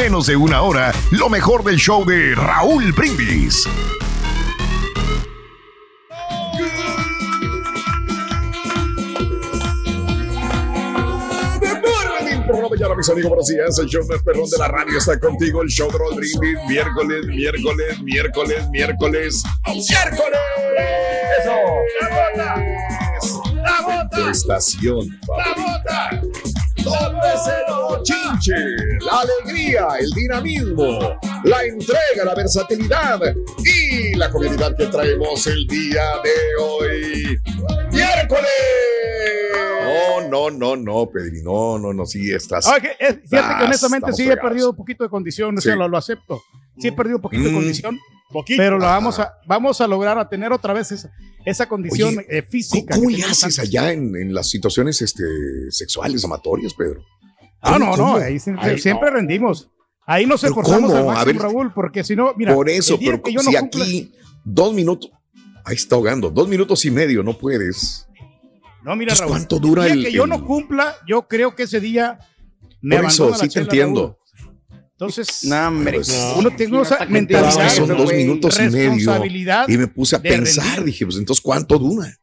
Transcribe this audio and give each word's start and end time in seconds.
menos 0.00 0.28
de 0.28 0.34
una 0.34 0.62
hora 0.62 0.94
lo 1.10 1.28
mejor 1.28 1.62
del 1.62 1.76
show 1.76 2.06
de 2.06 2.34
Raúl 2.34 2.90
Brindis. 2.92 3.68
mañana, 12.70 12.94
mis 12.94 13.10
amigos, 13.10 13.28
buenos 13.28 13.46
días. 13.48 13.78
El 13.78 13.88
show 13.88 14.06
más 14.08 14.22
perrón 14.22 14.48
de 14.48 14.56
la 14.56 14.68
radio 14.68 14.96
está 14.96 15.20
contigo. 15.20 15.60
El 15.60 15.68
show 15.68 15.90
de 15.90 15.98
Raúl 15.98 16.14
Brindis. 16.14 16.58
Miércoles, 16.66 17.26
miércoles, 17.26 18.02
miércoles, 18.02 18.70
miércoles. 18.70 19.42
¡Miércoles! 19.66 20.40
¡Eso! 21.40 21.52
¡La 22.00 22.08
bota! 22.08 22.54
¡La 23.54 23.80
bota! 23.82 24.08
Tu 24.16 24.28
estación, 24.28 25.20
¡La 25.28 25.54
bota! 25.54 26.49
Donde 26.84 27.28
se 27.44 27.52
lo 27.68 28.02
chinche, 28.02 28.54
la 29.00 29.20
alegría, 29.20 29.88
el 29.98 30.10
dinamismo, 30.10 30.98
la 31.44 31.64
entrega, 31.64 32.24
la 32.24 32.34
versatilidad 32.34 33.20
y 33.64 34.14
la 34.16 34.30
comunidad 34.30 34.76
que 34.76 34.86
traemos 34.86 35.46
el 35.46 35.66
día 35.66 36.04
de 36.22 36.62
hoy. 36.62 37.40
¡Miércoles! 37.92 38.50
No, 40.30 40.50
no, 40.50 40.50
no, 40.50 40.76
no, 40.76 41.10
Pedri, 41.10 41.42
no, 41.42 41.78
no, 41.78 41.92
no, 41.92 42.06
sí 42.06 42.32
estás. 42.32 42.66
Okay, 42.66 42.92
fíjate 43.28 43.58
que 43.58 43.64
honestamente 43.64 44.12
sí 44.12 44.30
he 44.30 44.36
perdido 44.36 44.70
un 44.70 44.76
poquito 44.76 45.04
de 45.04 45.10
condición, 45.10 45.60
sí. 45.60 45.70
lo, 45.70 45.88
lo, 45.88 45.96
acepto. 45.96 46.42
Sí 46.78 46.88
he 46.88 46.92
perdido 46.92 47.16
un 47.16 47.22
poquito 47.22 47.44
de 47.44 47.52
condición, 47.52 47.98
poquito. 48.32 48.58
pero 48.58 48.78
lo 48.78 48.84
vamos 48.84 49.18
a, 49.18 49.34
vamos 49.46 49.80
a 49.80 49.86
lograr 49.86 50.18
a 50.18 50.28
tener 50.28 50.52
otra 50.52 50.72
vez 50.72 50.92
esa, 50.92 51.12
esa 51.44 51.68
condición 51.68 52.18
Oye, 52.18 52.26
eh, 52.28 52.42
física. 52.42 52.94
¿Cómo, 52.94 53.06
cómo 53.06 53.16
le 53.16 53.24
haces 53.24 53.58
allá 53.58 53.92
en, 53.92 54.16
en, 54.16 54.32
las 54.32 54.48
situaciones 54.48 55.02
este, 55.02 55.24
sexuales, 55.70 56.24
amatorias, 56.24 56.74
Pedro? 56.74 57.04
Ah, 57.60 57.78
no, 57.78 57.96
no, 57.96 58.16
ahí 58.16 58.38
siempre, 58.38 58.70
Ay, 58.70 58.78
siempre 58.78 59.10
no. 59.10 59.16
rendimos. 59.16 59.70
Ahí 60.06 60.26
nos 60.26 60.42
esforzamos 60.42 60.92
al 60.92 61.04
máximo, 61.06 61.26
ver, 61.26 61.36
Raúl, 61.36 61.72
porque 61.72 62.02
si 62.02 62.16
no, 62.16 62.34
mira. 62.36 62.54
Por 62.54 62.68
eso, 62.68 62.98
pero 62.98 63.22
que 63.22 63.32
yo 63.32 63.40
si 63.40 63.52
no 63.52 63.60
cumpla... 63.60 63.84
aquí 63.84 64.12
dos 64.44 64.72
minutos, 64.72 65.10
ahí 65.64 65.76
está 65.76 65.94
ahogando, 65.94 66.30
dos 66.30 66.48
minutos 66.48 66.84
y 66.84 66.90
medio, 66.90 67.22
no 67.22 67.38
puedes. 67.38 68.08
No, 68.82 68.96
mira, 68.96 69.14
Raúl. 69.14 69.30
¿Cuánto 69.30 69.58
dura 69.58 69.86
el 69.86 69.92
el, 69.92 70.04
que 70.06 70.12
yo 70.12 70.26
no 70.26 70.44
cumpla, 70.44 70.96
yo 71.06 71.28
creo 71.28 71.54
que 71.54 71.64
ese 71.64 71.80
día 71.80 72.18
me 72.80 72.96
Por 72.96 73.04
eso, 73.06 73.34
sí 73.34 73.46
la 73.46 73.52
te 73.52 73.60
entiendo. 73.60 74.00
Raúl. 74.02 74.16
Entonces, 75.00 75.44
no, 75.44 75.68
hombre, 75.68 75.94
pues, 75.94 76.34
uno 76.36 76.50
tiene 76.50 76.82
esa 76.82 77.06
mentalidad. 77.06 77.48
Es 77.48 77.56
que 77.56 77.70
son 77.70 77.88
dos 77.88 78.12
minutos 78.12 78.60
y 78.60 78.68
medio. 78.68 79.24
Y 79.66 79.78
me 79.78 79.86
puse 79.86 80.16
a 80.16 80.20
pensar, 80.20 80.66
rendir. 80.66 80.84
dije, 80.84 81.06
pues 81.06 81.16
entonces, 81.16 81.42
¿cuánto 81.42 81.78
dura? 81.78 82.14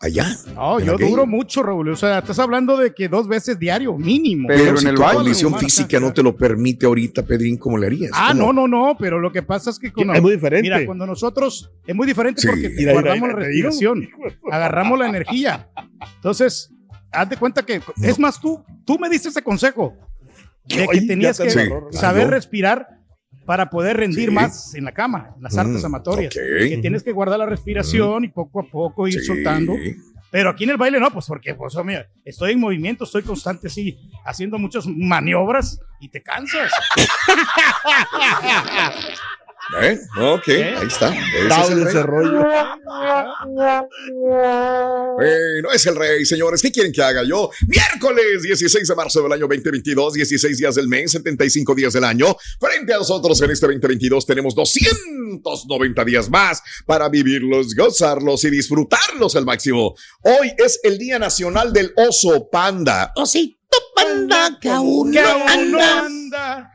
Allá. 0.00 0.24
No, 0.54 0.78
yo 0.78 0.94
aquello. 0.94 1.10
duro 1.10 1.26
mucho, 1.26 1.64
Raúl. 1.64 1.88
O 1.90 1.96
sea, 1.96 2.20
estás 2.20 2.38
hablando 2.38 2.76
de 2.76 2.94
que 2.94 3.08
dos 3.08 3.26
veces 3.26 3.58
diario, 3.58 3.98
mínimo. 3.98 4.46
Pero, 4.46 4.64
Pero 4.64 4.76
si 4.76 4.84
en 4.84 4.90
el 4.90 4.94
tu 4.94 5.02
baile, 5.02 5.16
condición 5.16 5.48
humana, 5.48 5.64
física 5.66 5.98
no 6.00 6.12
te 6.12 6.22
lo 6.22 6.36
permite 6.36 6.86
ahorita, 6.86 7.26
Pedrín, 7.26 7.58
¿cómo 7.58 7.76
le 7.76 7.88
harías? 7.88 8.12
Ah, 8.14 8.28
¿Cómo? 8.32 8.52
no, 8.52 8.66
no, 8.66 8.86
no, 8.86 8.96
pero 8.96 9.18
lo 9.18 9.32
que 9.32 9.42
pasa 9.42 9.70
es 9.70 9.78
que 9.80 9.92
cuando, 9.92 10.14
Es 10.14 10.22
muy 10.22 10.32
diferente. 10.34 10.62
Mira, 10.62 10.86
cuando 10.86 11.06
nosotros 11.06 11.72
es 11.84 11.94
muy 11.94 12.06
diferente 12.06 12.40
Sí. 12.40 12.46
porque 12.46 12.70
Mira, 12.70 12.92
guardamos 12.92 13.20
mira, 13.28 13.32
la 13.40 13.44
respiración, 13.44 14.08
agarramos 14.50 14.96
la 14.96 15.08
energía. 15.08 15.68
Entonces, 16.14 16.72
haz 17.10 17.28
de 17.28 17.36
cuenta 17.36 17.66
que 17.66 17.82
es 18.00 18.18
más 18.18 18.40
tú, 18.40 18.64
tú 18.86 18.96
me 18.96 19.10
diste 19.10 19.28
ese 19.28 19.42
consejo 19.42 19.98
de 20.76 20.88
que 20.88 21.00
tenías 21.02 21.38
que 21.38 21.50
Sí, 21.50 21.58
saber 21.92 22.22
claro. 22.22 22.30
respirar 22.30 22.86
para 23.46 23.70
poder 23.70 23.96
rendir 23.96 24.28
Sí. 24.28 24.34
más 24.34 24.74
en 24.74 24.84
la 24.84 24.92
cama, 24.92 25.32
en 25.36 25.42
las 25.42 25.56
artes 25.58 25.82
Mm, 25.82 25.86
amatorias. 25.86 26.34
ok. 26.36 26.42
Que 26.68 26.78
tienes 26.80 27.02
que 27.02 27.12
guardar 27.12 27.38
la 27.38 27.46
respiración 27.46 28.24
y 28.24 28.28
poco 28.28 28.60
a 28.60 28.64
poco 28.64 29.08
ir 29.08 29.14
Sí. 29.20 29.26
soltando. 29.26 29.74
Pero 30.30 30.50
aquí 30.50 30.62
en 30.62 30.70
el 30.70 30.76
baile 30.76 31.00
no, 31.00 31.10
pues 31.10 31.26
porque, 31.26 31.54
pues, 31.56 31.74
oh, 31.74 31.82
mira, 31.82 32.06
estoy 32.24 32.52
en 32.52 32.60
movimiento, 32.60 33.02
estoy 33.02 33.22
constante, 33.22 33.68
sí, 33.68 33.98
haciendo 34.24 34.58
muchas 34.60 34.86
maniobras 34.86 35.80
y 36.00 36.08
te 36.08 36.22
cansas. 36.22 36.70
¿Eh? 39.82 40.00
Ok, 40.18 40.48
¿Eh? 40.48 40.74
ahí 40.76 40.86
está. 40.86 41.08
Ese 41.14 41.62
es 41.62 41.70
el 41.70 41.82
ese 41.86 41.92
rey. 41.92 42.02
rollo. 42.02 42.44
Bueno, 45.16 45.70
es 45.72 45.86
el 45.86 45.96
rey, 45.96 46.24
señores. 46.24 46.60
¿Qué 46.60 46.72
quieren 46.72 46.92
que 46.92 47.02
haga 47.02 47.22
yo? 47.22 47.50
Miércoles 47.68 48.42
16 48.42 48.88
de 48.88 48.94
marzo 48.94 49.22
del 49.22 49.32
año 49.32 49.46
2022, 49.46 50.14
16 50.14 50.58
días 50.58 50.74
del 50.74 50.88
mes, 50.88 51.12
75 51.12 51.74
días 51.74 51.92
del 51.92 52.04
año. 52.04 52.36
Frente 52.58 52.94
a 52.94 52.98
nosotros 52.98 53.40
en 53.42 53.50
este 53.50 53.66
2022 53.66 54.26
tenemos 54.26 54.54
290 54.54 56.04
días 56.04 56.28
más 56.28 56.62
para 56.86 57.08
vivirlos, 57.08 57.74
gozarlos 57.74 58.42
y 58.44 58.50
disfrutarlos 58.50 59.36
al 59.36 59.44
máximo. 59.44 59.94
Hoy 60.22 60.52
es 60.58 60.80
el 60.82 60.98
Día 60.98 61.18
Nacional 61.18 61.72
del 61.72 61.92
Oso 61.96 62.48
Panda. 62.50 63.12
Osito 63.16 63.76
Panda, 63.94 64.58
que 64.60 64.68
aún 64.68 65.12
Que 65.12 65.20
no 65.22 65.28
aún 65.28 65.72
no 65.72 65.80
anda. 65.80 66.72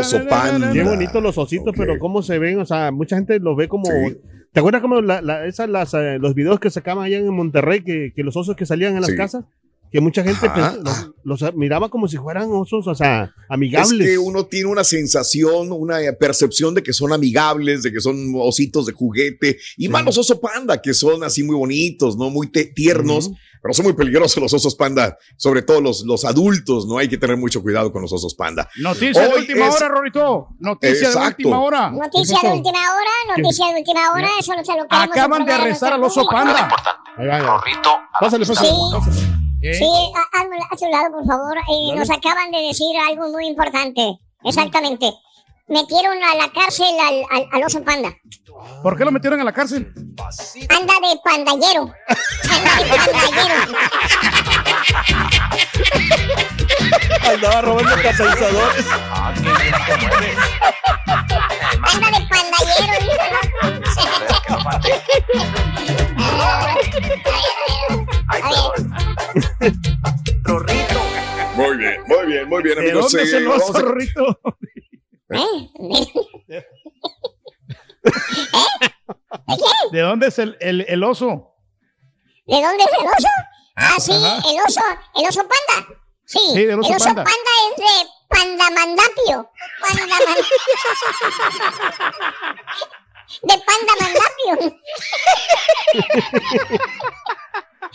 Oso 0.00 0.26
Panda. 0.28 0.72
Qué 0.72 0.82
bonitos 0.82 1.22
los 1.22 1.36
ositos, 1.38 1.74
pero 1.76 1.98
cómo 1.98 2.22
se 2.22 2.38
ven, 2.38 2.58
o 2.60 2.66
sea, 2.66 2.90
mucha 2.90 3.16
gente 3.16 3.38
los 3.38 3.56
ve 3.56 3.68
como... 3.68 3.86
Sí. 3.86 4.16
¿Te 4.52 4.60
acuerdas 4.60 4.82
como 4.82 5.00
la, 5.00 5.22
la- 5.22 5.46
esas, 5.46 5.68
las, 5.70 5.94
eh, 5.94 6.18
los 6.20 6.34
videos 6.34 6.60
que 6.60 6.68
sacaban 6.70 7.04
allá 7.06 7.16
en 7.18 7.28
Monterrey, 7.34 7.82
que, 7.82 8.12
que 8.14 8.22
los 8.22 8.36
osos 8.36 8.54
que 8.54 8.66
salían 8.66 8.94
en 8.94 9.00
las 9.00 9.10
Sí. 9.10 9.16
casas? 9.16 9.44
Que 9.90 10.00
mucha 10.00 10.22
gente 10.24 10.46
los, 10.82 11.42
los 11.42 11.54
miraba 11.54 11.90
como 11.90 12.08
si 12.08 12.16
fueran 12.16 12.48
osos, 12.50 12.86
o 12.86 12.94
sea, 12.94 13.34
amigables. 13.50 14.00
Es 14.00 14.12
que 14.14 14.18
uno 14.18 14.46
tiene 14.46 14.70
una 14.70 14.84
sensación, 14.84 15.70
una 15.70 15.98
percepción 16.18 16.74
de 16.74 16.82
que 16.82 16.94
son 16.94 17.12
amigables, 17.12 17.82
de 17.82 17.92
que 17.92 18.00
son 18.00 18.32
ositos 18.36 18.86
de 18.86 18.92
juguete, 18.94 19.58
y 19.76 19.88
más 19.88 20.02
los 20.04 20.16
oso 20.16 20.40
panda, 20.40 20.80
que 20.80 20.94
son 20.94 21.22
así 21.24 21.42
muy 21.42 21.56
bonitos, 21.56 22.16
¿no? 22.16 22.30
Muy 22.30 22.46
tiernos. 22.48 23.30
Pero 23.62 23.72
son 23.72 23.84
muy 23.84 23.92
peligrosos 23.94 24.42
los 24.42 24.52
osos 24.52 24.74
panda, 24.74 25.16
sobre 25.36 25.62
todo 25.62 25.80
los, 25.80 26.02
los 26.04 26.24
adultos, 26.24 26.86
¿no? 26.86 26.98
Hay 26.98 27.08
que 27.08 27.16
tener 27.16 27.36
mucho 27.36 27.62
cuidado 27.62 27.92
con 27.92 28.02
los 28.02 28.12
osos 28.12 28.34
panda. 28.34 28.68
Noticia 28.80 29.28
de 29.28 29.34
última 29.38 29.68
es- 29.68 29.74
hora, 29.76 29.88
Rorito. 29.88 30.48
Noticia 30.58 31.10
de 31.10 31.16
última 31.16 31.60
hora. 31.62 31.90
Noticia 31.90 32.38
de 32.42 32.56
última 32.56 32.78
hora, 32.80 33.36
noticia 33.36 33.66
de 33.72 33.78
última 33.78 34.10
hora, 34.12 34.28
eso 34.38 34.52
no 34.56 34.64
se 34.64 34.72
lo 34.76 34.86
queremos 34.88 35.10
Acaban 35.10 35.44
de 35.44 35.52
a 35.52 35.56
arrestar 35.56 35.92
al 35.92 36.02
oso 36.02 36.26
panda. 36.26 36.68
Ahí 37.16 37.26
va, 37.26 37.36
ahí 37.36 37.42
va. 37.42 37.62
Pásale, 38.20 38.44
pásale. 38.46 38.68
Sí. 38.68 39.28
¿Eh? 39.62 39.74
Sí, 39.74 39.84
a, 39.84 40.40
hazme 40.40 40.56
a 40.70 40.76
su 40.76 40.86
lado, 40.86 41.12
por 41.12 41.24
favor. 41.24 41.56
Eh, 41.56 41.94
nos 41.94 42.10
acaban 42.10 42.50
de 42.50 42.58
decir 42.62 42.96
algo 43.08 43.28
muy 43.30 43.46
importante. 43.46 44.18
Exactamente. 44.42 45.12
Metieron 45.68 46.22
a 46.22 46.34
la 46.34 46.50
cárcel 46.52 46.86
al, 47.00 47.22
al, 47.30 47.48
al 47.52 47.62
oso 47.64 47.82
panda. 47.84 48.12
¿Por 48.82 48.96
qué 48.98 49.04
lo 49.04 49.12
metieron 49.12 49.40
a 49.40 49.44
la 49.44 49.52
cárcel? 49.52 49.92
Anda 50.68 50.94
de 50.94 51.20
pandallero. 51.24 51.92
Anda 52.50 52.76
de 52.78 52.84
pandallero. 53.12 53.54
Andaba 57.32 57.60
robando 57.62 57.94
catalizadores. 58.02 58.86
Anda 61.82 62.10
de 62.10 62.26
pandallero, 62.28 62.94
dice. 63.00 64.32
Muy 71.56 71.76
bien, 71.76 72.00
muy 72.06 72.26
bien, 72.26 72.48
muy 72.48 72.62
bien, 72.62 72.74
¿De 72.76 72.80
amigos. 72.90 73.12
dónde 73.12 73.22
es 73.26 73.32
Eh, 73.32 73.36
el 73.38 73.48
vamos 73.48 73.70
oso, 73.70 73.82
Rorito? 73.82 74.40
¿Eh? 76.48 76.64
¿De 79.92 80.00
dónde 80.00 80.26
es 80.28 80.38
el, 80.38 80.56
el, 80.60 80.80
el 80.88 81.04
oso? 81.04 81.54
¿De 82.46 82.60
dónde 82.62 82.84
es 82.84 82.90
el 83.00 83.06
oso? 83.06 83.28
Ah, 83.76 83.96
sí, 83.98 84.12
Ajá. 84.12 84.36
el 84.50 84.60
oso, 84.66 84.80
el 85.16 85.26
oso 85.28 85.40
panda. 85.40 85.88
Sí, 86.24 86.38
Sí, 86.54 86.64
del 86.66 86.78
oso 86.80 86.90
el 86.90 86.96
oso 86.96 87.04
panda. 87.06 87.24
panda. 87.24 87.50
es 87.70 87.76
de 87.78 88.08
Pandamandapio. 88.28 89.50
Pandaman- 89.80 90.46
de 93.42 93.54
Pandamandapio. 93.66 94.78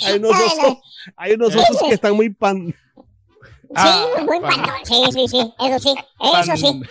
Hay 0.06 0.14
unos 0.18 0.32
osos, 0.40 0.78
hay 1.16 1.34
unos 1.34 1.56
osos 1.56 1.78
que 1.88 1.94
están 1.96 2.14
muy 2.16 2.30
pan. 2.30 2.68
Sí, 2.68 3.74
Ah, 3.76 4.06
muy 4.26 4.40
pan-. 4.40 4.66
Sí, 4.84 5.04
sí, 5.12 5.28
sí, 5.28 5.54
eso 5.60 5.80
sí, 5.80 5.96
eso 6.34 6.56
sí. 6.58 6.82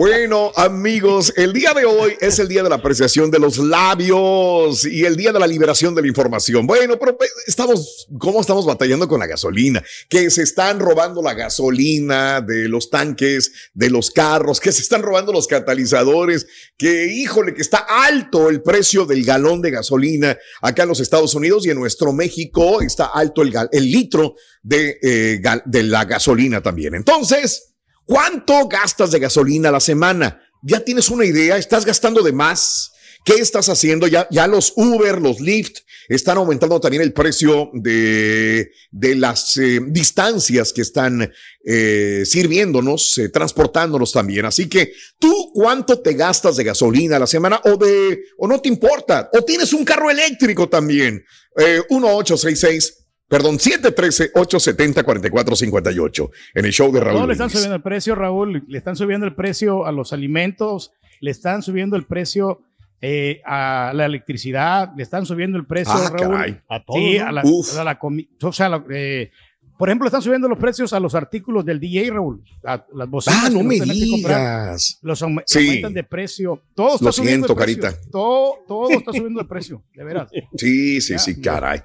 Bueno, 0.00 0.50
amigos, 0.56 1.30
el 1.36 1.52
día 1.52 1.74
de 1.74 1.84
hoy 1.84 2.16
es 2.22 2.38
el 2.38 2.48
día 2.48 2.62
de 2.62 2.70
la 2.70 2.76
apreciación 2.76 3.30
de 3.30 3.38
los 3.38 3.58
labios 3.58 4.86
y 4.86 5.04
el 5.04 5.14
día 5.14 5.30
de 5.30 5.38
la 5.38 5.46
liberación 5.46 5.94
de 5.94 6.00
la 6.00 6.08
información. 6.08 6.66
Bueno, 6.66 6.98
pero 6.98 7.18
pues, 7.18 7.30
estamos, 7.46 8.08
¿cómo 8.18 8.40
estamos 8.40 8.64
batallando 8.64 9.06
con 9.06 9.20
la 9.20 9.26
gasolina? 9.26 9.84
Que 10.08 10.30
se 10.30 10.42
están 10.42 10.80
robando 10.80 11.20
la 11.20 11.34
gasolina 11.34 12.40
de 12.40 12.66
los 12.66 12.88
tanques, 12.88 13.52
de 13.74 13.90
los 13.90 14.10
carros, 14.10 14.58
que 14.58 14.72
se 14.72 14.80
están 14.80 15.02
robando 15.02 15.34
los 15.34 15.46
catalizadores, 15.46 16.46
que 16.78 17.12
híjole, 17.12 17.52
que 17.52 17.60
está 17.60 17.84
alto 17.86 18.48
el 18.48 18.62
precio 18.62 19.04
del 19.04 19.22
galón 19.22 19.60
de 19.60 19.70
gasolina 19.70 20.34
acá 20.62 20.84
en 20.84 20.88
los 20.88 21.00
Estados 21.00 21.34
Unidos 21.34 21.66
y 21.66 21.72
en 21.72 21.78
nuestro 21.78 22.14
México 22.14 22.80
está 22.80 23.04
alto 23.04 23.42
el, 23.42 23.52
el 23.70 23.84
litro 23.84 24.34
de, 24.62 24.98
eh, 25.02 25.42
de 25.66 25.82
la 25.82 26.06
gasolina 26.06 26.62
también. 26.62 26.94
Entonces, 26.94 27.69
¿Cuánto 28.10 28.66
gastas 28.66 29.12
de 29.12 29.20
gasolina 29.20 29.68
a 29.68 29.72
la 29.72 29.78
semana? 29.78 30.42
¿Ya 30.62 30.80
tienes 30.80 31.10
una 31.10 31.24
idea? 31.24 31.56
¿Estás 31.56 31.84
gastando 31.84 32.24
de 32.24 32.32
más? 32.32 32.90
¿Qué 33.24 33.34
estás 33.34 33.68
haciendo? 33.68 34.08
Ya, 34.08 34.26
ya 34.32 34.48
los 34.48 34.72
Uber, 34.74 35.22
los 35.22 35.38
Lyft 35.38 35.82
están 36.08 36.36
aumentando 36.36 36.80
también 36.80 37.04
el 37.04 37.12
precio 37.12 37.70
de, 37.72 38.72
de 38.90 39.14
las 39.14 39.56
eh, 39.58 39.78
distancias 39.86 40.72
que 40.72 40.82
están 40.82 41.32
eh, 41.64 42.24
sirviéndonos, 42.26 43.16
eh, 43.18 43.28
transportándonos 43.28 44.10
también. 44.10 44.44
Así 44.44 44.68
que 44.68 44.92
tú, 45.20 45.52
¿cuánto 45.54 46.00
te 46.00 46.14
gastas 46.14 46.56
de 46.56 46.64
gasolina 46.64 47.14
a 47.14 47.20
la 47.20 47.28
semana 47.28 47.60
o 47.62 47.76
de, 47.76 48.24
o 48.38 48.48
no 48.48 48.60
te 48.60 48.68
importa? 48.68 49.30
O 49.34 49.44
tienes 49.44 49.72
un 49.72 49.84
carro 49.84 50.10
eléctrico 50.10 50.68
también. 50.68 51.24
1866 51.56 52.99
Perdón, 53.30 53.58
713-870-4458 53.58 56.30
en 56.56 56.64
el 56.64 56.72
show 56.72 56.90
de 56.90 56.98
Raúl. 56.98 57.20
No, 57.20 57.28
le 57.28 57.34
están 57.34 57.48
subiendo 57.48 57.76
el 57.76 57.82
precio, 57.82 58.16
Raúl. 58.16 58.64
Le 58.66 58.76
están 58.76 58.96
subiendo 58.96 59.24
el 59.24 59.36
precio 59.36 59.86
a 59.86 59.92
los 59.92 60.12
alimentos, 60.12 60.92
le 61.20 61.30
están 61.30 61.62
subiendo 61.62 61.94
el 61.94 62.06
precio 62.06 62.62
eh, 63.00 63.40
a 63.46 63.92
la 63.94 64.06
electricidad, 64.06 64.90
le 64.96 65.04
están 65.04 65.26
subiendo 65.26 65.58
el 65.58 65.64
precio, 65.64 65.94
ah, 65.94 66.10
Raúl. 66.12 66.60
A 66.68 66.84
todo. 66.84 66.96
Sí, 66.96 67.18
a 67.18 67.30
la, 67.30 67.44
a 67.78 67.84
la 67.84 68.00
comida. 68.00 68.28
O 68.42 68.52
sea, 68.52 68.82
eh, 68.90 69.30
por 69.80 69.88
ejemplo, 69.88 70.06
están 70.06 70.20
subiendo 70.20 70.46
los 70.46 70.58
precios 70.58 70.92
a 70.92 71.00
los 71.00 71.14
artículos 71.14 71.64
del 71.64 71.80
DJ, 71.80 72.10
Raúl. 72.10 72.42
las 72.62 73.08
bocinas. 73.08 73.44
Ah, 73.46 73.48
no 73.48 73.62
me 73.62 73.80
digas. 73.80 74.98
los 75.00 75.22
aumentan 75.22 75.94
de 75.94 76.04
precio. 76.04 76.60
Todo 76.74 76.96
está 76.96 77.06
Lo 77.06 77.12
subiendo 77.12 77.46
siento, 77.46 77.58
carita. 77.58 77.94
Todo, 78.12 78.56
todo 78.68 78.90
está 78.90 79.10
subiendo 79.10 79.40
de 79.40 79.48
precio, 79.48 79.82
de 79.94 80.04
veras. 80.04 80.30
Sí, 80.58 81.00
sí, 81.00 81.18
sí, 81.18 81.40
caray. 81.40 81.80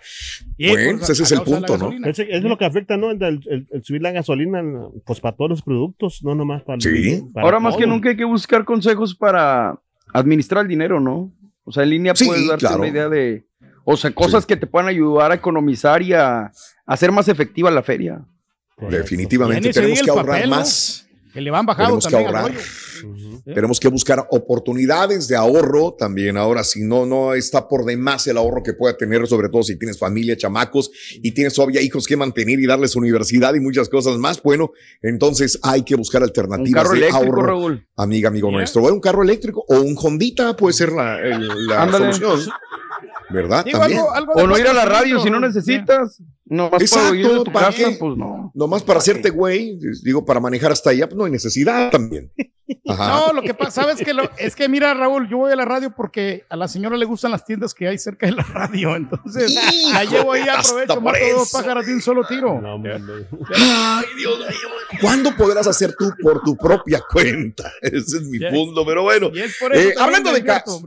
bueno, 0.59 0.97
pues, 0.97 1.11
ese 1.11 1.23
es 1.23 1.31
el 1.31 1.41
punto, 1.43 1.77
¿no? 1.77 1.89
Eso 2.05 2.23
es 2.23 2.43
lo 2.43 2.57
que 2.57 2.65
afecta, 2.65 2.97
¿no? 2.97 3.11
El, 3.11 3.41
subir 3.81 4.01
la 4.01 4.11
gasolina, 4.11 4.61
pues 5.05 5.21
para 5.21 5.37
todos 5.37 5.51
los 5.51 5.61
productos, 5.61 6.21
no 6.21 6.35
nomás 6.35 6.63
para. 6.63 6.81
Sí. 6.81 7.23
Ahora 7.35 7.61
más 7.61 7.77
que 7.77 7.87
nunca 7.87 8.09
hay 8.09 8.17
que 8.17 8.25
buscar 8.25 8.65
consejos 8.65 9.15
para 9.15 9.79
administrar 10.13 10.63
el 10.63 10.67
dinero, 10.67 10.99
¿no? 10.99 11.31
O 11.63 11.71
sea, 11.71 11.83
en 11.83 11.91
línea 11.91 12.13
puedes 12.13 12.45
darte 12.45 12.75
una 12.75 12.89
idea 12.89 13.07
de 13.07 13.45
o 13.87 13.95
sea, 13.95 14.11
cosas 14.11 14.47
que 14.47 14.57
te 14.57 14.65
puedan 14.65 14.89
ayudar 14.89 15.31
a 15.31 15.35
economizar 15.35 16.01
y 16.01 16.11
a, 16.11 16.51
hacer 16.85 17.11
más 17.11 17.27
efectiva 17.27 17.71
la 17.71 17.83
feria. 17.83 18.25
Definitivamente 18.89 19.71
tenemos 19.71 20.01
que 20.01 20.09
ahorrar 20.09 20.47
más. 20.47 21.01
Que 21.33 21.41
le 21.41 21.51
van 21.51 21.65
bajando 21.65 21.99
tenemos 21.99 22.07
que 22.07 22.15
ahorrar. 22.15 22.53
Tenemos 23.43 23.79
que 23.79 23.89
buscar 23.89 24.25
oportunidades 24.31 25.27
de 25.27 25.35
ahorro 25.35 25.93
también. 25.93 26.37
Ahora, 26.37 26.63
si 26.63 26.81
no, 26.81 27.05
no 27.05 27.33
está 27.33 27.67
por 27.67 27.83
demás 27.83 28.25
el 28.27 28.37
ahorro 28.37 28.63
que 28.63 28.73
pueda 28.73 28.95
tener, 28.95 29.27
sobre 29.27 29.49
todo 29.49 29.61
si 29.61 29.77
tienes 29.77 29.99
familia, 29.99 30.37
chamacos 30.37 30.89
y 31.21 31.31
tienes 31.31 31.53
todavía 31.53 31.81
hijos 31.81 32.07
que 32.07 32.15
mantener 32.15 32.59
y 32.59 32.65
darles 32.65 32.95
universidad 32.95 33.53
y 33.53 33.59
muchas 33.59 33.89
cosas 33.89 34.17
más. 34.17 34.41
Bueno, 34.41 34.71
entonces 35.01 35.59
hay 35.61 35.83
que 35.83 35.95
buscar 35.95 36.23
alternativas 36.23 36.89
de 36.91 37.09
ahorro. 37.09 37.79
Amiga, 37.97 38.29
amigo 38.29 38.49
nuestro. 38.49 38.81
un 38.83 39.01
carro 39.01 39.21
eléctrico 39.21 39.65
o 39.67 39.81
un 39.81 39.97
Hondita 40.01 40.55
puede 40.55 40.73
ser 40.73 40.93
la, 40.93 41.19
la 41.19 41.91
solución. 41.91 42.39
¿Verdad? 43.35 43.65
o 44.33 44.47
no 44.47 44.57
ir 44.57 44.67
a 44.67 44.73
la 44.73 44.85
radio 44.85 45.19
si 45.19 45.29
no 45.29 45.39
necesitas. 45.39 46.21
No 46.45 46.69
más 46.69 46.89
para 46.89 47.09
oír 47.09 47.27
de 47.27 47.43
tu 47.43 47.51
casa, 47.51 47.89
pues 47.99 48.17
no. 48.17 48.51
Nomás 48.53 48.83
para 48.83 48.99
hacerte 48.99 49.29
güey, 49.29 49.77
digo, 50.03 50.23
para 50.25 50.39
manejar 50.39 50.71
hasta 50.71 50.91
allá, 50.91 51.07
pues 51.07 51.17
no 51.17 51.25
hay 51.25 51.31
necesidad 51.31 51.89
también. 51.91 52.31
No, 52.83 53.31
lo 53.31 53.43
que 53.43 53.53
pasa, 53.53 53.83
¿sabes 53.83 53.97
que 53.97 54.11
Es 54.37 54.55
que 54.55 54.67
mira, 54.67 54.93
Raúl, 54.93 55.29
yo 55.29 55.37
voy 55.37 55.51
a 55.51 55.55
la 55.55 55.65
radio 55.65 55.93
porque 55.95 56.45
a 56.49 56.55
la 56.55 56.67
señora 56.67 56.97
le 56.97 57.05
gustan 57.05 57.29
las 57.31 57.45
tiendas 57.45 57.75
que 57.75 57.87
hay 57.87 57.99
cerca 57.99 58.25
de 58.25 58.31
la 58.31 58.41
radio, 58.43 58.95
entonces 58.95 59.55
la 59.91 60.03
llevo 60.03 60.33
ahí, 60.33 60.41
aprovecho, 60.49 60.99
mato 60.99 61.19
dos 61.35 61.51
pájaros 61.51 61.85
de 61.85 61.93
un 61.93 62.01
solo 62.01 62.25
tiro. 62.27 62.59
Ay, 63.55 64.05
Dios 64.17 64.39
mío. 64.39 64.99
¿Cuándo 64.99 65.35
podrás 65.35 65.67
hacer 65.67 65.93
tú 65.97 66.11
por 66.21 66.41
tu 66.41 66.57
propia 66.57 67.03
cuenta? 67.11 67.71
Ese 67.81 68.17
es 68.17 68.23
mi 68.23 68.39
punto, 68.39 68.83
pero 68.85 69.03
bueno. 69.03 69.29
Eh, 69.73 69.93
hablando 69.99 70.31
de 70.31 70.43
casos. 70.43 70.83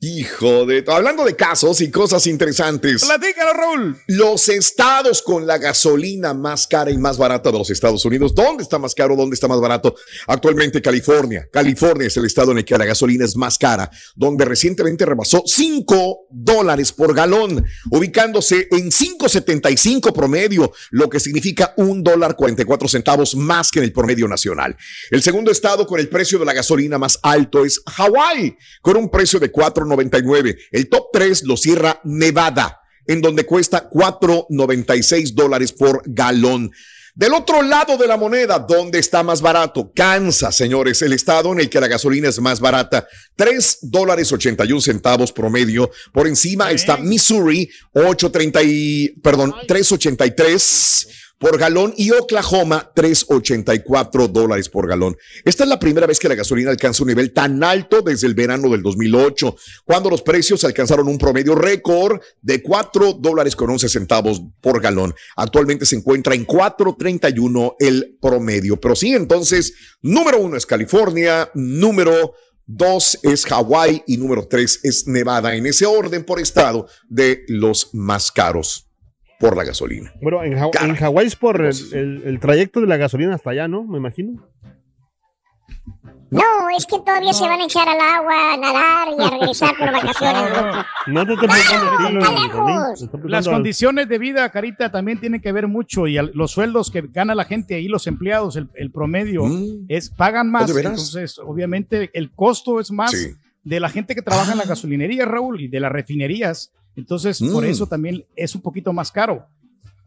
Hijo 0.00 0.64
de... 0.64 0.84
Hablando 0.86 1.24
de 1.24 1.34
casos 1.34 1.80
y 1.80 1.90
cosas 1.90 2.28
interesantes. 2.28 3.04
Platícalo, 3.04 3.52
Raúl. 3.52 3.96
Los 4.06 4.48
estados 4.48 5.22
con 5.22 5.44
la 5.44 5.58
gasolina 5.58 6.34
más 6.34 6.68
cara 6.68 6.92
y 6.92 6.96
más 6.96 7.18
barata 7.18 7.50
de 7.50 7.58
los 7.58 7.68
Estados 7.68 8.04
Unidos. 8.04 8.32
¿Dónde 8.32 8.62
está 8.62 8.78
más 8.78 8.94
caro? 8.94 9.16
¿Dónde 9.16 9.34
está 9.34 9.48
más 9.48 9.60
barato? 9.60 9.96
Actualmente 10.28 10.80
California. 10.80 11.48
California 11.52 12.06
es 12.06 12.16
el 12.16 12.26
estado 12.26 12.52
en 12.52 12.58
el 12.58 12.64
que 12.64 12.78
la 12.78 12.84
gasolina 12.84 13.24
es 13.24 13.34
más 13.34 13.58
cara, 13.58 13.90
donde 14.14 14.44
recientemente 14.44 15.04
rebasó 15.04 15.42
5 15.44 16.28
dólares 16.30 16.92
por 16.92 17.12
galón, 17.12 17.64
ubicándose 17.90 18.68
en 18.70 18.92
5.75 18.92 20.12
promedio, 20.12 20.70
lo 20.90 21.08
que 21.10 21.18
significa 21.18 21.74
un 21.76 22.04
dólar 22.04 22.36
44 22.36 22.86
centavos 22.86 23.34
más 23.34 23.72
que 23.72 23.80
en 23.80 23.86
el 23.86 23.92
promedio 23.92 24.28
nacional. 24.28 24.76
El 25.10 25.24
segundo 25.24 25.50
estado 25.50 25.88
con 25.88 25.98
el 25.98 26.08
precio 26.08 26.38
de 26.38 26.44
la 26.44 26.52
gasolina 26.52 26.98
más 26.98 27.18
alto 27.20 27.64
es 27.64 27.82
Hawái, 27.84 28.56
con 28.80 28.96
un 28.96 29.10
precio 29.10 29.40
de 29.40 29.50
4 29.50 29.87
99. 29.88 30.56
El 30.70 30.88
top 30.88 31.08
3 31.12 31.44
lo 31.44 31.56
cierra 31.56 32.00
Nevada, 32.04 32.80
en 33.06 33.20
donde 33.20 33.44
cuesta 33.44 33.88
4.96 33.90 35.34
dólares 35.34 35.72
por 35.72 36.02
galón. 36.06 36.70
Del 37.18 37.34
otro 37.34 37.62
lado 37.62 37.96
de 37.96 38.06
la 38.06 38.16
moneda, 38.16 38.60
¿dónde 38.60 39.00
está 39.00 39.24
más 39.24 39.40
barato? 39.40 39.90
Kansas, 39.92 40.54
señores, 40.54 41.02
el 41.02 41.12
estado 41.12 41.52
en 41.52 41.58
el 41.58 41.68
que 41.68 41.80
la 41.80 41.88
gasolina 41.88 42.28
es 42.28 42.38
más 42.38 42.60
barata, 42.60 43.08
3 43.34 43.78
dólares 43.82 44.30
81 44.30 44.80
centavos 44.80 45.32
promedio. 45.32 45.90
Por 46.12 46.28
encima 46.28 46.70
está 46.70 46.96
Missouri, 46.96 47.68
8.30 47.92 49.20
perdón, 49.20 49.52
3.83 49.66 51.08
por 51.38 51.56
galón 51.56 51.94
y 51.96 52.10
Oklahoma 52.10 52.90
3.84 52.94 54.28
dólares 54.28 54.68
por 54.68 54.88
galón. 54.88 55.16
Esta 55.44 55.62
es 55.62 55.70
la 55.70 55.78
primera 55.78 56.06
vez 56.06 56.18
que 56.18 56.28
la 56.28 56.34
gasolina 56.34 56.70
alcanza 56.70 57.04
un 57.04 57.08
nivel 57.08 57.32
tan 57.32 57.62
alto 57.62 58.02
desde 58.02 58.26
el 58.26 58.34
verano 58.34 58.68
del 58.68 58.82
2008, 58.82 59.56
cuando 59.84 60.10
los 60.10 60.22
precios 60.22 60.64
alcanzaron 60.64 61.08
un 61.08 61.18
promedio 61.18 61.54
récord 61.54 62.20
de 62.42 62.62
4 62.62 63.14
dólares 63.14 63.54
con 63.54 63.70
11 63.70 63.88
centavos 63.88 64.42
por 64.60 64.80
galón. 64.82 65.14
Actualmente 65.36 65.86
se 65.86 65.96
encuentra 65.96 66.34
en 66.34 66.46
4.31 66.46 67.76
el 67.78 68.18
promedio. 68.20 68.80
Pero 68.80 68.96
sí, 68.96 69.14
entonces, 69.14 69.74
número 70.02 70.40
uno 70.40 70.56
es 70.56 70.66
California, 70.66 71.50
número 71.54 72.34
dos 72.66 73.18
es 73.22 73.46
Hawái 73.46 74.02
y 74.06 74.18
número 74.18 74.46
tres 74.46 74.80
es 74.82 75.06
Nevada, 75.06 75.54
en 75.54 75.66
ese 75.66 75.86
orden 75.86 76.24
por 76.24 76.38
estado 76.38 76.86
de 77.08 77.44
los 77.48 77.94
más 77.94 78.30
caros 78.30 78.87
por 79.38 79.56
la 79.56 79.64
gasolina. 79.64 80.12
Bueno, 80.20 80.42
en, 80.42 80.56
Hawái 80.56 81.26
es 81.26 81.36
por 81.36 81.60
el, 81.62 82.38
trayecto 82.40 82.80
de 82.80 82.86
la 82.86 82.96
gasolina 82.96 83.34
hasta 83.34 83.50
allá, 83.50 83.68
¿no? 83.68 83.84
Me 83.84 83.98
imagino. 83.98 84.42
No, 86.30 86.42
es 86.76 86.84
que 86.84 86.98
todavía 86.98 87.32
se 87.32 87.44
van 87.44 87.60
a 87.60 87.64
echar 87.64 87.88
al 87.88 87.98
agua, 87.98 88.52
a 88.52 88.56
nadar 88.58 89.08
y 89.18 89.22
a 89.22 89.30
regresar 89.30 89.74
por 89.78 89.90
vacaciones. 89.90 90.84
No 91.06 91.24
te 91.24 91.34
Las 93.24 93.48
condiciones 93.48 94.08
de 94.08 94.18
vida, 94.18 94.50
Carita, 94.50 94.90
también 94.90 95.18
tienen 95.20 95.40
que 95.40 95.52
ver 95.52 95.68
mucho 95.68 96.06
y 96.06 96.18
los 96.34 96.50
sueldos 96.50 96.90
que 96.90 97.02
gana 97.10 97.34
la 97.34 97.44
gente 97.44 97.76
ahí, 97.76 97.88
los 97.88 98.06
empleados, 98.06 98.56
el, 98.56 98.90
promedio, 98.90 99.44
mm. 99.44 99.86
es 99.88 100.10
pagan 100.10 100.50
más. 100.50 100.68
Entonces, 100.76 101.38
obviamente, 101.38 102.10
el 102.12 102.30
costo 102.32 102.78
es 102.78 102.90
más 102.90 103.14
de 103.64 103.80
la 103.80 103.88
gente 103.88 104.14
que 104.14 104.22
trabaja 104.22 104.52
en 104.52 104.58
la 104.58 104.64
gasolinería, 104.64 105.24
Raúl, 105.24 105.62
y 105.62 105.68
de 105.68 105.80
las 105.80 105.92
refinerías 105.92 106.72
entonces, 106.96 107.40
por 107.40 107.64
eso 107.64 107.86
mm. 107.86 107.88
también 107.88 108.24
es 108.34 108.54
un 108.54 108.60
poquito 108.60 108.92
más 108.92 109.12
caro. 109.12 109.46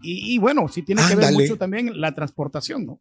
Y, 0.03 0.39
bueno, 0.39 0.67
sí 0.67 0.81
tiene 0.81 1.01
que 1.07 1.15
ver 1.15 1.31
mucho 1.31 1.57
también 1.57 2.01
la 2.01 2.13
transportación, 2.15 2.85
¿no? 2.85 2.99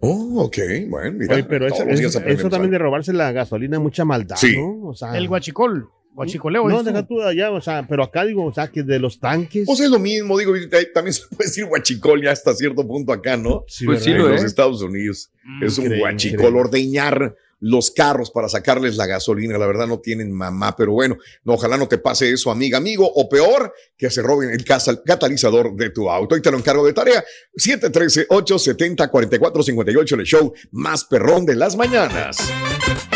Oh, 0.00 0.44
ok, 0.44 0.58
bueno, 0.88 1.18
mira. 1.18 1.46
pero 1.46 1.66
eso, 1.68 2.48
también 2.48 2.70
de 2.70 2.78
robarse 2.78 3.12
la 3.12 3.30
gasolina, 3.30 3.78
mucha 3.78 4.04
maldad, 4.04 4.36
¿no? 4.56 4.88
O 4.88 4.94
sea, 4.94 5.16
el 5.16 5.28
guachicol. 5.28 5.88
Guachicoleo. 6.14 6.68
No, 6.68 6.82
deja 6.82 7.06
tú 7.06 7.22
allá, 7.22 7.50
o 7.50 7.60
sea, 7.60 7.86
pero 7.88 8.02
acá 8.02 8.24
digo, 8.24 8.44
o 8.44 8.52
sea, 8.52 8.68
que 8.68 8.82
de 8.82 8.98
los 8.98 9.18
tanques. 9.18 9.64
Pues 9.64 9.80
es 9.80 9.90
lo 9.90 9.98
mismo, 9.98 10.38
digo, 10.38 10.52
también 10.92 11.12
se 11.14 11.22
puede 11.28 11.48
decir 11.48 11.64
guachicol 11.66 12.22
ya 12.22 12.32
hasta 12.32 12.54
cierto 12.54 12.86
punto 12.86 13.12
acá, 13.12 13.36
¿no? 13.36 13.64
Sí, 13.66 13.86
pues 13.86 14.02
sí, 14.04 14.10
en 14.10 14.18
los 14.18 14.42
Estados 14.42 14.82
Unidos. 14.82 15.30
Mm, 15.44 15.64
es 15.64 15.78
un 15.78 15.98
guachicol, 15.98 16.56
ordeñar 16.56 17.34
los 17.62 17.90
carros 17.92 18.30
para 18.32 18.48
sacarles 18.48 18.96
la 18.96 19.06
gasolina. 19.06 19.56
La 19.56 19.66
verdad 19.66 19.86
no 19.86 20.00
tienen 20.00 20.32
mamá, 20.32 20.74
pero 20.76 20.90
bueno, 20.92 21.16
no, 21.44 21.52
ojalá 21.54 21.76
no 21.76 21.86
te 21.86 21.98
pase 21.98 22.32
eso, 22.32 22.50
amiga, 22.50 22.78
amigo, 22.78 23.08
o 23.14 23.28
peor, 23.28 23.72
que 23.96 24.10
se 24.10 24.20
roben 24.20 24.50
el 24.50 24.64
catalizador 24.64 25.76
de 25.76 25.90
tu 25.90 26.10
auto. 26.10 26.36
Y 26.36 26.42
te 26.42 26.50
lo 26.50 26.58
encargo 26.58 26.84
de 26.84 26.92
tarea. 26.92 27.22
713-870-4458, 27.56 30.18
el 30.18 30.24
show 30.24 30.52
más 30.72 31.04
perrón 31.04 31.46
de 31.46 31.54
las 31.54 31.76
mañanas. 31.76 32.38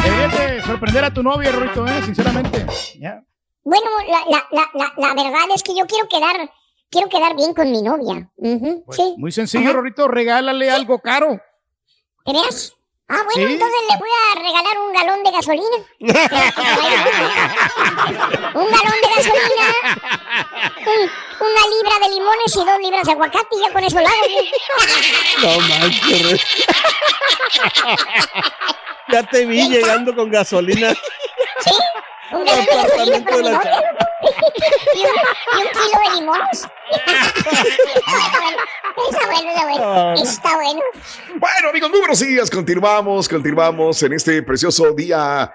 Deberías 0.02 0.64
sorprender 0.64 1.02
a 1.04 1.12
tu 1.12 1.24
novia, 1.24 1.50
Rorito, 1.50 1.84
¿eh? 1.84 2.02
sinceramente. 2.04 2.64
Bueno, 3.64 3.90
la, 4.08 4.20
la, 4.30 4.46
la, 4.52 4.70
la, 4.96 5.14
verdad 5.14 5.48
es 5.56 5.64
que 5.64 5.74
yo 5.76 5.86
quiero 5.86 6.06
quedar, 6.08 6.36
quiero 6.88 7.08
quedar 7.08 7.34
bien 7.34 7.52
con 7.52 7.68
mi 7.68 7.82
novia. 7.82 8.30
Pues, 8.36 8.60
sí. 8.96 9.16
Muy 9.18 9.32
sencillo, 9.32 9.72
Rorito, 9.72 10.06
regálale 10.06 10.70
algo 10.70 11.00
caro. 11.00 11.40
¿Te 12.24 12.32
veas? 12.32 12.75
Ah, 13.08 13.22
bueno, 13.24 13.48
entonces 13.48 13.80
le 13.88 13.96
voy 13.98 14.10
a 14.10 14.34
regalar 14.34 14.78
un 14.78 14.92
galón 14.92 15.22
de 15.22 15.30
gasolina. 15.30 15.76
un 18.54 18.66
galón 18.66 19.00
de 19.00 19.08
gasolina, 19.14 19.68
una 21.38 21.62
libra 21.70 21.98
de 22.02 22.08
limones 22.14 22.56
y 22.56 22.64
dos 22.64 22.80
libras 22.80 23.06
de 23.06 23.12
aguacate 23.12 23.46
y 23.52 23.60
ya 23.60 23.72
con 23.72 23.84
eso 23.84 24.00
lo 24.00 24.08
hago. 24.08 24.26
no 25.42 25.60
manches. 25.68 26.40
ya 29.12 29.22
te 29.22 29.46
vi 29.46 29.68
llegando 29.68 30.12
con 30.12 30.28
gasolina. 30.28 30.92
Un 32.32 32.44
galón 32.44 32.64
de 32.64 32.76
gasolina 32.76 33.24
para 33.24 33.36
mi 33.36 33.42
novia. 33.42 33.82
y, 34.94 35.00
un, 35.00 35.06
y 35.52 35.62
un 35.62 35.68
kilo 35.68 35.96
de 36.02 36.20
limones. 36.20 36.68
Está 39.10 39.26
bueno, 39.26 39.50
está 39.50 39.64
bueno. 39.64 40.14
Está 40.14 40.56
bueno. 40.56 40.80
Bueno, 41.38 41.68
amigos, 41.70 41.90
muy 41.90 41.98
buenos 42.00 42.20
días. 42.20 42.50
Continuamos, 42.50 43.28
continuamos 43.28 44.02
en 44.02 44.12
este 44.14 44.42
precioso 44.42 44.92
día 44.92 45.52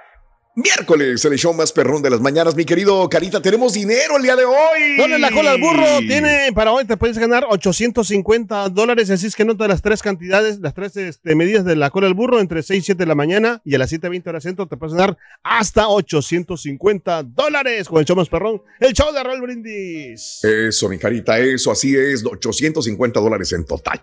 Miércoles, 0.53 1.23
el 1.23 1.37
show 1.37 1.53
más 1.53 1.71
perrón 1.71 2.01
de 2.01 2.09
las 2.09 2.19
mañanas. 2.19 2.55
Mi 2.55 2.65
querido 2.65 3.07
Carita, 3.07 3.41
tenemos 3.41 3.71
dinero 3.71 4.17
el 4.17 4.23
día 4.23 4.35
de 4.35 4.43
hoy. 4.43 4.97
Ponle 4.97 5.17
la 5.17 5.31
cola 5.31 5.51
al 5.51 5.61
burro. 5.61 5.99
Tiene 5.99 6.51
para 6.53 6.73
hoy, 6.73 6.83
te 6.83 6.97
puedes 6.97 7.17
ganar 7.17 7.45
850 7.47 8.67
dólares. 8.67 9.09
Así 9.09 9.27
es 9.27 9.35
que 9.37 9.45
nota 9.45 9.65
las 9.69 9.81
tres 9.81 10.01
cantidades, 10.01 10.59
las 10.59 10.73
tres 10.73 10.97
este, 10.97 11.35
medidas 11.35 11.63
de 11.63 11.77
la 11.77 11.89
cola 11.89 12.07
al 12.07 12.15
burro 12.15 12.41
entre 12.41 12.63
6 12.63 12.83
y 12.83 12.85
7 12.85 12.99
de 12.99 13.05
la 13.05 13.15
mañana 13.15 13.61
y 13.63 13.75
a 13.75 13.77
las 13.77 13.93
7.20 13.93 14.27
horas 14.27 14.43
centro 14.43 14.67
te 14.67 14.75
puedes 14.75 14.93
ganar 14.93 15.17
hasta 15.41 15.87
850 15.87 17.23
dólares 17.23 17.87
con 17.87 17.99
el 17.99 18.05
show 18.05 18.17
más 18.17 18.27
perrón. 18.27 18.61
El 18.81 18.91
show 18.91 19.13
de 19.13 19.23
Roll 19.23 19.39
Brindis. 19.39 20.43
Eso, 20.43 20.89
mi 20.89 20.97
Carita, 20.97 21.39
eso, 21.39 21.71
así 21.71 21.95
es. 21.95 22.25
850 22.25 23.21
dólares 23.21 23.53
en 23.53 23.63
total. 23.63 24.01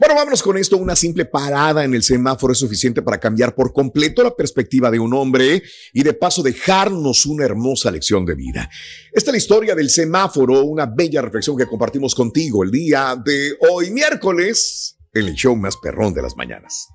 Bueno, 0.00 0.16
vámonos 0.16 0.42
con 0.42 0.58
esto. 0.58 0.76
Una 0.76 0.96
simple 0.96 1.24
parada 1.24 1.84
en 1.84 1.94
el 1.94 2.02
semáforo 2.02 2.52
es 2.52 2.58
suficiente 2.58 3.00
para 3.00 3.20
cambiar 3.20 3.54
por 3.54 3.72
completo 3.72 4.24
la 4.24 4.34
perspectiva 4.34 4.90
de 4.90 4.98
un 4.98 5.14
hombre 5.14 5.62
y 5.92 6.02
de 6.02 6.14
paso 6.14 6.42
dejarnos 6.42 7.26
una 7.26 7.44
hermosa 7.44 7.90
lección 7.90 8.24
de 8.24 8.34
vida. 8.34 8.70
Esta 9.12 9.30
es 9.30 9.32
la 9.32 9.38
historia 9.38 9.74
del 9.74 9.90
semáforo, 9.90 10.64
una 10.64 10.86
bella 10.86 11.22
reflexión 11.22 11.56
que 11.56 11.66
compartimos 11.66 12.14
contigo 12.14 12.64
el 12.64 12.70
día 12.70 13.16
de 13.24 13.56
hoy, 13.70 13.90
miércoles, 13.90 14.96
en 15.12 15.26
el 15.26 15.34
show 15.34 15.54
más 15.56 15.76
perrón 15.76 16.14
de 16.14 16.22
las 16.22 16.36
mañanas. 16.36 16.88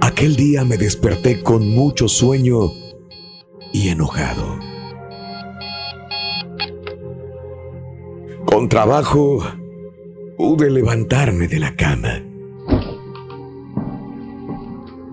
Aquel 0.00 0.36
día 0.36 0.64
me 0.64 0.76
desperté 0.76 1.42
con 1.42 1.68
mucho 1.68 2.06
sueño 2.06 2.70
y 3.72 3.88
enojado. 3.88 4.58
Con 8.44 8.68
trabajo 8.68 9.42
pude 10.42 10.72
levantarme 10.72 11.46
de 11.46 11.60
la 11.60 11.76
cama. 11.76 12.20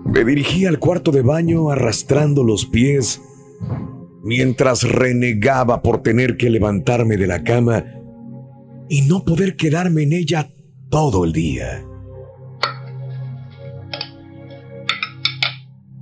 Me 0.04 0.24
dirigí 0.24 0.66
al 0.66 0.80
cuarto 0.80 1.12
de 1.12 1.22
baño 1.22 1.70
arrastrando 1.70 2.42
los 2.42 2.66
pies 2.66 3.22
mientras 4.24 4.82
renegaba 4.82 5.82
por 5.82 6.02
tener 6.02 6.36
que 6.36 6.50
levantarme 6.50 7.16
de 7.16 7.28
la 7.28 7.44
cama 7.44 7.84
y 8.88 9.02
no 9.02 9.24
poder 9.24 9.54
quedarme 9.54 10.02
en 10.02 10.14
ella 10.14 10.50
todo 10.90 11.24
el 11.24 11.32
día. 11.32 11.86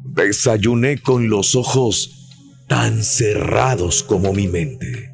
Desayuné 0.04 1.02
con 1.02 1.28
los 1.28 1.54
ojos 1.54 2.30
tan 2.66 3.02
cerrados 3.02 4.02
como 4.02 4.32
mi 4.32 4.48
mente. 4.48 5.12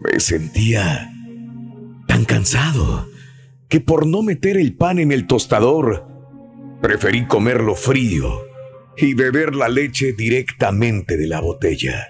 Me 0.00 0.18
sentía 0.18 1.11
cansado 2.24 3.08
que 3.68 3.80
por 3.80 4.06
no 4.06 4.22
meter 4.22 4.56
el 4.56 4.74
pan 4.76 4.98
en 4.98 5.12
el 5.12 5.26
tostador, 5.26 6.06
preferí 6.82 7.26
comerlo 7.26 7.74
frío 7.74 8.46
y 8.96 9.14
beber 9.14 9.54
la 9.54 9.68
leche 9.68 10.12
directamente 10.12 11.16
de 11.16 11.26
la 11.26 11.40
botella. 11.40 12.08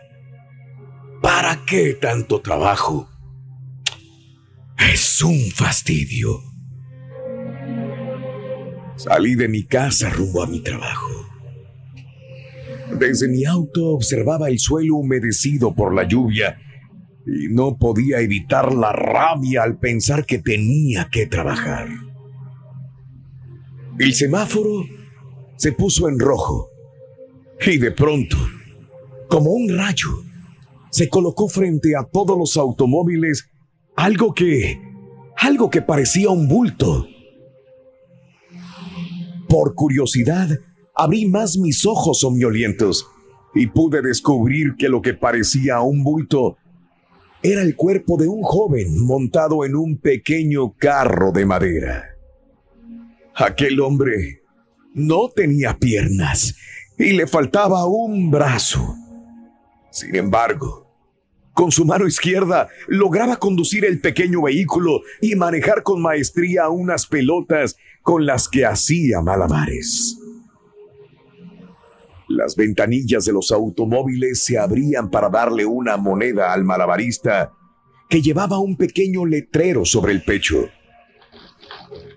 ¿Para 1.21 1.65
qué 1.65 1.95
tanto 1.95 2.41
trabajo? 2.41 3.09
Es 4.77 5.23
un 5.23 5.39
fastidio. 5.53 6.41
Salí 8.97 9.37
de 9.37 9.49
mi 9.49 9.65
casa 9.65 10.11
rumbo 10.11 10.43
a 10.43 10.47
mi 10.47 10.61
trabajo. 10.61 11.29
Desde 12.99 13.29
mi 13.29 13.45
auto 13.45 13.91
observaba 13.91 14.49
el 14.49 14.59
suelo 14.59 14.97
humedecido 14.97 15.75
por 15.75 15.95
la 15.95 16.03
lluvia 16.03 16.59
y 17.27 17.49
no 17.49 17.77
podía 17.77 18.21
evitar 18.21 18.75
la 18.75 18.93
rabia 18.93 19.63
al 19.63 19.79
pensar 19.79 20.27
que 20.27 20.39
tenía 20.39 21.09
que 21.11 21.27
trabajar. 21.27 21.89
El 23.99 24.15
semáforo 24.15 24.85
se 25.57 25.73
puso 25.73 26.09
en 26.09 26.19
rojo 26.19 26.71
y 27.65 27.79
de 27.79 27.93
pronto, 27.93 28.37
como 29.29 29.53
un 29.53 29.77
rayo, 29.77 30.25
se 30.91 31.09
colocó 31.09 31.49
frente 31.49 31.95
a 31.97 32.05
todos 32.05 32.37
los 32.37 32.57
automóviles 32.57 33.49
algo 33.95 34.35
que, 34.35 34.81
algo 35.37 35.71
que 35.71 35.83
parecía 35.83 36.31
un 36.31 36.49
bulto. 36.49 37.07
Por 39.49 39.75
curiosidad, 39.75 40.49
abrí 40.95 41.27
más 41.27 41.57
mis 41.57 41.87
ojos 41.87 42.21
somnolientos 42.21 43.07
y 43.55 43.69
pude 43.69 44.03
descubrir 44.03 44.75
que 44.77 44.89
lo 44.89 45.01
que 45.03 45.15
parecía 45.15 45.81
un 45.81 46.03
bulto 46.03 46.57
era 47.43 47.63
el 47.63 47.75
cuerpo 47.75 48.17
de 48.17 48.29
un 48.29 48.43
joven 48.43 49.05
montado 49.05 49.65
en 49.65 49.75
un 49.75 49.99
pequeño 49.99 50.75
carro 50.77 51.33
de 51.33 51.45
madera. 51.45 52.17
Aquel 53.35 53.81
hombre 53.81 54.43
no 54.95 55.29
tenía 55.29 55.77
piernas 55.77 56.55
y 56.99 57.13
le 57.13 57.27
faltaba 57.27 57.87
un 57.87 58.31
brazo. 58.31 58.95
Sin 59.91 60.15
embargo, 60.15 60.89
con 61.53 61.73
su 61.73 61.85
mano 61.85 62.07
izquierda 62.07 62.69
lograba 62.87 63.37
conducir 63.37 63.85
el 63.85 64.01
pequeño 64.01 64.43
vehículo 64.43 65.01
y 65.21 65.35
manejar 65.35 65.83
con 65.83 66.01
maestría 66.01 66.69
unas 66.69 67.07
pelotas 67.07 67.77
con 68.03 68.25
las 68.25 68.49
que 68.49 68.65
hacía 68.65 69.21
malabares. 69.21 70.22
Las 72.35 72.57
ventanillas 72.57 73.27
de 73.27 73.33
los 73.33 73.53
automóviles 73.53 74.43
se 74.43 74.57
abrían 74.57 75.11
para 75.11 75.29
darle 75.29 75.67
una 75.67 75.99
moneda 75.99 76.55
al 76.55 76.65
malabarista 76.65 77.53
que 78.09 78.23
llevaba 78.23 78.59
un 78.59 78.75
pequeño 78.79 79.27
letrero 79.27 79.85
sobre 79.85 80.13
el 80.13 80.25
pecho. 80.25 80.71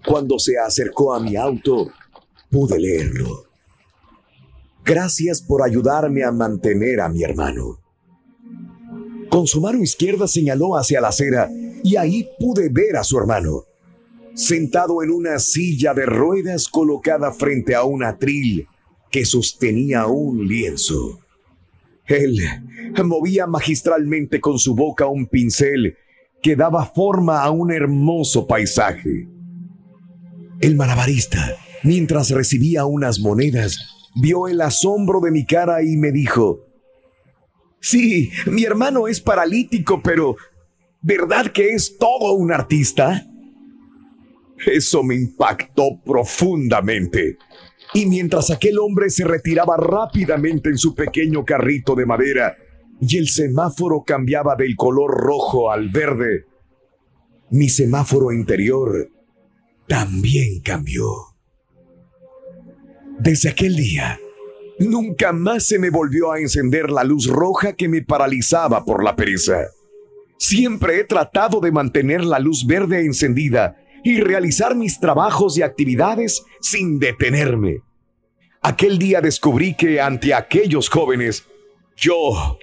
Cuando 0.07 0.39
se 0.39 0.57
acercó 0.57 1.13
a 1.13 1.19
mi 1.19 1.35
auto, 1.35 1.91
pude 2.49 2.79
leerlo. 2.79 3.43
Gracias 4.85 5.41
por 5.41 5.61
ayudarme 5.61 6.23
a 6.23 6.31
mantener 6.31 7.01
a 7.01 7.09
mi 7.09 7.23
hermano. 7.23 7.81
Con 9.29 9.47
su 9.47 9.59
mano 9.59 9.83
izquierda 9.83 10.29
señaló 10.29 10.77
hacia 10.77 11.01
la 11.01 11.09
acera 11.09 11.49
y 11.83 11.97
ahí 11.97 12.29
pude 12.39 12.69
ver 12.69 12.95
a 12.95 13.03
su 13.03 13.17
hermano, 13.17 13.65
sentado 14.33 15.03
en 15.03 15.11
una 15.11 15.39
silla 15.39 15.93
de 15.93 16.05
ruedas 16.05 16.69
colocada 16.69 17.33
frente 17.33 17.75
a 17.75 17.83
un 17.83 18.01
atril 18.05 18.65
que 19.15 19.23
sostenía 19.23 20.07
un 20.07 20.45
lienzo. 20.45 21.21
Él 22.05 22.37
movía 23.05 23.47
magistralmente 23.47 24.41
con 24.41 24.59
su 24.59 24.75
boca 24.75 25.07
un 25.07 25.27
pincel 25.27 25.95
que 26.43 26.57
daba 26.57 26.85
forma 26.85 27.41
a 27.41 27.49
un 27.49 27.71
hermoso 27.71 28.45
paisaje. 28.45 29.29
El 30.59 30.75
malabarista, 30.75 31.55
mientras 31.81 32.29
recibía 32.29 32.83
unas 32.83 33.21
monedas, 33.21 33.79
vio 34.21 34.49
el 34.49 34.59
asombro 34.59 35.21
de 35.21 35.31
mi 35.31 35.45
cara 35.45 35.81
y 35.81 35.95
me 35.95 36.11
dijo, 36.11 36.65
Sí, 37.79 38.31
mi 38.47 38.65
hermano 38.65 39.07
es 39.07 39.21
paralítico, 39.21 40.01
pero 40.03 40.35
¿verdad 41.01 41.53
que 41.53 41.69
es 41.69 41.97
todo 41.97 42.33
un 42.33 42.51
artista? 42.51 43.25
Eso 44.65 45.03
me 45.03 45.15
impactó 45.15 46.01
profundamente 46.03 47.37
y 47.95 48.05
mientras 48.07 48.51
aquel 48.51 48.77
hombre 48.77 49.09
se 49.09 49.23
retiraba 49.23 49.77
rápidamente 49.77 50.69
en 50.69 50.77
su 50.77 50.93
pequeño 50.93 51.45
carrito 51.45 51.95
de 51.95 52.05
madera 52.05 52.57
y 52.99 53.17
el 53.17 53.29
semáforo 53.29 54.03
cambiaba 54.05 54.57
del 54.57 54.75
color 54.75 55.11
rojo 55.11 55.71
al 55.71 55.89
verde, 55.89 56.43
mi 57.51 57.69
semáforo 57.69 58.33
interior 58.33 59.09
también 59.87 60.59
cambió. 60.59 61.05
Desde 63.17 63.49
aquel 63.49 63.77
día, 63.77 64.19
nunca 64.77 65.31
más 65.31 65.65
se 65.65 65.79
me 65.79 65.89
volvió 65.89 66.33
a 66.33 66.39
encender 66.39 66.91
la 66.91 67.05
luz 67.05 67.27
roja 67.27 67.73
que 67.73 67.87
me 67.87 68.01
paralizaba 68.01 68.83
por 68.83 69.05
la 69.05 69.15
pereza. 69.15 69.67
Siempre 70.37 70.99
he 70.99 71.05
tratado 71.05 71.61
de 71.61 71.71
mantener 71.71 72.25
la 72.25 72.39
luz 72.39 72.67
verde 72.67 73.05
encendida 73.05 73.77
y 74.05 74.21
realizar 74.21 74.75
mis 74.75 74.99
trabajos 74.99 75.57
y 75.57 75.63
actividades 75.63 76.45
sin 76.61 76.99
detenerme. 76.99 77.81
Aquel 78.61 78.99
día 78.99 79.19
descubrí 79.19 79.75
que 79.75 79.99
ante 79.99 80.31
aquellos 80.31 80.89
jóvenes, 80.89 81.43
yo, 81.97 82.59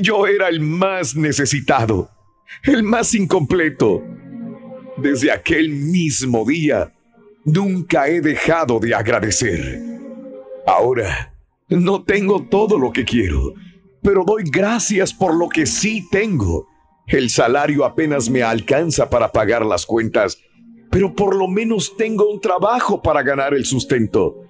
yo 0.00 0.26
era 0.26 0.48
el 0.48 0.60
más 0.60 1.14
necesitado, 1.14 2.08
el 2.64 2.82
más 2.82 3.14
incompleto. 3.14 4.02
Desde 4.96 5.30
aquel 5.30 5.68
mismo 5.68 6.46
día, 6.46 6.94
nunca 7.44 8.08
he 8.08 8.22
dejado 8.22 8.80
de 8.80 8.94
agradecer. 8.94 9.78
Ahora, 10.66 11.34
no 11.68 12.04
tengo 12.04 12.48
todo 12.48 12.78
lo 12.78 12.90
que 12.90 13.04
quiero, 13.04 13.52
pero 14.02 14.24
doy 14.24 14.44
gracias 14.50 15.12
por 15.12 15.34
lo 15.34 15.50
que 15.50 15.66
sí 15.66 16.08
tengo. 16.10 16.66
El 17.06 17.28
salario 17.28 17.84
apenas 17.84 18.30
me 18.30 18.42
alcanza 18.42 19.10
para 19.10 19.30
pagar 19.30 19.66
las 19.66 19.84
cuentas, 19.84 20.38
pero 20.90 21.14
por 21.14 21.34
lo 21.34 21.48
menos 21.48 21.96
tengo 21.96 22.30
un 22.30 22.40
trabajo 22.40 23.02
para 23.02 23.22
ganar 23.22 23.54
el 23.54 23.64
sustento. 23.64 24.42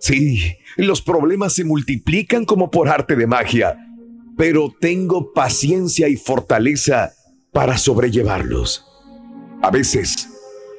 Sí, 0.00 0.56
los 0.76 1.00
problemas 1.00 1.52
se 1.52 1.64
multiplican 1.64 2.44
como 2.44 2.70
por 2.70 2.88
arte 2.88 3.14
de 3.14 3.26
magia, 3.26 3.76
pero 4.36 4.74
tengo 4.80 5.32
paciencia 5.32 6.08
y 6.08 6.16
fortaleza 6.16 7.12
para 7.52 7.78
sobrellevarlos. 7.78 8.84
A 9.62 9.70
veces, 9.70 10.28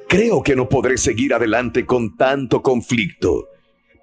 creo 0.08 0.42
que 0.42 0.56
no 0.56 0.68
podré 0.68 0.98
seguir 0.98 1.32
adelante 1.32 1.86
con 1.86 2.16
tanto 2.16 2.62
conflicto, 2.62 3.48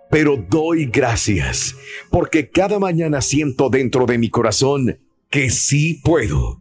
pero 0.09 0.37
doy 0.37 0.85
gracias 0.85 1.75
porque 2.09 2.49
cada 2.49 2.79
mañana 2.79 3.21
siento 3.21 3.69
dentro 3.69 4.05
de 4.05 4.17
mi 4.17 4.29
corazón 4.29 4.99
que 5.29 5.49
sí 5.49 6.01
puedo. 6.03 6.59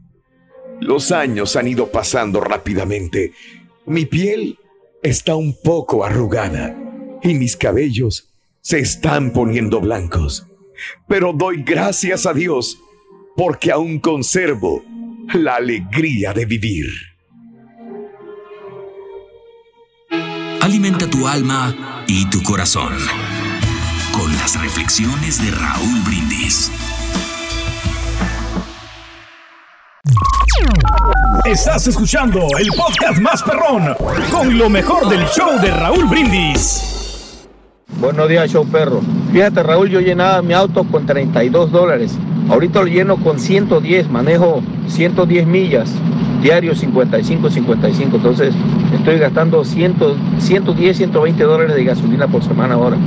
Los 0.80 1.12
años 1.12 1.56
han 1.56 1.68
ido 1.68 1.90
pasando 1.90 2.40
rápidamente. 2.40 3.32
Mi 3.90 4.06
piel 4.06 4.56
está 5.02 5.34
un 5.34 5.52
poco 5.64 6.04
arrugada 6.04 6.76
y 7.24 7.34
mis 7.34 7.56
cabellos 7.56 8.28
se 8.60 8.78
están 8.78 9.32
poniendo 9.32 9.80
blancos. 9.80 10.46
Pero 11.08 11.32
doy 11.32 11.64
gracias 11.64 12.24
a 12.24 12.32
Dios 12.32 12.78
porque 13.36 13.72
aún 13.72 13.98
conservo 13.98 14.84
la 15.34 15.56
alegría 15.56 16.32
de 16.32 16.46
vivir. 16.46 16.86
Alimenta 20.60 21.10
tu 21.10 21.26
alma 21.26 22.04
y 22.06 22.30
tu 22.30 22.44
corazón 22.44 22.94
con 24.12 24.32
las 24.34 24.62
reflexiones 24.62 25.42
de 25.42 25.50
Raúl 25.50 26.00
Brindis. 26.06 26.70
Estás 31.44 31.86
escuchando 31.86 32.38
el 32.58 32.68
podcast 32.68 33.18
más 33.18 33.42
perrón 33.42 33.94
con 34.30 34.58
lo 34.58 34.68
mejor 34.68 35.08
del 35.08 35.24
show 35.26 35.58
de 35.60 35.70
Raúl 35.70 36.04
Brindis. 36.06 37.46
Buenos 37.98 38.28
días, 38.28 38.50
show 38.50 38.66
perro. 38.66 39.00
Fíjate, 39.32 39.62
Raúl, 39.62 39.88
yo 39.88 40.00
llenaba 40.00 40.42
mi 40.42 40.52
auto 40.52 40.84
con 40.84 41.06
32 41.06 41.72
dólares. 41.72 42.16
Ahorita 42.50 42.80
lo 42.80 42.86
lleno 42.86 43.16
con 43.16 43.40
110, 43.40 44.10
manejo 44.10 44.62
110 44.88 45.46
millas, 45.46 45.90
diario 46.42 46.74
55, 46.74 47.50
55. 47.50 48.16
Entonces 48.16 48.54
estoy 48.92 49.18
gastando 49.18 49.64
100, 49.64 49.96
110, 50.38 50.96
120 50.96 51.42
dólares 51.42 51.74
de 51.74 51.84
gasolina 51.84 52.28
por 52.28 52.44
semana 52.44 52.74
ahora. 52.74 52.98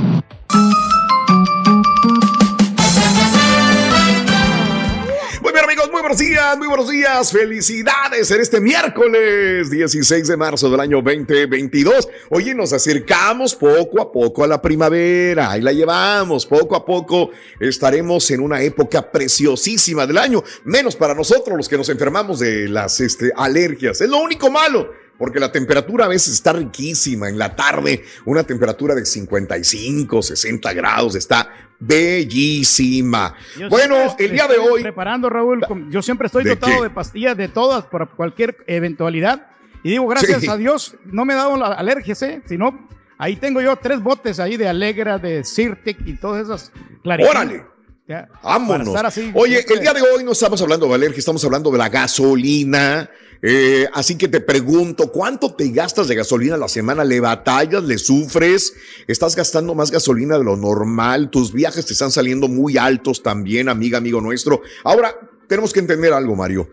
Muy 6.58 6.68
buenos 6.68 6.90
días. 6.90 7.32
Felicidades 7.32 8.30
en 8.30 8.40
este 8.40 8.60
miércoles 8.60 9.70
16 9.70 10.28
de 10.28 10.36
marzo 10.36 10.70
del 10.70 10.78
año 10.78 11.00
2022. 11.00 12.08
Oye, 12.28 12.54
nos 12.54 12.72
acercamos 12.72 13.54
poco 13.54 14.00
a 14.00 14.12
poco 14.12 14.44
a 14.44 14.46
la 14.46 14.60
primavera. 14.60 15.50
Ahí 15.50 15.62
la 15.62 15.72
llevamos. 15.72 16.44
Poco 16.44 16.76
a 16.76 16.84
poco 16.84 17.30
estaremos 17.58 18.30
en 18.30 18.40
una 18.40 18.60
época 18.60 19.10
preciosísima 19.10 20.06
del 20.06 20.18
año. 20.18 20.44
Menos 20.64 20.94
para 20.96 21.14
nosotros, 21.14 21.56
los 21.56 21.68
que 21.68 21.78
nos 21.78 21.88
enfermamos 21.88 22.40
de 22.40 22.68
las 22.68 23.00
este, 23.00 23.32
alergias. 23.34 24.02
Es 24.02 24.08
lo 24.08 24.18
único 24.18 24.50
malo 24.50 25.03
porque 25.18 25.40
la 25.40 25.52
temperatura 25.52 26.06
a 26.06 26.08
veces 26.08 26.34
está 26.34 26.52
riquísima. 26.52 27.28
En 27.28 27.38
la 27.38 27.54
tarde, 27.54 28.04
una 28.24 28.44
temperatura 28.44 28.94
de 28.94 29.04
55, 29.04 30.22
60 30.22 30.72
grados 30.72 31.14
está 31.14 31.50
bellísima. 31.78 33.34
bueno, 33.68 34.16
el 34.18 34.32
día 34.32 34.46
de 34.48 34.58
hoy. 34.58 34.82
Preparando, 34.82 35.28
Raúl, 35.28 35.64
yo 35.90 36.02
siempre 36.02 36.26
estoy 36.26 36.44
dotado 36.44 36.82
de 36.82 36.90
pastillas 36.90 37.36
de 37.36 37.48
todas 37.48 37.84
para 37.86 38.06
cualquier 38.06 38.56
eventualidad. 38.66 39.48
Y 39.82 39.90
digo, 39.90 40.06
gracias 40.06 40.48
a 40.48 40.56
Dios, 40.56 40.96
no 41.04 41.24
me 41.24 41.34
he 41.34 41.36
dado 41.36 41.56
la 41.58 41.66
alergia, 41.66 42.14
¿eh? 42.22 42.40
sino 42.46 42.88
ahí 43.18 43.36
tengo 43.36 43.60
yo 43.60 43.76
tres 43.76 44.02
botes 44.02 44.40
ahí 44.40 44.56
de 44.56 44.66
Alegra, 44.66 45.18
de 45.18 45.44
Sirtec 45.44 45.98
y 46.06 46.16
todas 46.16 46.44
esas 46.44 46.72
claridades. 47.02 47.36
¡Órale! 47.36 47.74
Vámonos. 48.42 48.94
Oye, 49.34 49.64
el 49.66 49.80
día 49.80 49.94
de 49.94 50.02
hoy 50.02 50.24
no 50.24 50.32
estamos 50.32 50.60
hablando 50.60 50.86
de 50.88 50.94
alergia, 50.94 51.18
estamos 51.18 51.42
hablando 51.44 51.70
de 51.70 51.78
la 51.78 51.88
gasolina. 51.88 53.08
Eh, 53.42 53.86
así 53.92 54.16
que 54.16 54.28
te 54.28 54.40
pregunto, 54.40 55.10
¿cuánto 55.10 55.54
te 55.54 55.68
gastas 55.70 56.08
de 56.08 56.14
gasolina 56.14 56.54
a 56.54 56.58
la 56.58 56.68
semana? 56.68 57.04
¿Le 57.04 57.20
batallas? 57.20 57.84
¿Le 57.84 57.98
sufres? 57.98 58.74
¿Estás 59.06 59.36
gastando 59.36 59.74
más 59.74 59.90
gasolina 59.90 60.38
de 60.38 60.44
lo 60.44 60.56
normal? 60.56 61.30
¿Tus 61.30 61.52
viajes 61.52 61.86
te 61.86 61.92
están 61.92 62.10
saliendo 62.10 62.48
muy 62.48 62.78
altos 62.78 63.22
también, 63.22 63.68
amiga, 63.68 63.98
amigo 63.98 64.20
nuestro? 64.20 64.62
Ahora, 64.84 65.14
tenemos 65.46 65.72
que 65.72 65.80
entender 65.80 66.12
algo, 66.12 66.34
Mario. 66.36 66.68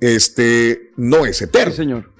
Este 0.00 0.92
no 0.96 1.26
es 1.26 1.42
eterno. 1.42 1.74
señor. 1.74 2.10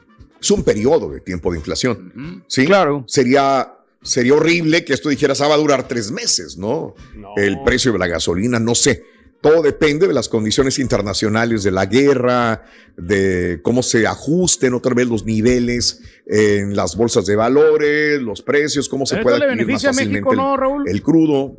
Es 0.41 0.51
un 0.51 0.65
periodo 0.65 1.09
de 1.09 1.21
tiempo 1.21 1.53
de 1.53 1.59
inflación. 1.59 2.45
Sí, 2.49 2.67
claro. 2.67 3.05
Sería 3.07 3.75
sería 4.03 4.35
horrible 4.35 4.85
que 4.85 4.93
esto 4.93 5.09
dijera, 5.09 5.35
ah, 5.39 5.49
va 5.49 5.55
a 5.55 5.59
durar 5.59 5.87
tres 5.87 6.11
meses, 6.11 6.57
¿no? 6.57 6.95
El 7.37 7.63
precio 7.63 7.93
de 7.93 7.99
la 7.99 8.09
gasolina, 8.09 8.59
no 8.59 8.75
sé. 8.75 9.05
Todo 9.43 9.61
depende 9.61 10.07
de 10.07 10.15
las 10.15 10.29
condiciones 10.29 10.79
internacionales 10.79 11.65
de 11.65 11.73
la 11.73 11.87
guerra, 11.87 12.63
de 12.97 13.59
cómo 13.63 13.83
se 13.83 14.07
ajusten 14.07 14.73
otra 14.73 14.95
vez 14.95 15.09
los 15.09 15.25
niveles 15.25 16.01
en 16.27 16.77
las 16.77 16.97
bolsas 16.97 17.27
de 17.27 17.35
valores, 17.35 18.23
los 18.23 18.41
precios, 18.41 18.89
cómo 18.89 19.05
se 19.05 19.17
puede 19.17 19.41
le 19.41 19.49
beneficia 19.49 19.91
a 19.91 19.95
México, 19.95 20.33
¿no, 20.37 20.57
Raúl? 20.57 20.89
El, 20.89 21.03
crudo. 21.03 21.57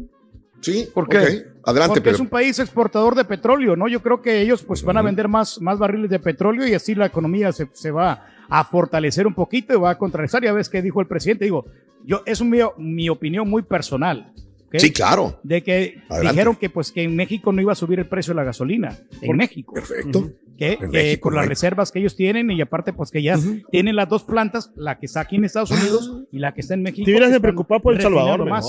Sí, 0.62 0.88
¿por 0.93 1.10
qué? 1.10 1.46
Adelante, 1.65 1.96
Porque 1.96 2.12
es 2.12 2.22
un 2.22 2.30
país 2.30 2.58
exportador 2.60 3.15
de 3.15 3.26
petróleo, 3.26 3.76
¿no? 3.76 3.89
Yo 3.89 4.02
creo 4.02 4.22
que 4.22 4.39
ellos 4.39 4.63
pues 4.63 4.82
van 4.82 4.96
a 4.96 5.02
vender 5.02 5.28
más, 5.28 5.60
más 5.60 5.78
barriles 5.78 6.10
de 6.10 6.19
petróleo 6.19 6.65
y 6.65 6.74
así 6.74 6.96
la 6.96 7.08
economía 7.08 7.52
se, 7.52 7.67
se 7.74 7.91
va 7.91 8.28
a 8.48 8.63
fortalecer 8.63 9.28
un 9.28 9.34
poquito 9.34 9.74
y 9.74 9.78
va 9.78 9.89
a 9.89 9.98
contrarrestar. 9.98 10.41
Ya 10.41 10.54
ves 10.54 10.69
que 10.69 10.82
dijo 10.82 11.02
el 11.02 11.08
presidente, 11.08 11.43
digo, 11.43 11.65
yo 12.06 12.24
es 12.26 12.39
un, 12.39 12.50
mi, 12.50 12.60
mi 12.78 13.10
opinión 13.10 13.50
muy 13.50 13.63
personal. 13.63 14.34
Sí, 14.80 14.92
claro. 14.92 15.40
De 15.44 15.64
que 15.64 16.02
dijeron 16.22 16.56
que 16.56 16.70
pues 16.70 16.92
que 16.92 17.04
en 17.04 17.16
México 17.16 17.52
no 17.52 17.62
iba 17.62 17.72
a 17.72 17.76
subir 17.76 18.00
el 18.00 18.08
precio 18.08 18.34
de 18.34 18.38
la 18.38 18.44
gasolina. 18.44 18.98
En 19.22 19.38
México. 19.38 19.74
Perfecto. 19.74 20.32
Que, 20.58 21.20
por 21.22 21.34
las 21.34 21.48
reservas 21.48 21.92
que 21.92 22.00
ellos 22.00 22.16
tienen 22.16 22.50
y 22.52 22.62
aparte 22.62 22.94
pues 22.94 23.12
que 23.12 23.22
ya 23.22 23.38
tienen 23.72 23.96
las 23.96 24.08
dos 24.08 24.24
plantas, 24.24 24.72
la 24.76 24.98
que 24.98 25.08
está 25.08 25.22
aquí 25.22 25.36
en 25.36 25.46
Estados 25.46 25.72
Unidos 25.72 26.24
y 26.32 26.40
la 26.40 26.54
que 26.54 26.62
está 26.62 26.74
en 26.74 26.84
México. 26.84 27.06
Te 27.06 27.12
hubieras 27.12 27.32
de 27.32 27.40
preocupar 27.40 27.82
por 27.82 27.94
El 27.94 28.02
Salvador. 28.02 28.48
Más, 28.48 28.66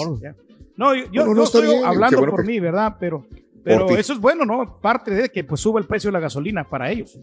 no, 0.77 0.95
yo, 0.95 1.27
no, 1.27 1.45
estoy 1.45 1.69
hablando 1.85 2.19
por 2.27 2.45
mí, 2.45 2.59
¿verdad? 2.59 2.97
Pero, 2.99 3.27
pero 3.62 3.88
eso 3.97 4.12
es 4.12 4.19
bueno, 4.19 4.45
¿no? 4.45 4.81
Parte 4.81 5.12
de 5.12 5.29
que 5.29 5.45
pues 5.45 5.61
suba 5.61 5.79
el 5.79 5.87
precio 5.87 6.09
de 6.09 6.12
la 6.12 6.21
gasolina 6.21 6.69
para 6.69 6.90
ellos. 6.90 7.19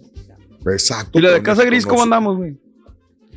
Exacto. 0.65 1.19
¿Y 1.19 1.21
la 1.21 1.31
de 1.31 1.43
Casa 1.43 1.65
Gris 1.65 1.85
cómo 1.85 2.03
andamos, 2.03 2.37
güey? 2.37 2.55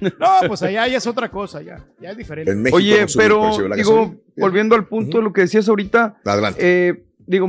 No, 0.01 0.49
pues 0.49 0.63
allá 0.63 0.87
ya 0.89 0.99
es 0.99 1.07
otra 1.07 1.31
cosa, 1.31 1.63
ya, 1.63 1.85
ya 2.01 2.11
es 2.11 2.17
diferente. 2.17 2.71
Oye, 2.73 3.07
pero 3.17 3.57
digo, 3.75 4.15
volviendo 4.37 4.75
al 4.75 4.87
punto 4.87 5.19
de 5.19 5.25
lo 5.25 5.33
que 5.33 5.43
decías 5.43 5.69
ahorita, 5.69 6.17
eh, 6.59 7.05
digo, 7.27 7.49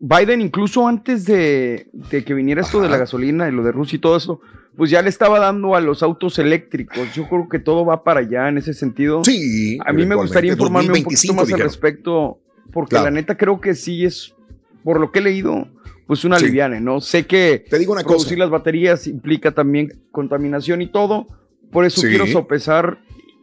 Biden 0.00 0.40
incluso 0.40 0.86
antes 0.86 1.24
de, 1.24 1.88
que 2.10 2.34
viniera 2.34 2.62
esto 2.62 2.80
de 2.80 2.88
la 2.88 2.96
gasolina 2.96 3.48
y 3.48 3.52
lo 3.52 3.62
de 3.62 3.72
Rusia 3.72 3.96
y 3.96 4.00
todo 4.00 4.16
eso, 4.16 4.40
pues 4.76 4.90
ya 4.90 5.02
le 5.02 5.08
estaba 5.08 5.38
dando 5.38 5.76
a 5.76 5.80
los 5.80 6.02
autos 6.02 6.38
eléctricos. 6.38 7.14
Yo 7.14 7.28
creo 7.28 7.48
que 7.48 7.58
todo 7.58 7.84
va 7.84 8.02
para 8.02 8.20
allá 8.20 8.48
en 8.48 8.58
ese 8.58 8.74
sentido. 8.74 9.22
Sí. 9.24 9.78
A 9.84 9.92
mí 9.92 10.04
me 10.04 10.14
gustaría 10.14 10.52
informarme 10.52 10.92
un 10.92 11.04
poquito 11.04 11.34
más 11.34 11.52
al 11.52 11.60
respecto, 11.60 12.40
porque 12.72 12.96
la 12.96 13.10
neta 13.10 13.36
creo 13.36 13.60
que 13.60 13.74
sí 13.74 14.04
es, 14.04 14.34
por 14.82 15.00
lo 15.00 15.12
que 15.12 15.20
he 15.20 15.22
leído, 15.22 15.68
pues 16.06 16.24
una 16.24 16.38
liviana, 16.38 16.80
¿no? 16.80 17.00
Sé 17.00 17.26
que 17.26 17.64
Te 17.68 17.78
digo 17.78 17.92
una 17.92 18.02
producir 18.02 18.38
las 18.38 18.50
baterías 18.50 19.06
implica 19.06 19.52
también 19.52 20.02
contaminación 20.10 20.82
y 20.82 20.88
todo, 20.88 21.28
por 21.74 21.84
eso 21.84 22.00
quiero 22.00 22.26
sopesar 22.28 22.98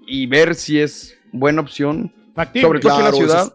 y 0.08 0.26
ver 0.26 0.56
si 0.56 0.80
es 0.80 1.16
buena 1.32 1.62
opción. 1.62 2.14
Sobre 2.60 2.80
todo 2.80 2.98
en 2.98 3.06
la 3.06 3.12
ciudad. 3.12 3.54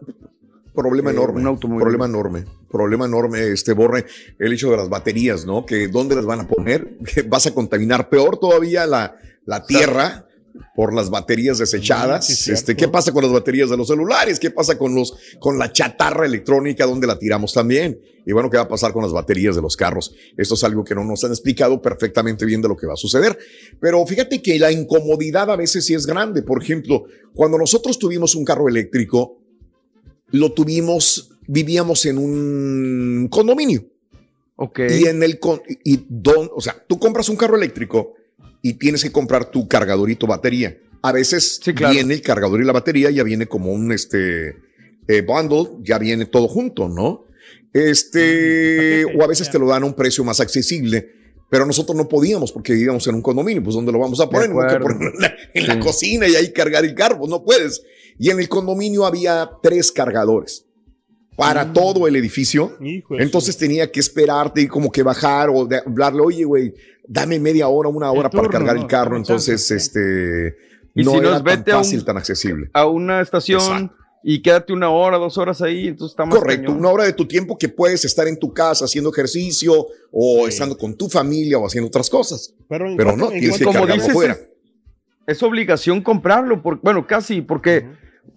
Problema 0.73 1.09
eh, 1.09 1.13
enorme. 1.13 1.41
Un 1.41 1.47
automóvil. 1.47 1.81
Problema 1.81 2.05
enorme. 2.05 2.45
problema 2.71 3.05
enorme, 3.05 3.47
este 3.47 3.73
Borre, 3.73 4.05
el 4.37 4.53
hecho 4.53 4.69
de 4.69 4.77
las 4.77 4.87
baterías, 4.87 5.45
¿no? 5.45 5.65
Que 5.65 5.87
dónde 5.87 6.15
las 6.15 6.25
van 6.25 6.41
a 6.41 6.47
poner, 6.47 6.95
vas 7.27 7.47
a 7.47 7.53
contaminar 7.53 8.07
peor 8.07 8.39
todavía 8.39 8.85
la, 8.85 9.15
la 9.45 9.65
tierra 9.65 10.26
por 10.75 10.93
las 10.93 11.09
baterías 11.09 11.57
desechadas. 11.57 12.47
este, 12.47 12.75
¿Qué 12.75 12.87
pasa 12.87 13.11
con 13.11 13.23
las 13.23 13.31
baterías 13.31 13.69
de 13.69 13.77
los 13.77 13.87
celulares? 13.87 14.39
¿Qué 14.39 14.51
pasa 14.51 14.77
con, 14.77 14.93
los, 14.95 15.13
con 15.39 15.57
la 15.57 15.71
chatarra 15.71 16.25
electrónica? 16.25 16.85
¿Dónde 16.85 17.07
la 17.07 17.17
tiramos 17.17 17.53
también? 17.53 17.99
Y 18.25 18.33
bueno, 18.33 18.49
¿qué 18.49 18.57
va 18.57 18.63
a 18.63 18.67
pasar 18.67 18.93
con 18.93 19.03
las 19.03 19.11
baterías 19.11 19.55
de 19.55 19.61
los 19.61 19.77
carros? 19.77 20.13
Esto 20.37 20.55
es 20.55 20.63
algo 20.63 20.83
que 20.83 20.93
no 20.93 21.03
nos 21.03 21.23
han 21.23 21.31
explicado 21.31 21.81
perfectamente 21.81 22.45
bien 22.45 22.61
de 22.61 22.67
lo 22.67 22.75
que 22.75 22.85
va 22.85 22.93
a 22.93 22.97
suceder. 22.97 23.37
Pero 23.79 24.05
fíjate 24.05 24.41
que 24.41 24.59
la 24.59 24.71
incomodidad 24.71 25.49
a 25.49 25.55
veces 25.55 25.85
sí 25.85 25.93
es 25.93 26.05
grande. 26.05 26.41
Por 26.43 26.61
ejemplo, 26.61 27.05
cuando 27.33 27.57
nosotros 27.57 27.97
tuvimos 27.97 28.35
un 28.35 28.43
carro 28.43 28.67
eléctrico, 28.67 29.41
lo 30.29 30.51
tuvimos, 30.51 31.31
vivíamos 31.47 32.05
en 32.05 32.17
un 32.17 33.27
condominio. 33.29 33.85
Ok. 34.57 34.79
Y 34.89 35.07
en 35.07 35.23
el, 35.23 35.39
y 35.83 36.05
don, 36.09 36.49
o 36.53 36.61
sea, 36.61 36.83
tú 36.87 36.99
compras 36.99 37.29
un 37.29 37.37
carro 37.37 37.55
eléctrico 37.55 38.15
y 38.61 38.73
tienes 38.73 39.03
que 39.03 39.11
comprar 39.11 39.51
tu 39.51 39.67
cargador 39.67 40.09
y 40.09 40.15
tu 40.15 40.27
batería. 40.27 40.77
A 41.01 41.11
veces 41.11 41.61
viene 41.65 42.15
el 42.15 42.21
cargador 42.21 42.61
y 42.61 42.65
la 42.65 42.73
batería, 42.73 43.09
ya 43.11 43.23
viene 43.23 43.47
como 43.47 43.71
un 43.71 43.91
este, 43.91 44.55
eh, 45.07 45.21
bundle, 45.21 45.77
ya 45.81 45.97
viene 45.97 46.25
todo 46.25 46.47
junto, 46.47 46.89
¿no? 46.89 47.25
Este, 47.73 49.05
o 49.05 49.23
a 49.23 49.27
veces 49.27 49.49
te 49.49 49.59
lo 49.59 49.67
dan 49.67 49.83
a 49.83 49.85
un 49.85 49.93
precio 49.93 50.23
más 50.23 50.39
accesible, 50.39 51.11
pero 51.49 51.65
nosotros 51.65 51.95
no 51.95 52.07
podíamos 52.07 52.51
porque 52.51 52.73
vivíamos 52.73 53.05
en 53.07 53.15
un 53.15 53.21
condominio, 53.21 53.63
pues 53.63 53.75
¿dónde 53.75 53.91
lo 53.91 53.99
vamos 53.99 54.19
a 54.19 54.29
poner? 54.29 54.49
en 55.53 55.67
la, 55.67 55.79
cocina 55.79 56.27
y 56.27 56.35
ahí 56.35 56.51
cargar 56.51 56.83
el 56.83 56.95
carro, 56.95 57.19
pues 57.19 57.29
no 57.29 57.43
puedes. 57.43 57.83
Y 58.19 58.31
en 58.31 58.39
el 58.39 58.49
condominio 58.49 59.05
había 59.05 59.49
tres 59.61 59.91
cargadores 59.91 60.66
para 61.37 61.65
mm. 61.65 61.73
todo 61.73 62.07
el 62.07 62.15
edificio. 62.17 62.77
Entonces 63.11 63.55
tenía 63.55 63.89
que 63.89 64.01
esperarte 64.01 64.61
y 64.61 64.67
como 64.67 64.91
que 64.91 65.03
bajar 65.03 65.49
o 65.49 65.69
hablarle, 65.85 66.21
oye, 66.21 66.43
güey, 66.43 66.73
dame 67.07 67.39
media 67.39 67.67
hora, 67.69 67.87
una 67.87 68.11
hora 68.11 68.29
para 68.29 68.49
cargar 68.49 68.75
el 68.75 68.87
carro. 68.87 69.15
Entonces, 69.15 69.69
este, 69.71 70.57
y 70.95 71.03
no 71.03 71.11
si 71.11 71.17
era 71.17 71.43
tan 71.43 71.63
fácil, 71.63 72.03
tan 72.03 72.17
accesible. 72.17 72.69
A 72.73 72.87
una 72.87 73.21
estación 73.21 73.91
y 74.23 74.41
quédate 74.41 74.73
una 74.73 74.89
hora, 74.89 75.17
dos 75.17 75.37
horas 75.37 75.61
ahí, 75.61 75.87
entonces 75.87 76.13
está 76.13 76.25
más 76.25 76.39
Correcto, 76.39 76.71
una 76.71 76.89
hora 76.89 77.03
de 77.03 77.13
tu 77.13 77.27
tiempo 77.27 77.55
que 77.55 77.69
puedes 77.69 78.03
estar 78.03 78.27
en 78.27 78.37
tu 78.37 78.51
casa 78.51 78.85
haciendo 78.85 79.11
ejercicio 79.11 79.87
o 80.11 80.47
estando 80.47 80.75
con 80.75 80.97
tu 80.97 81.07
familia 81.07 81.59
o 81.59 81.67
haciendo 81.67 81.87
otras 81.87 82.09
cosas. 82.09 82.53
Pero, 82.67 83.15
no, 83.15 83.29
tienes 83.29 83.59
que 83.59 83.65
cargarlo 83.65 84.03
fuera. 84.05 84.37
Es, 85.27 85.43
obligación 85.43 86.01
comprarlo, 86.01 86.63
por, 86.63 86.81
bueno, 86.81 87.05
casi, 87.05 87.41
porque 87.41 87.85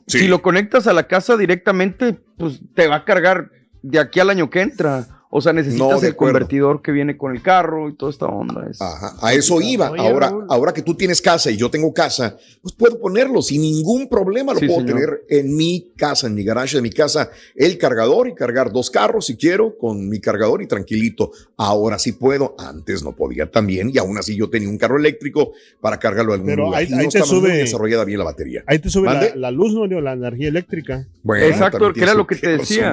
si 0.06 0.28
lo 0.28 0.42
conectas 0.42 0.86
a 0.86 0.92
la 0.92 1.06
casa 1.06 1.36
directamente, 1.36 2.18
pues 2.36 2.60
te 2.74 2.88
va 2.88 2.96
a 2.96 3.04
cargar 3.04 3.50
de 3.82 3.98
aquí 3.98 4.20
al 4.20 4.30
año 4.30 4.50
que 4.50 4.62
entra. 4.62 5.19
O 5.32 5.40
sea, 5.40 5.52
necesitas 5.52 6.02
el 6.02 6.16
convertidor 6.16 6.82
que 6.82 6.90
viene 6.90 7.16
con 7.16 7.32
el 7.32 7.40
carro 7.40 7.88
y 7.88 7.94
toda 7.94 8.10
esta 8.10 8.26
onda. 8.26 8.66
Ajá, 8.80 9.14
a 9.22 9.32
eso 9.32 9.60
iba. 9.60 9.86
ahora, 9.86 10.32
ahora 10.48 10.72
que 10.72 10.82
tú 10.82 10.96
tienes 10.96 11.22
casa 11.22 11.52
y 11.52 11.56
yo 11.56 11.70
tengo 11.70 11.94
casa, 11.94 12.36
pues 12.60 12.74
puedo 12.74 12.98
ponerlo 12.98 13.40
sin 13.40 13.62
ningún 13.62 14.08
problema. 14.08 14.52
Lo 14.52 14.58
puedo 14.58 14.84
tener 14.84 15.24
en 15.28 15.54
mi 15.54 15.92
casa, 15.96 16.26
en 16.26 16.34
mi 16.34 16.42
garage 16.42 16.76
de 16.76 16.82
mi 16.82 16.90
casa, 16.90 17.30
el 17.54 17.78
cargador 17.78 18.26
y 18.26 18.34
cargar 18.34 18.72
dos 18.72 18.90
carros 18.90 19.26
si 19.26 19.36
quiero 19.36 19.78
con 19.78 20.08
mi 20.08 20.18
cargador 20.18 20.62
y 20.62 20.66
tranquilito. 20.66 21.30
Ahora 21.56 22.00
sí 22.00 22.10
puedo. 22.10 22.56
Antes 22.58 23.04
no 23.04 23.14
podía 23.14 23.48
también 23.48 23.90
y 23.94 23.98
aún 23.98 24.18
así 24.18 24.36
yo 24.36 24.50
tenía 24.50 24.68
un 24.68 24.78
carro 24.78 24.98
eléctrico 24.98 25.52
para 25.80 26.00
cargarlo 26.00 26.32
algún 26.32 26.48
Pero 26.48 26.74
Ahí, 26.74 26.88
no 26.88 27.08
te 27.08 27.22
sube, 27.22 27.52
desarrollada 27.52 28.04
bien 28.04 28.18
la 28.18 28.24
batería. 28.24 28.64
Ahí 28.66 28.80
te 28.80 28.90
sube 28.90 29.32
la, 29.36 29.50
luz, 29.52 29.74
¿no? 29.74 29.86
La 30.00 30.14
energía 30.14 30.48
eléctrica. 30.48 31.06
Bueno, 31.22 31.46
Exacto, 31.46 31.92
que 31.92 32.02
era 32.02 32.14
lo 32.14 32.26
que 32.26 32.34
te 32.34 32.56
decía. 32.56 32.92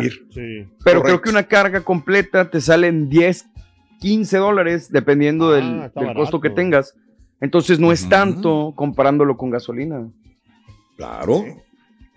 Pero 0.84 1.02
creo 1.02 1.20
que 1.20 1.32
una 1.32 1.48
carga 1.48 1.82
completa 1.82 2.27
te 2.32 2.62
salen 2.62 3.10
10, 3.10 3.50
15 4.00 4.38
dólares, 4.38 4.92
dependiendo 4.92 5.52
del, 5.52 5.82
ah, 5.82 6.14
costo 6.16 6.42
que 6.42 6.50
tengas. 6.50 6.96
Entonces 7.40 7.80
no 7.80 7.92
es 7.92 8.08
tanto 8.10 8.74
comparándolo 8.76 9.38
con 9.38 9.50
gasolina. 9.50 10.10
Claro. 10.96 11.44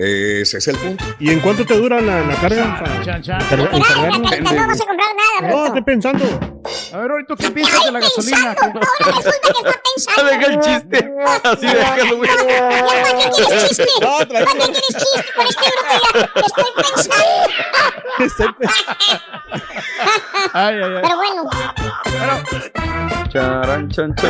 Ese 0.03 0.57
es 0.57 0.67
el 0.69 0.79
punto. 0.79 1.05
¿Y 1.19 1.31
en 1.31 1.41
cuánto 1.41 1.67
te 1.67 1.77
dura 1.77 2.01
la, 2.01 2.23
la 2.23 2.35
carga? 2.37 2.83
Chan, 3.05 3.21
chan, 3.21 3.39
no 3.51 3.67
vas 3.67 3.75
a 3.91 4.09
comprar 4.87 5.15
nada, 5.15 5.51
No, 5.51 5.67
estoy 5.67 5.83
pensando. 5.83 6.25
A 6.95 6.99
ver, 6.99 7.11
ahorita, 7.11 7.37
¿qué 7.37 7.51
piensas 7.51 7.85
de 7.85 7.93
la 7.93 8.01
gasolina? 8.01 8.57
Ahora 8.59 8.73
resulta 8.73 9.41
que 9.41 9.49
está 9.59 9.83
pensando. 9.95 10.31
Deja 10.31 10.47
el 10.47 10.59
chiste. 10.61 11.11
Así 11.45 11.67
déjalo, 11.67 12.17
güey. 12.17 12.31
No, 12.31 12.37
¿Para 12.47 12.71
qué 14.47 14.65
quieres 14.65 14.97
chiste 14.97 15.25
con 15.37 15.47
este 15.47 15.67
grupo? 15.71 15.93
Ya 16.35 16.47
estoy 16.47 16.65
pensando. 16.77 17.15
Estoy 18.21 18.53
pensando. 18.55 18.97
Ay, 20.55 20.77
ay, 20.77 20.83
ay. 20.83 21.03
Pero 21.03 21.17
bueno. 21.17 21.51
¿Qué 23.31 23.39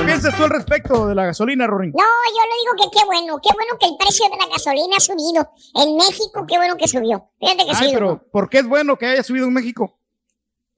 piensas 0.04 0.37
tú 0.37 0.44
al 0.44 0.50
respecto 0.50 1.06
de 1.06 1.14
la 1.14 1.24
gasolina, 1.26 1.66
Rorín? 1.66 1.92
No, 1.92 2.02
yo 2.02 2.42
le 2.44 2.54
digo 2.61 2.72
que 2.90 2.98
qué 2.98 3.04
bueno. 3.06 3.40
Qué 3.42 3.48
bueno 3.54 3.78
que 3.78 3.87
el 3.87 3.96
precio 3.96 4.28
de 4.28 4.37
la 4.37 4.46
gasolina 4.52 4.96
ha 4.96 5.00
subido. 5.00 5.50
En 5.75 5.96
México, 5.96 6.44
qué 6.46 6.57
bueno 6.57 6.77
que 6.77 6.88
subió. 6.88 7.29
Fíjate 7.38 7.64
que 7.64 7.73
Ay, 7.75 7.90
pero 7.92 8.23
¿por 8.31 8.49
qué 8.49 8.59
es 8.59 8.66
bueno 8.66 8.96
que 8.96 9.07
haya 9.07 9.23
subido 9.23 9.46
en 9.46 9.53
México? 9.53 9.96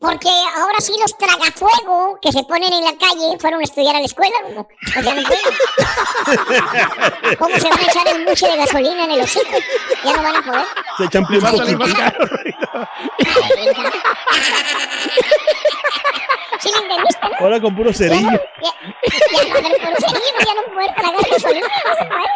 Porque 0.02 0.28
ahora 0.56 0.80
sí 0.80 0.92
los 1.00 1.16
tragafuego 1.16 2.18
que 2.20 2.32
se 2.32 2.42
ponen 2.42 2.72
en 2.72 2.84
la 2.84 2.92
calle 2.98 3.38
fueron 3.38 3.60
a 3.60 3.62
estudiar 3.62 3.94
a 3.94 4.00
la 4.00 4.06
escuela. 4.06 4.34
¿no? 4.52 4.66
ya 5.00 5.14
no 5.14 5.22
pueden. 5.22 5.44
¿Cómo 7.38 7.56
se 7.56 7.68
van 7.68 7.78
a 7.78 7.82
echar 7.84 8.08
el 8.08 8.24
buche 8.26 8.48
de 8.48 8.56
gasolina 8.56 9.04
en 9.04 9.12
el 9.12 9.20
hocico? 9.20 9.56
Ya 10.04 10.16
no 10.16 10.22
van 10.24 10.34
a 10.34 10.42
poder. 10.42 10.66
Se 10.98 11.04
echan 11.04 11.24
caro. 11.24 12.26
¿Sí 16.58 16.70
me 16.72 16.78
entendiste? 16.78 17.28
No? 17.28 17.36
Ahora 17.38 17.60
con 17.60 17.76
puro 17.76 17.92
cerillo. 17.92 18.30
Ya, 18.30 18.40
ya, 18.60 19.42
ya, 19.44 19.60
no, 19.60 19.68
puro 19.68 19.96
cerillo, 20.00 20.40
ya 20.46 20.54
no 20.54 20.62
poder 20.74 20.94
tragar 20.96 21.30
gasolina. 21.30 21.68
No 21.86 21.94
se 21.94 22.04
puede. 22.06 22.26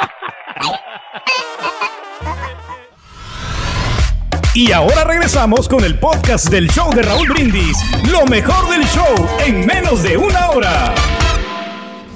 Y 4.57 4.73
ahora 4.73 5.05
regresamos 5.05 5.69
con 5.69 5.85
el 5.85 5.99
podcast 5.99 6.49
del 6.49 6.71
show 6.71 6.91
de 6.95 7.03
Raúl 7.03 7.29
Brindis. 7.29 7.77
Lo 8.11 8.25
mejor 8.25 8.71
del 8.71 8.87
show 8.87 9.29
en 9.45 9.67
menos 9.67 10.03
de 10.03 10.17
una 10.17 10.49
hora. 10.49 10.95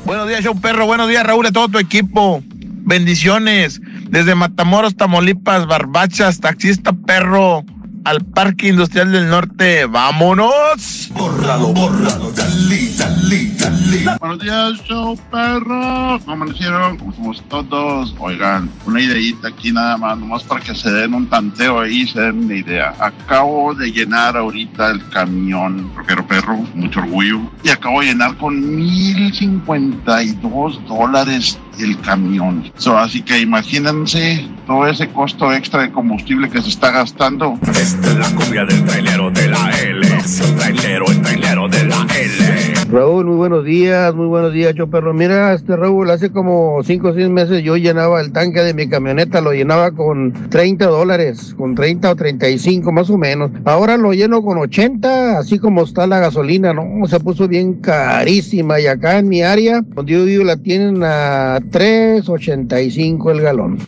Buenos 0.06 0.26
días, 0.26 0.42
show 0.42 0.58
perro. 0.58 0.86
Buenos 0.86 1.06
días, 1.10 1.22
Raúl, 1.22 1.44
a 1.44 1.52
todo 1.52 1.68
tu 1.68 1.78
equipo. 1.78 2.42
Bendiciones. 2.46 3.82
Desde 4.08 4.34
Matamoros, 4.34 4.96
Tamaulipas, 4.96 5.66
Barbachas, 5.66 6.40
taxista 6.40 6.94
perro 6.94 7.62
al 8.04 8.24
Parque 8.24 8.68
Industrial 8.68 9.10
del 9.12 9.28
Norte. 9.28 9.86
¡Vámonos! 9.86 11.10
Bórralo, 11.12 11.72
bórralo, 11.72 12.30
dale, 12.32 12.90
dale, 12.96 13.52
dale. 13.58 14.16
Buenos 14.18 14.40
días, 14.40 14.72
show 14.86 15.16
perros. 15.30 16.22
¿Cómo 16.22 16.32
amanecieron? 16.32 16.96
¿Cómo 16.96 17.32
estamos 17.32 17.68
todos? 17.68 18.14
Oigan, 18.18 18.70
una 18.86 19.00
ideita 19.00 19.48
aquí 19.48 19.72
nada 19.72 19.96
más, 19.96 20.18
nomás 20.18 20.44
para 20.44 20.60
que 20.60 20.74
se 20.74 20.90
den 20.90 21.14
un 21.14 21.26
tanteo 21.28 21.80
ahí, 21.80 22.06
se 22.06 22.20
den 22.20 22.44
una 22.44 22.56
idea. 22.56 22.94
Acabo 22.98 23.74
de 23.74 23.90
llenar 23.92 24.36
ahorita 24.36 24.90
el 24.90 25.08
camión, 25.08 25.90
rockero 25.96 26.26
perro, 26.26 26.56
mucho 26.74 27.00
orgullo, 27.00 27.40
y 27.64 27.70
acabo 27.70 28.00
de 28.00 28.08
llenar 28.08 28.36
con 28.36 28.76
1052 28.76 30.80
dólares 30.86 31.58
el 31.78 31.98
camión. 32.00 32.70
así 32.96 33.22
que 33.22 33.40
imagínense 33.40 34.46
todo 34.66 34.86
ese 34.86 35.08
costo 35.08 35.52
extra 35.52 35.82
de 35.82 35.90
combustible 35.90 36.50
que 36.50 36.62
se 36.62 36.68
está 36.68 36.90
gastando. 36.90 37.58
Esta 37.90 38.08
es 38.08 38.18
la 38.18 38.36
cumbia 38.36 38.64
del 38.64 38.84
trailero 38.84 39.32
de 39.32 39.48
la 39.48 39.68
L. 39.82 40.06
El 40.06 40.54
trailero, 40.54 41.06
el 41.08 41.22
trailero 41.22 41.68
de 41.68 41.84
la 41.86 42.06
L. 42.16 42.74
Raúl, 42.88 43.26
muy 43.26 43.34
buenos 43.34 43.64
días, 43.64 44.14
muy 44.14 44.26
buenos 44.28 44.52
días, 44.52 44.76
yo 44.76 44.88
perro. 44.88 45.12
Mira, 45.12 45.52
este 45.54 45.74
Raúl, 45.74 46.08
hace 46.08 46.30
como 46.30 46.84
5 46.84 47.08
o 47.08 47.14
6 47.14 47.28
meses 47.30 47.64
yo 47.64 47.76
llenaba 47.76 48.20
el 48.20 48.30
tanque 48.30 48.60
de 48.60 48.74
mi 48.74 48.88
camioneta, 48.88 49.40
lo 49.40 49.52
llenaba 49.52 49.90
con 49.90 50.32
30 50.50 50.86
dólares, 50.86 51.52
con 51.58 51.74
30 51.74 52.12
o 52.12 52.14
35 52.14 52.92
más 52.92 53.10
o 53.10 53.18
menos. 53.18 53.50
Ahora 53.64 53.96
lo 53.96 54.12
lleno 54.12 54.40
con 54.44 54.58
80, 54.58 55.40
así 55.40 55.58
como 55.58 55.82
está 55.82 56.06
la 56.06 56.20
gasolina, 56.20 56.72
¿no? 56.72 57.08
Se 57.08 57.18
puso 57.18 57.48
bien 57.48 57.80
carísima 57.80 58.78
y 58.78 58.86
acá 58.86 59.18
en 59.18 59.28
mi 59.28 59.42
área, 59.42 59.80
donde 59.80 60.12
yo 60.12 60.24
vivo, 60.24 60.44
la 60.44 60.58
tienen 60.58 61.02
a 61.02 61.58
3.85 61.58 63.32
el 63.32 63.40
galón. 63.40 63.78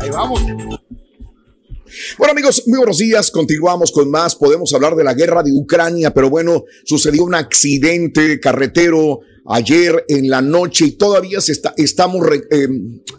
Ahí 0.00 0.10
vamos. 0.10 0.42
Bueno 2.18 2.32
amigos, 2.32 2.62
muy 2.66 2.76
buenos 2.78 2.98
días, 2.98 3.30
continuamos 3.30 3.90
con 3.90 4.10
más, 4.10 4.36
podemos 4.36 4.74
hablar 4.74 4.96
de 4.96 5.04
la 5.04 5.14
guerra 5.14 5.42
de 5.42 5.52
Ucrania, 5.52 6.12
pero 6.12 6.28
bueno, 6.28 6.64
sucedió 6.84 7.24
un 7.24 7.34
accidente 7.34 8.38
carretero 8.38 9.20
ayer 9.48 10.04
en 10.08 10.28
la 10.28 10.42
noche 10.42 10.86
y 10.86 10.92
todavía 10.92 11.40
se 11.40 11.52
está, 11.52 11.74
estamos 11.76 12.26
eh, 12.50 12.68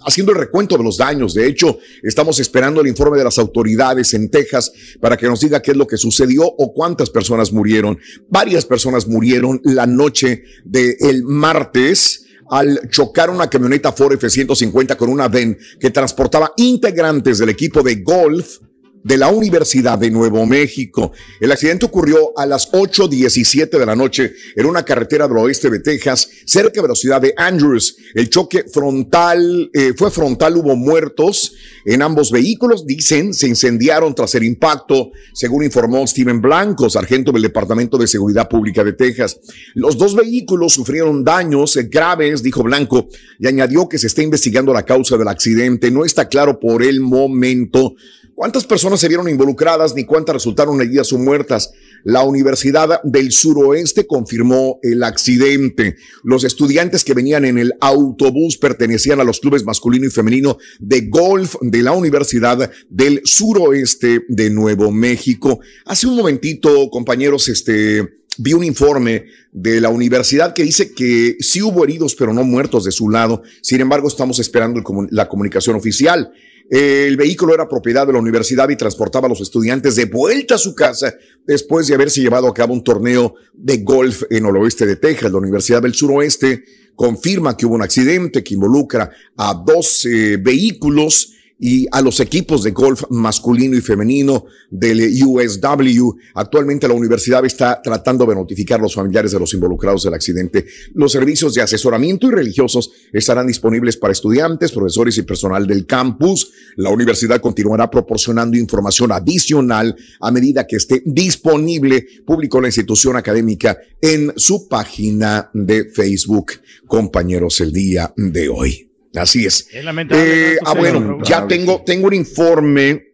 haciendo 0.06 0.32
el 0.32 0.38
recuento 0.38 0.78
de 0.78 0.84
los 0.84 0.98
daños. 0.98 1.34
De 1.34 1.48
hecho, 1.48 1.80
estamos 2.04 2.40
esperando 2.40 2.82
el 2.82 2.88
informe 2.88 3.18
de 3.18 3.24
las 3.24 3.38
autoridades 3.38 4.14
en 4.14 4.30
Texas 4.30 4.72
para 5.00 5.18
que 5.18 5.28
nos 5.28 5.40
diga 5.40 5.62
qué 5.62 5.72
es 5.72 5.78
lo 5.78 5.88
que 5.88 5.98
sucedió 5.98 6.44
o 6.46 6.74
cuántas 6.74 7.10
personas 7.10 7.52
murieron. 7.52 7.98
Varias 8.30 8.66
personas 8.66 9.08
murieron 9.08 9.62
la 9.64 9.86
noche 9.86 10.44
del 10.64 11.24
martes 11.24 12.26
al 12.50 12.90
chocar 12.90 13.30
una 13.30 13.50
camioneta 13.50 13.92
Ford 13.92 14.14
F-150 14.14 14.96
con 14.96 15.10
una 15.10 15.28
VEN 15.28 15.58
que 15.80 15.92
transportaba 15.92 16.54
integrantes 16.58 17.40
del 17.40 17.50
equipo 17.50 17.84
de 17.84 17.96
golf 17.96 18.60
de 19.08 19.18
la 19.18 19.30
Universidad 19.30 19.98
de 19.98 20.12
Nuevo 20.12 20.46
México. 20.46 21.14
El 21.40 21.54
accidente 21.54 21.86
ocurrió 21.86 22.38
a 22.38 22.46
las 22.46 22.70
8.17 22.74 23.80
de 23.80 23.86
la 23.86 23.96
noche 23.96 24.34
en 24.54 24.66
una 24.66 24.84
carretera 24.84 25.30
del 25.30 25.38
oeste 25.38 25.70
de 25.70 25.80
Texas, 25.80 26.30
cerca 26.46 26.82
de 26.82 26.90
la 26.90 26.96
ciudad 26.96 27.22
de 27.22 27.34
Andrews. 27.38 27.96
El 28.14 28.30
choque 28.30 28.66
frontal 28.72 29.70
eh, 29.74 29.94
fue 29.96 30.12
frontal, 30.12 30.58
hubo 30.58 30.76
muertos 30.76 31.54
en 31.86 32.02
ambos 32.02 32.32
vehículos, 32.32 32.86
dicen, 32.86 33.34
se 33.34 33.48
incendiaron 33.48 34.14
tras 34.14 34.36
el 34.36 34.44
impacto, 34.44 35.12
según 35.34 35.64
informó 35.64 36.06
Steven 36.06 36.42
Blanco, 36.42 36.90
sargento 36.90 37.32
del 37.32 37.44
Departamento 37.44 37.98
de 37.98 38.08
Seguridad 38.08 38.50
Pública 38.50 38.84
de 38.84 38.92
Texas. 38.92 39.40
Los 39.74 39.98
dos 39.98 40.16
vehículos 40.16 40.74
sufrieron 40.74 41.24
daños 41.24 41.80
graves, 41.90 42.44
dijo 42.44 42.62
Blanco, 42.62 43.08
y 43.40 43.48
añadió 43.48 43.88
que 43.88 44.00
se 44.00 44.08
está 44.08 44.22
investigando 44.22 44.74
la 44.74 44.84
causa 44.84 45.16
del 45.16 45.30
accidente. 45.30 45.92
No 45.92 46.04
está 46.04 46.28
claro 46.28 46.60
por 46.60 46.84
el 46.84 47.00
momento 47.00 47.96
¿Cuántas 48.38 48.66
personas 48.66 49.00
se 49.00 49.08
vieron 49.08 49.28
involucradas 49.28 49.96
ni 49.96 50.06
cuántas 50.06 50.36
resultaron 50.36 50.80
heridas 50.80 51.12
o 51.12 51.18
muertas? 51.18 51.72
La 52.04 52.22
Universidad 52.22 53.02
del 53.02 53.32
Suroeste 53.32 54.06
confirmó 54.06 54.78
el 54.84 55.02
accidente. 55.02 55.96
Los 56.24 56.44
estudiantes 56.44 57.04
que 57.04 57.16
venían 57.16 57.46
en 57.46 57.58
el 57.58 57.74
autobús 57.82 58.58
pertenecían 58.58 59.20
a 59.20 59.24
los 59.24 59.40
clubes 59.40 59.64
masculino 59.64 60.06
y 60.06 60.12
femenino 60.12 60.60
de 60.78 61.08
golf 61.08 61.56
de 61.62 61.82
la 61.82 61.94
Universidad 61.94 62.70
del 62.92 63.22
Suroeste 63.24 64.22
de 64.30 64.52
Nuevo 64.52 64.92
México. 64.92 65.60
Hace 65.86 66.06
un 66.06 66.16
momentito, 66.16 66.92
compañeros, 66.92 67.50
este, 67.50 68.20
vi 68.38 68.54
un 68.54 68.64
informe 68.64 69.26
de 69.52 69.82
la 69.82 69.90
universidad 69.90 70.54
que 70.54 70.62
dice 70.62 70.94
que 70.94 71.38
sí 71.40 71.64
hubo 71.64 71.84
heridos, 71.84 72.14
pero 72.14 72.34
no 72.34 72.44
muertos 72.44 72.84
de 72.84 72.92
su 72.92 73.10
lado. 73.10 73.42
Sin 73.64 73.82
embargo, 73.82 74.08
estamos 74.08 74.38
esperando 74.38 74.84
la 75.10 75.28
comunicación 75.28 75.76
oficial. 75.76 76.32
El 76.70 77.16
vehículo 77.16 77.54
era 77.54 77.70
propiedad 77.70 78.06
de 78.06 78.14
la 78.14 78.20
universidad 78.20 78.68
y 78.70 78.76
transportaba 78.76 79.28
a 79.28 79.30
los 79.30 79.40
estudiantes 79.40 79.96
de 79.96 80.06
vuelta 80.06 80.56
a 80.56 80.58
su 80.58 80.76
casa 80.76 81.16
después 81.46 81.88
de 81.88 81.96
haberse 81.96 82.22
llevado 82.22 82.48
a 82.48 82.54
cabo 82.54 82.74
un 82.74 82.84
torneo 82.84 83.36
de 83.54 83.78
golf 83.78 84.24
en 84.30 84.46
el 84.46 84.58
oeste 84.58 84.86
de 84.86 84.98
Texas. 84.98 85.32
La 85.32 85.38
Universidad 85.38 85.82
del 85.82 85.94
Suroeste 85.94 86.64
confirma 86.96 87.56
que 87.56 87.66
hubo 87.66 87.76
un 87.76 87.84
accidente 87.84 88.44
que 88.44 88.56
involucra 88.56 89.10
a 89.38 89.54
dos 89.54 90.06
vehículos 90.40 91.37
y 91.60 91.88
a 91.92 92.02
los 92.02 92.20
equipos 92.20 92.64
de 92.64 92.72
golf 92.72 93.04
masculino 93.10 93.76
y 93.76 93.82
femenino 93.82 94.46
del 94.70 95.12
USW. 95.24 96.12
Actualmente 96.36 96.88
la 96.88 96.94
universidad 96.94 97.46
está 97.46 97.82
tratando 97.82 98.26
de 98.26 98.36
notificar 98.36 98.80
a 98.80 98.84
los 98.84 98.96
familiares 98.96 99.32
de 99.32 99.40
los 99.40 99.54
involucrados 99.54 100.04
del 100.04 100.14
accidente. 100.14 100.66
Los 100.94 101.12
servicios 101.12 101.54
de 101.54 101.62
asesoramiento 101.62 102.28
y 102.28 102.32
religiosos 102.32 102.92
estarán 103.12 103.48
disponibles 103.48 103.98
para 103.98 104.12
estudiantes, 104.12 104.72
profesores 104.72 105.18
y 105.18 105.24
personal 105.24 105.66
del 105.66 105.86
campus. 105.86 106.52
La 106.76 106.90
universidad 106.90 107.42
continuará 107.42 107.90
proporcionando 107.90 108.58
información 108.58 109.12
adicional 109.12 109.96
a 110.20 110.32
medida 110.32 110.68
que 110.68 110.76
esté 110.76 111.02
disponible, 111.06 112.06
publicó 112.26 112.62
la 112.62 112.68
institución 112.68 113.16
académica 113.16 113.78
en 114.02 114.34
su 114.36 114.68
página 114.68 115.50
de 115.54 115.86
Facebook. 115.86 116.54
Compañeros, 116.86 117.60
el 117.62 117.72
día 117.72 118.14
de 118.16 118.50
hoy. 118.50 118.87
Así 119.18 119.46
es. 119.46 119.68
Eh, 119.72 120.58
ah, 120.66 120.74
bueno, 120.74 121.20
ya 121.24 121.48
tengo, 121.48 121.84
tengo 121.86 122.08
un 122.08 122.14
informe. 122.14 123.08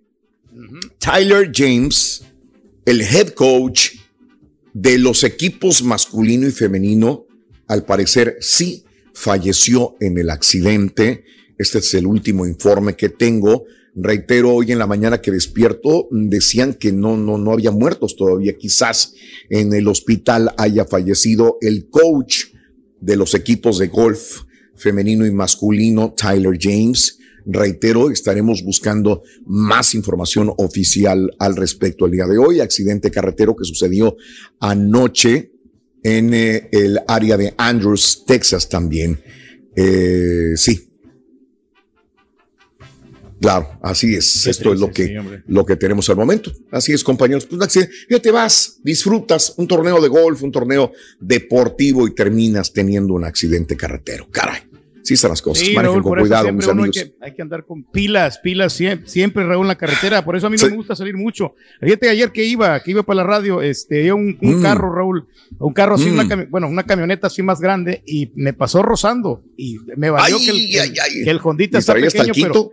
Tyler 0.99 1.51
James, 1.53 2.23
el 2.85 3.01
head 3.01 3.29
coach 3.29 3.91
de 4.73 4.97
los 4.97 5.23
equipos 5.23 5.83
masculino 5.83 6.47
y 6.47 6.51
femenino, 6.51 7.25
al 7.67 7.85
parecer 7.85 8.37
sí 8.39 8.85
falleció 9.13 9.95
en 9.99 10.17
el 10.17 10.29
accidente. 10.29 11.25
Este 11.57 11.79
es 11.79 11.93
el 11.93 12.07
último 12.07 12.45
informe 12.45 12.95
que 12.95 13.09
tengo. 13.09 13.65
Reitero, 13.95 14.55
hoy 14.55 14.71
en 14.71 14.79
la 14.79 14.87
mañana 14.87 15.21
que 15.21 15.31
despierto, 15.31 16.07
decían 16.11 16.73
que 16.73 16.91
no, 16.91 17.15
no, 17.15 17.37
no 17.37 17.51
había 17.51 17.71
muertos 17.71 18.15
todavía. 18.15 18.57
Quizás 18.57 19.13
en 19.49 19.73
el 19.73 19.87
hospital 19.87 20.53
haya 20.57 20.85
fallecido 20.85 21.57
el 21.61 21.89
coach 21.89 22.45
de 22.99 23.15
los 23.15 23.35
equipos 23.35 23.77
de 23.77 23.87
golf 23.87 24.41
femenino 24.83 25.25
y 25.25 25.31
masculino, 25.31 26.13
Tyler 26.15 26.57
James. 26.59 27.17
Reitero, 27.45 28.11
estaremos 28.11 28.63
buscando 28.63 29.23
más 29.45 29.95
información 29.95 30.53
oficial 30.57 31.31
al 31.39 31.55
respecto 31.55 32.05
el 32.05 32.11
día 32.11 32.27
de 32.27 32.37
hoy. 32.37 32.59
Accidente 32.59 33.11
carretero 33.11 33.55
que 33.55 33.65
sucedió 33.65 34.15
anoche 34.59 35.51
en 36.03 36.33
eh, 36.33 36.69
el 36.71 36.99
área 37.07 37.37
de 37.37 37.53
Andrews, 37.57 38.23
Texas 38.25 38.69
también. 38.69 39.19
Eh, 39.75 40.53
sí. 40.55 40.89
Claro, 43.41 43.77
así 43.81 44.15
es. 44.15 44.47
Esto 44.47 44.71
es 44.71 44.79
lo 44.79 44.89
que, 44.89 45.19
lo 45.47 45.65
que 45.65 45.75
tenemos 45.75 46.09
al 46.09 46.15
momento. 46.15 46.49
Así 46.71 46.93
es, 46.93 47.03
compañeros. 47.03 47.45
Pues 47.45 47.77
ya 48.09 48.19
te 48.19 48.31
vas, 48.31 48.79
disfrutas 48.83 49.55
un 49.57 49.67
torneo 49.67 50.01
de 50.01 50.07
golf, 50.07 50.41
un 50.43 50.51
torneo 50.51 50.93
deportivo 51.19 52.07
y 52.07 52.15
terminas 52.15 52.71
teniendo 52.71 53.13
un 53.13 53.25
accidente 53.25 53.75
carretero. 53.75 54.29
Caray. 54.31 54.72
Sí 55.03 55.15
están 55.15 55.31
las 55.31 55.41
cosas. 55.41 55.67
Manejen 55.75 56.01
con 56.01 56.17
cuidado, 56.17 56.53
mis 56.53 56.67
amigos. 56.67 56.97
Hay 56.97 57.03
que, 57.03 57.13
hay 57.19 57.33
que, 57.33 57.41
andar 57.41 57.65
con 57.65 57.83
pilas, 57.83 58.39
pilas 58.39 58.71
siempre, 58.71 59.09
siempre, 59.09 59.45
Raúl, 59.45 59.65
en 59.65 59.67
la 59.67 59.77
carretera. 59.77 60.23
Por 60.23 60.37
eso 60.37 60.47
a 60.47 60.49
mí 60.49 60.55
no 60.57 60.69
me 60.69 60.75
gusta 60.77 60.95
salir 60.95 61.17
mucho. 61.17 61.55
Fíjate, 61.81 62.09
ayer 62.09 62.31
que 62.31 62.45
iba, 62.45 62.81
que 62.81 62.91
iba 62.91 63.03
para 63.03 63.17
la 63.17 63.23
radio, 63.23 63.61
este, 63.61 64.13
un, 64.13 64.37
un 64.41 64.59
mm. 64.59 64.61
carro, 64.61 64.95
Raúl, 64.95 65.27
un 65.59 65.73
carro 65.73 65.95
así, 65.95 66.09
una 66.09 66.23
mm. 66.23 66.47
bueno, 66.49 66.69
una 66.69 66.83
camioneta 66.83 67.27
así 67.27 67.43
más 67.43 67.59
grande 67.59 68.01
y 68.05 68.31
me 68.35 68.53
pasó 68.53 68.81
rozando 68.81 69.43
y 69.57 69.77
me 69.97 70.09
valió 70.09 70.37
que, 70.37 70.49
el, 70.49 70.93
que 70.93 71.29
el 71.29 71.39
Hondita 71.43 71.79
está 71.79 71.93
pequeño, 71.93 72.33
pero... 72.33 72.71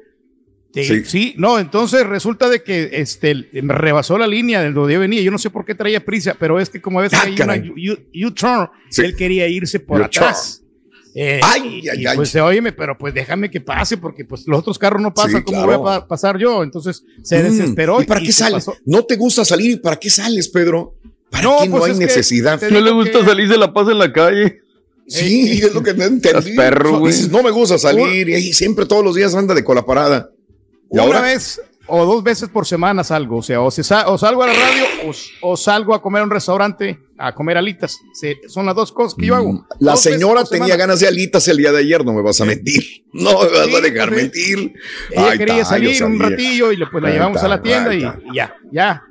Sí, 0.73 1.05
sí. 1.05 1.35
no, 1.37 1.59
entonces 1.59 2.07
resulta 2.07 2.49
de 2.49 2.63
que 2.63 2.91
este, 2.93 3.49
me 3.61 3.75
rebasó 3.75 4.17
la 4.17 4.29
línea 4.29 4.63
de 4.63 4.71
donde 4.71 4.95
yo 4.95 5.01
venía. 5.01 5.21
Yo 5.21 5.33
no 5.33 5.39
sé 5.39 5.51
por 5.51 5.65
qué 5.65 5.75
traía 5.75 6.05
prisa, 6.05 6.37
pero 6.39 6.61
es 6.61 6.71
que 6.71 6.81
como 6.81 7.01
a 7.01 7.03
veces 7.03 7.19
ah, 7.21 7.25
hay 7.27 7.35
una 7.35 8.29
U-turn, 8.29 8.69
él 8.99 9.17
quería 9.17 9.49
irse 9.49 9.81
por 9.81 10.01
atrás. 10.01 10.60
Eh, 11.15 11.41
ay, 11.43 11.83
ay, 11.93 12.07
ay. 12.07 12.17
Pues 12.17 12.35
oye, 12.37 12.73
pero 12.73 12.97
pues 12.97 13.13
déjame 13.13 13.51
que 13.51 13.61
pase, 13.61 13.97
porque 13.97 14.25
pues 14.25 14.47
los 14.47 14.61
otros 14.61 14.79
carros 14.79 15.03
no 15.03 15.13
pasan, 15.13 15.43
como 15.43 15.67
voy 15.67 15.93
a 15.93 16.07
pasar 16.07 16.39
yo? 16.39 16.63
Entonces 16.63 17.03
se 17.23 17.41
mm, 17.41 17.43
desesperó. 17.43 18.01
¿Y 18.01 18.07
para 18.07 18.21
qué 18.21 18.33
sales? 18.33 18.67
¿No 18.85 19.05
te 19.05 19.17
gusta 19.17 19.45
salir? 19.45 19.73
¿Y 19.73 19.77
para 19.77 19.97
qué 19.97 20.11
sales, 20.11 20.49
Pedro? 20.49 20.95
¿Para 21.31 21.45
no, 21.45 21.59
qué 21.61 21.69
no 21.69 21.79
pues 21.79 21.93
hay 21.93 21.99
necesidad? 21.99 22.61
No 22.71 22.81
le 22.81 22.91
gusta 22.91 23.25
salir 23.25 23.49
de 23.49 23.59
la 23.59 23.73
paz 23.73 23.89
en 23.89 23.99
la 23.99 24.13
calle. 24.13 24.61
Sí, 25.07 25.61
es 25.63 25.75
lo 25.75 25.83
que 25.83 25.95
no 25.95 26.05
entendí. 26.05 26.55
Perro, 26.55 27.07
Dices, 27.07 27.31
no 27.31 27.43
me 27.43 27.51
gusta 27.51 27.79
salir 27.79 28.29
y 28.29 28.35
ahí 28.35 28.53
siempre 28.53 28.87
todos 28.87 29.05
los 29.05 29.15
días 29.15 29.35
anda 29.35 29.55
de 29.55 29.65
cola 29.65 29.85
parada. 29.85 30.31
¿Y 30.91 30.95
Una 30.95 31.03
ahora? 31.03 31.21
vez 31.23 31.61
o 31.91 32.07
dos 32.07 32.23
veces 32.23 32.49
por 32.49 32.67
semana 32.67 33.05
salgo, 33.05 33.39
o 33.39 33.43
sea, 33.43 33.61
o, 33.61 33.71
salgo 33.71 34.43
a 34.43 34.47
la 34.47 34.53
radio 34.53 34.85
o, 35.43 35.57
salgo 35.57 35.95
a 35.95 36.01
comer 36.01 36.23
a 36.23 36.25
un 36.25 36.31
restaurante 36.31 36.99
a 37.19 37.35
comer 37.35 37.57
alitas. 37.57 37.99
son 38.49 38.67
las 38.67 38.75
dos 38.75 38.93
cosas 38.93 39.15
que 39.15 39.27
yo 39.27 39.35
hago. 39.35 39.53
Mm, 39.53 39.65
la 39.81 39.97
señora 39.97 40.45
tenía 40.45 40.77
ganas 40.77 41.01
de 41.01 41.09
alitas 41.09 41.47
el 41.49 41.59
día 41.59 41.73
de 41.73 41.79
ayer, 41.79 42.05
no 42.05 42.13
me 42.13 42.23
vas 42.23 42.41
a 42.41 42.45
mentir. 42.45 42.83
No 43.13 43.43
me 43.43 43.49
vas 43.49 43.75
a 43.75 43.81
dejar 43.81 44.13
mentir. 44.13 44.73
Ella 45.11 45.37
quería 45.37 45.65
salir 45.65 46.01
un 46.05 46.17
ratillo 46.17 46.71
y 46.71 46.77
pues 46.87 47.03
la 47.03 47.11
llevamos 47.11 47.43
a 47.43 47.49
la 47.49 47.61
tienda 47.61 47.93
y, 47.93 48.03
ya, 48.33 48.55
ya. 48.71 49.03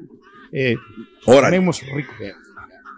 Eh, 0.54 0.78
comemos 1.26 1.82
rico. 1.82 2.14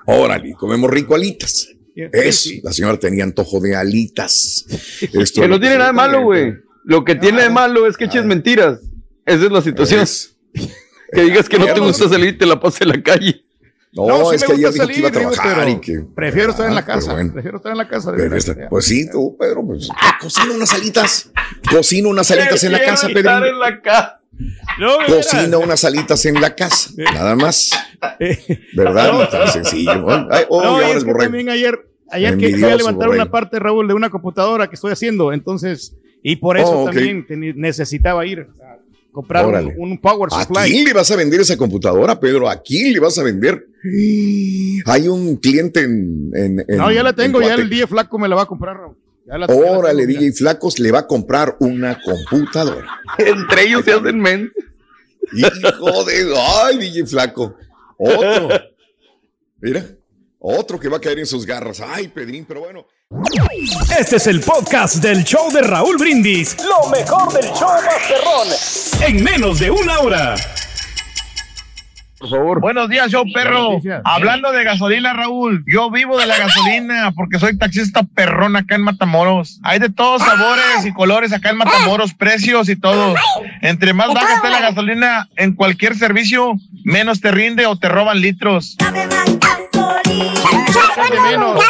Órale, 0.06 0.54
comemos 0.54 0.92
rico 0.92 1.16
alitas. 1.16 1.70
Es, 1.96 2.62
la 2.64 2.72
señora 2.72 3.00
tenía 3.00 3.24
antojo 3.24 3.60
de 3.60 3.76
alitas. 3.76 4.66
que 5.34 5.48
no 5.48 5.60
tiene 5.60 5.78
nada 5.78 5.88
de 5.88 5.94
malo, 5.94 6.22
güey. 6.22 6.54
Lo 6.84 7.04
que 7.04 7.16
tiene 7.16 7.42
de 7.42 7.50
malo 7.50 7.88
es 7.88 7.98
que 7.98 8.06
eches 8.06 8.26
mentiras. 8.26 8.80
Esa 9.26 9.46
es 9.46 9.52
la 9.52 9.62
situación. 9.62 10.06
que 11.14 11.22
digas 11.22 11.50
que 11.50 11.60
no 11.60 11.66
te 11.66 11.80
gusta 11.80 12.10
salir 12.10 12.30
y 12.30 12.38
te 12.38 12.46
la 12.46 12.60
pases 12.60 12.82
en 12.82 12.90
la 12.90 13.02
calle. 13.02 13.44
No, 13.94 14.32
es 14.32 14.44
que 14.44 14.54
ayer 14.54 14.72
dijo 14.72 14.88
que 14.88 15.00
iba 15.00 15.10
a 15.10 15.12
trabajar 15.12 15.70
y 15.70 15.80
que. 15.82 16.00
Prefiero 16.16 16.52
estar 16.52 16.68
en 16.68 16.76
la 16.76 16.86
casa. 16.86 17.16
Prefiero 17.34 17.58
estar 17.58 17.72
en 17.74 17.78
la 17.78 17.88
casa. 17.88 18.14
pues 18.70 18.86
sí, 18.86 19.10
tú, 19.10 19.36
Pedro, 19.38 19.66
pues. 19.66 19.90
cocina 20.20 20.54
unas 20.54 20.74
alitas. 20.74 21.32
Cocina 21.70 22.08
unas 22.10 22.32
alitas 22.32 22.64
en 22.64 22.72
la 22.72 22.84
casa, 22.84 23.08
Pedro. 23.10 23.46
en 23.46 23.60
la 23.60 23.82
casa. 23.82 24.22
Cocina 25.08 25.58
unas 25.58 25.84
alitas 25.84 26.26
en 26.26 26.40
la 26.40 26.56
casa. 26.56 26.92
Nada 26.96 27.36
más. 27.36 27.72
¿Verdad? 28.74 29.12
No, 29.12 29.28
tan 29.28 29.48
sencillo. 29.50 30.08
Ay, 30.32 30.46
oh, 30.50 30.64
no, 30.64 30.82
es 30.82 31.04
que 31.04 31.14
también 31.14 31.50
ayer, 31.50 31.78
ayer 32.10 32.38
que 32.38 32.56
fui 32.56 32.64
a 32.64 32.76
levantar 32.76 33.10
una 33.10 33.30
parte, 33.30 33.60
Raúl, 33.60 33.88
de 33.88 33.94
una 33.94 34.10
computadora 34.10 34.68
que 34.68 34.76
estoy 34.76 34.94
haciendo. 34.94 35.34
Entonces, 35.34 35.98
y 36.24 36.38
por 36.38 36.58
eso 36.58 36.84
oh, 36.84 36.86
también 36.86 37.26
necesitaba 37.58 38.26
ir. 38.26 38.48
Comprar 39.12 39.46
un, 39.78 39.98
power 40.00 40.30
supply. 40.30 40.58
¿A 40.58 40.66
quién 40.66 40.86
le 40.86 40.94
vas 40.94 41.12
a 41.12 41.16
vender 41.16 41.42
esa 41.42 41.58
computadora, 41.58 42.20
Pedro? 42.20 42.50
¿A 42.50 42.62
quién 42.62 42.94
le 42.94 43.00
vas 43.00 43.18
a 43.18 43.24
vender? 43.24 43.68
Hay 44.86 45.08
un 45.08 45.38
cliente 45.38 45.82
en. 45.84 46.66
no, 46.68 46.92
ya 46.92 47.04
la 47.04 47.14
tengo, 47.14 47.42
ya 47.42 47.56
el 47.56 47.70
día 47.70 47.88
flaco 47.88 48.18
me 48.18 48.28
la 48.28 48.36
va 48.36 48.44
a 48.44 48.48
comprar, 48.48 48.78
Raúl. 48.78 48.96
Órale, 49.48 50.06
DJ 50.06 50.34
Flacos 50.34 50.80
le 50.80 50.92
va 50.92 51.00
a 51.00 51.08
comprar 51.08 51.56
una 51.60 52.00
computadora. 52.02 53.00
Entre 53.18 53.64
ellos 53.64 53.86
se 53.86 53.94
hacen 53.94 54.20
men. 54.20 54.52
Hijo 55.34 56.04
de. 56.04 56.34
Ay, 56.64 56.78
DJ 56.78 57.06
Flaco. 57.06 57.56
Otro. 57.98 58.50
Mira, 59.62 59.86
otro 60.40 60.80
que 60.80 60.90
va 60.90 60.98
a 60.98 61.02
caer 61.02 61.20
en 61.20 61.26
sus 61.26 61.46
garras. 61.46 61.82
Ay, 61.82 62.08
Pedrín, 62.08 62.46
pero 62.46 62.62
bueno. 62.62 62.88
Este 64.00 64.16
es 64.16 64.28
el 64.28 64.40
podcast 64.40 64.96
del 64.98 65.26
show 65.26 65.52
de 65.52 65.62
Raúl 65.62 65.98
Brindis. 65.98 66.56
Lo 66.64 66.90
mejor 66.90 67.34
del 67.34 67.52
show 67.52 67.70
Masterrón. 67.86 68.48
En 69.06 69.22
menos 69.22 69.60
de 69.60 69.70
una 69.70 70.00
hora. 70.00 70.36
Por 72.18 72.30
favor. 72.30 72.62
Buenos 72.62 72.88
días, 72.88 73.12
show 73.12 73.26
perro. 73.34 73.80
Hablando 74.06 74.54
de 74.54 74.64
gasolina, 74.64 75.12
Raúl, 75.12 75.66
yo 75.68 75.92
vivo 75.92 76.18
de 76.18 76.26
la 76.26 76.38
gasolina 76.38 77.12
porque 77.14 77.38
soy 77.38 77.58
taxista 77.58 78.04
perrón 78.04 78.56
acá 78.56 78.76
en 78.76 78.84
Matamoros. 78.84 79.60
Hay 79.64 79.80
de 79.80 79.90
todos 79.90 80.22
sabores 80.22 80.86
y 80.86 80.94
colores 80.94 81.34
acá 81.34 81.50
en 81.50 81.58
Matamoros, 81.58 82.14
precios 82.14 82.70
y 82.70 82.78
todo. 82.78 83.16
Entre 83.62 83.94
más 83.94 84.14
baja 84.14 84.36
esté 84.36 84.50
la 84.50 84.62
gasolina 84.62 85.28
en 85.36 85.54
cualquier 85.54 85.98
servicio, 85.98 86.54
menos 86.86 87.20
te 87.20 87.32
rinde 87.32 87.66
o 87.66 87.76
te 87.76 87.90
roban 87.90 88.22
litros. 88.22 88.78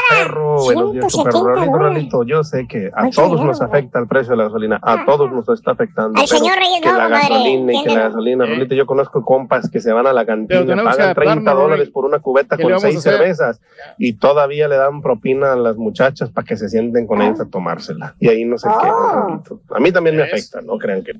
Perro, 0.09 0.63
buenos 0.63 0.93
días, 0.93 1.15
perro. 1.23 1.43
Rolito, 1.43 1.77
Rolito, 1.77 2.23
yo 2.23 2.43
sé 2.43 2.67
que 2.67 2.89
a 2.93 3.09
todos 3.09 3.43
nos 3.43 3.61
afecta 3.61 3.99
el 3.99 4.07
precio 4.07 4.31
de 4.31 4.37
la 4.37 4.43
gasolina, 4.45 4.79
a 4.81 5.05
todos 5.05 5.31
nos 5.31 5.47
está 5.49 5.71
afectando. 5.71 6.19
Al 6.19 6.27
señor 6.27 6.57
Reyes, 6.57 6.81
que 6.81 6.91
la 6.91 7.07
gasolina 7.07 7.73
y 7.73 7.83
que 7.83 7.89
la 7.89 8.01
gasolina, 8.09 8.45
Rolito, 8.45 8.75
yo 8.75 8.85
conozco 8.85 9.23
compas 9.23 9.69
que 9.69 9.79
se 9.79 9.91
van 9.91 10.07
a 10.07 10.13
la 10.13 10.25
cantina, 10.25 10.83
pagan 10.83 11.15
30 11.15 11.53
dólares 11.53 11.89
por 11.89 12.05
una 12.05 12.19
cubeta 12.19 12.57
con 12.57 12.79
seis 12.79 13.01
cervezas 13.01 13.59
y 13.97 14.13
todavía 14.13 14.67
le 14.67 14.77
dan 14.77 15.01
propina 15.01 15.53
a 15.53 15.55
las 15.55 15.77
muchachas 15.77 16.29
para 16.29 16.45
que 16.45 16.57
se 16.57 16.69
sienten 16.69 17.07
con 17.07 17.21
ellas 17.21 17.39
a 17.41 17.49
tomársela. 17.49 18.15
Y 18.19 18.29
ahí 18.29 18.45
no 18.45 18.57
sé 18.57 18.67
qué, 18.81 18.87
oh. 18.87 19.13
Rolito. 19.13 19.59
A 19.75 19.79
mí 19.79 19.91
también 19.91 20.15
me 20.15 20.23
afecta, 20.23 20.61
no 20.61 20.77
crean 20.77 21.03
que. 21.03 21.11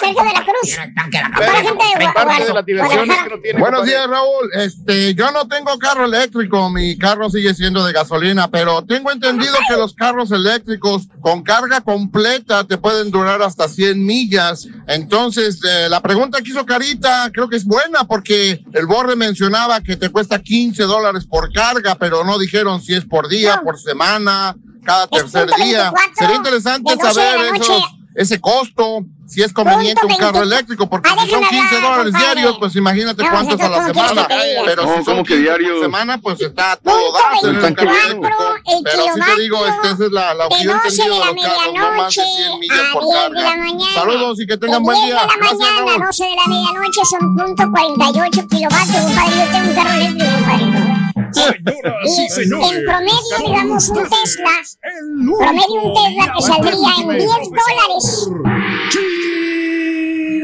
Sergio 0.00 0.24
de 0.24 0.32
la 0.32 0.44
Cruz. 0.44 0.78
Buenos 3.58 3.84
días, 3.84 4.06
Raúl. 4.08 4.50
Este, 4.54 5.14
yo 5.14 5.30
no 5.30 5.46
tengo 5.48 5.78
carro 5.78 6.04
eléctrico, 6.04 6.37
mi 6.72 6.96
carro 6.96 7.30
sigue 7.30 7.54
siendo 7.54 7.84
de 7.84 7.92
gasolina, 7.92 8.48
pero 8.48 8.84
tengo 8.84 9.10
entendido 9.10 9.54
que 9.68 9.76
los 9.76 9.94
carros 9.94 10.30
eléctricos 10.30 11.08
con 11.20 11.42
carga 11.42 11.80
completa 11.80 12.64
te 12.64 12.78
pueden 12.78 13.10
durar 13.10 13.42
hasta 13.42 13.68
100 13.68 14.04
millas. 14.04 14.68
Entonces, 14.86 15.60
eh, 15.64 15.88
la 15.88 16.00
pregunta 16.00 16.40
que 16.40 16.50
hizo 16.50 16.64
Carita 16.64 17.30
creo 17.32 17.48
que 17.48 17.56
es 17.56 17.64
buena 17.64 18.04
porque 18.04 18.62
el 18.72 18.86
borde 18.86 19.16
mencionaba 19.16 19.80
que 19.80 19.96
te 19.96 20.10
cuesta 20.10 20.38
15 20.38 20.84
dólares 20.84 21.26
por 21.26 21.52
carga, 21.52 21.96
pero 21.96 22.24
no 22.24 22.38
dijeron 22.38 22.80
si 22.80 22.94
es 22.94 23.04
por 23.04 23.28
día, 23.28 23.60
por 23.62 23.78
semana, 23.78 24.56
cada 24.84 25.06
tercer 25.06 25.50
día. 25.56 25.92
Sería 26.16 26.36
interesante 26.36 26.94
saber 26.96 27.54
eso 27.54 27.97
ese 28.18 28.40
costo, 28.40 29.04
si 29.28 29.42
es 29.42 29.52
conveniente 29.52 30.04
un 30.04 30.16
carro 30.16 30.42
eléctrico, 30.42 30.90
porque 30.90 31.08
si 31.08 31.30
son 31.30 31.44
15 31.44 31.80
dólares 31.80 32.12
diarios, 32.12 32.58
pues 32.58 32.74
imagínate 32.74 33.22
cuánto 33.30 33.54
es 33.54 33.60
a 33.60 33.68
la 33.68 33.86
semana. 33.86 34.26
Pero 34.64 34.82
si 34.82 35.04
son 35.04 35.24
15 35.24 35.36
diario? 35.36 35.80
semana, 35.80 36.18
pues 36.18 36.40
está 36.40 36.74
todo 36.82 37.12
dado 37.12 37.48
en 37.48 37.64
un 37.64 37.74
carro 37.74 37.92
eléctrico. 37.92 38.54
Pero 38.82 39.02
si 39.14 39.20
te 39.20 39.40
digo, 39.40 39.64
esta 39.68 39.90
es 39.92 40.10
la, 40.10 40.34
la 40.34 40.46
opción 40.48 40.80
entendido 40.84 41.14
de 41.14 41.32
los 41.32 41.44
carros, 41.44 41.74
no 41.74 41.92
más 41.92 42.14
de 42.16 42.22
100 42.22 42.58
millas 42.58 42.86
por 42.92 43.14
carga. 43.14 43.54
Saludos 43.94 44.40
y 44.40 44.46
que 44.48 44.56
tengan 44.56 44.82
buen 44.82 45.00
día. 45.04 45.20
De 45.20 45.26
la 45.26 45.36
mañana, 45.36 46.06
12 46.06 46.24
de 46.24 46.30
la 46.34 46.46
medianoche 46.48 47.00
son 47.08 47.36
punto 47.36 47.70
48 47.70 48.48
kilovatios, 48.48 49.04
compadre. 49.04 49.36
Yo 49.36 49.52
tengo 49.52 49.68
un 49.68 49.74
carro 49.76 49.92
eléctrico, 49.92 50.32
compadre. 50.32 50.97
En 51.34 52.84
promedio, 52.84 53.38
digamos, 53.44 53.88
un 53.88 54.08
Tesla, 54.08 54.50
promedio 55.38 55.82
un 55.82 55.94
Tesla 55.94 56.32
que 56.34 56.42
saldría 56.42 56.94
en 57.00 57.08
10 57.08 57.28
dólares. 57.28 58.28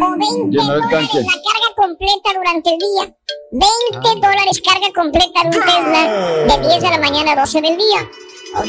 O 0.01 0.11
20 0.19 0.57
dólares 0.57 1.15
la 1.15 1.39
carga 1.49 1.71
completa 1.77 2.31
durante 2.35 2.71
el 2.71 2.79
día. 2.79 3.17
20 3.53 3.69
ah. 3.95 4.15
dólares 4.15 4.63
carga 4.65 4.93
completa 4.95 5.41
de 5.43 5.59
un 5.59 5.65
Tesla 5.65 6.59
de 6.59 6.69
10 6.69 6.83
de 6.83 6.91
la 6.91 6.99
mañana 6.99 7.33
a 7.33 7.37
12 7.41 7.61
del 7.61 7.77
día. 7.77 8.09
¿Ok? 8.57 8.67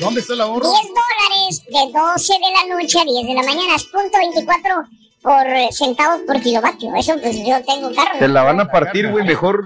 ¿Dónde 0.00 0.20
está 0.20 0.34
el 0.34 0.40
ahorro? 0.40 0.70
10 0.70 0.82
dólares 0.88 1.62
de 1.66 1.98
12 1.98 2.32
de 2.34 2.52
la 2.52 2.76
noche 2.76 3.00
a 3.00 3.04
10 3.04 3.26
de 3.26 3.34
la 3.34 3.42
mañana. 3.42 3.76
Es 3.76 3.84
punto 3.84 4.18
24 4.18 4.84
por 5.22 5.46
eh, 5.46 5.68
centavos 5.72 6.20
por 6.26 6.40
kilovatio. 6.40 6.94
Eso 6.94 7.14
pues 7.20 7.36
yo 7.44 7.64
tengo 7.64 7.92
carro. 7.94 8.18
Te 8.18 8.28
la 8.28 8.42
van 8.42 8.60
a 8.60 8.70
partir, 8.70 9.10
güey, 9.10 9.24
mejor 9.24 9.64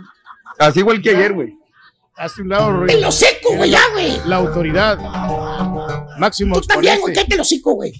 Así 0.58 0.80
igual 0.80 1.00
que 1.00 1.10
ayer, 1.10 1.32
güey. 1.32 1.54
Hace 2.16 2.42
un 2.42 2.48
lado, 2.48 2.84
¡Te 2.84 3.00
lo 3.00 3.12
seco, 3.12 3.54
güey, 3.54 3.70
ya, 3.70 3.80
güey! 3.92 4.20
La 4.26 4.36
autoridad. 4.36 4.98
Máximo. 6.18 6.60
Tú 6.60 6.66
también, 6.66 7.00
güey, 7.00 7.14
te 7.14 7.36
lo 7.36 7.44
seco, 7.44 7.74
güey. 7.74 7.92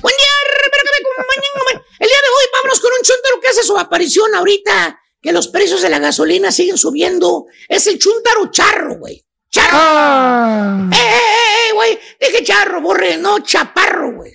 Buen 0.00 0.14
día, 0.16 0.26
pero 0.70 0.84
que 0.84 0.90
me 1.00 1.26
mañana. 1.26 1.86
El 1.98 2.08
día 2.08 2.16
de 2.16 2.28
hoy, 2.28 2.44
vámonos 2.54 2.80
con 2.80 2.90
un 2.92 3.02
chuntaro 3.02 3.40
que 3.40 3.48
hace 3.48 3.62
su 3.62 3.76
aparición 3.76 4.34
ahorita. 4.34 4.98
Que 5.20 5.32
los 5.32 5.48
precios 5.48 5.82
de 5.82 5.90
la 5.90 5.98
gasolina 5.98 6.50
siguen 6.50 6.78
subiendo. 6.78 7.46
Es 7.68 7.86
el 7.88 7.98
chuntaro 7.98 8.50
charro, 8.50 8.96
güey. 8.98 9.22
¡Charro! 9.50 9.70
Ah. 9.72 10.88
¡Eh, 10.92 10.96
eh, 10.96 11.00
eh, 11.00 11.68
eh 11.68 11.74
güey! 11.74 11.98
Dije 12.20 12.44
charro, 12.44 12.80
borre, 12.80 13.18
no 13.18 13.40
chaparro, 13.40 14.14
güey. 14.14 14.32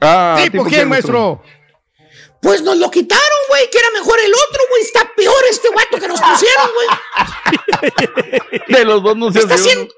Ah, 0.00 0.38
¿Tipo 0.42 0.64
quién, 0.64 0.88
maestro? 0.88 1.42
Pues 2.40 2.62
nos 2.62 2.76
lo 2.76 2.90
quitaron, 2.90 3.38
güey, 3.48 3.68
que 3.70 3.78
era 3.78 3.90
mejor 3.90 4.18
el 4.20 4.32
otro, 4.32 4.62
güey. 4.70 4.82
Está 4.82 5.10
peor 5.16 5.44
este 5.50 5.68
guato 5.68 5.98
que 5.98 6.08
nos 6.08 6.20
pusieron, 6.20 6.70
güey. 6.74 6.88
De 8.78 8.84
los 8.84 9.02
dos 9.02 9.16
no 9.16 9.32
se 9.32 9.40
está 9.40 9.54
haciendo, 9.54 9.92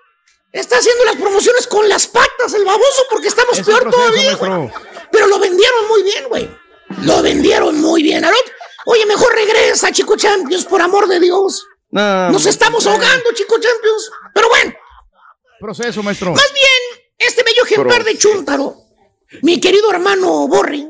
está 0.53 0.79
haciendo 0.79 1.05
las 1.05 1.17
promociones 1.17 1.67
con 1.67 1.89
las 1.89 2.07
patas, 2.07 2.55
el 2.55 2.65
baboso, 2.65 3.07
porque 3.11 3.29
estamos 3.29 3.61
peor 3.61 3.91
todavía, 3.91 4.37
güey. 4.37 4.71
Pero 5.13 5.27
lo 5.27 5.39
vendieron 5.39 5.89
muy 5.89 6.03
bien, 6.03 6.29
güey. 6.29 6.51
Lo 7.03 7.23
vendieron 7.23 7.81
muy 7.81 8.03
bien. 8.03 8.25
Oye, 8.87 9.07
mejor 9.07 9.35
regresa, 9.35 9.93
Chico 9.93 10.17
Champions, 10.17 10.65
por 10.65 10.81
amor 10.81 11.07
de 11.09 11.21
Dios. 11.21 11.67
Nos 11.91 12.47
estamos 12.47 12.87
ahogando, 12.87 13.33
Chico 13.35 13.59
Champions. 13.59 14.11
Pero 14.35 14.49
bueno. 14.49 14.73
Proceso, 15.61 16.03
maestro. 16.03 16.33
Más 16.33 16.53
bien, 16.55 17.03
este 17.19 17.43
bello 17.43 17.65
ejemplar 17.65 18.03
de 18.03 18.17
Chúntaro, 18.17 18.77
mi 19.43 19.61
querido 19.61 19.91
hermano 19.91 20.49
Borri, 20.49 20.89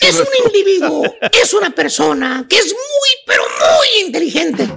es 0.00 0.18
un 0.18 0.26
individuo, 0.46 1.02
es 1.32 1.54
una 1.54 1.70
persona 1.70 2.46
que 2.48 2.56
es 2.56 2.72
muy, 2.72 3.10
pero 3.26 3.42
muy 3.42 4.06
inteligente. 4.06 4.68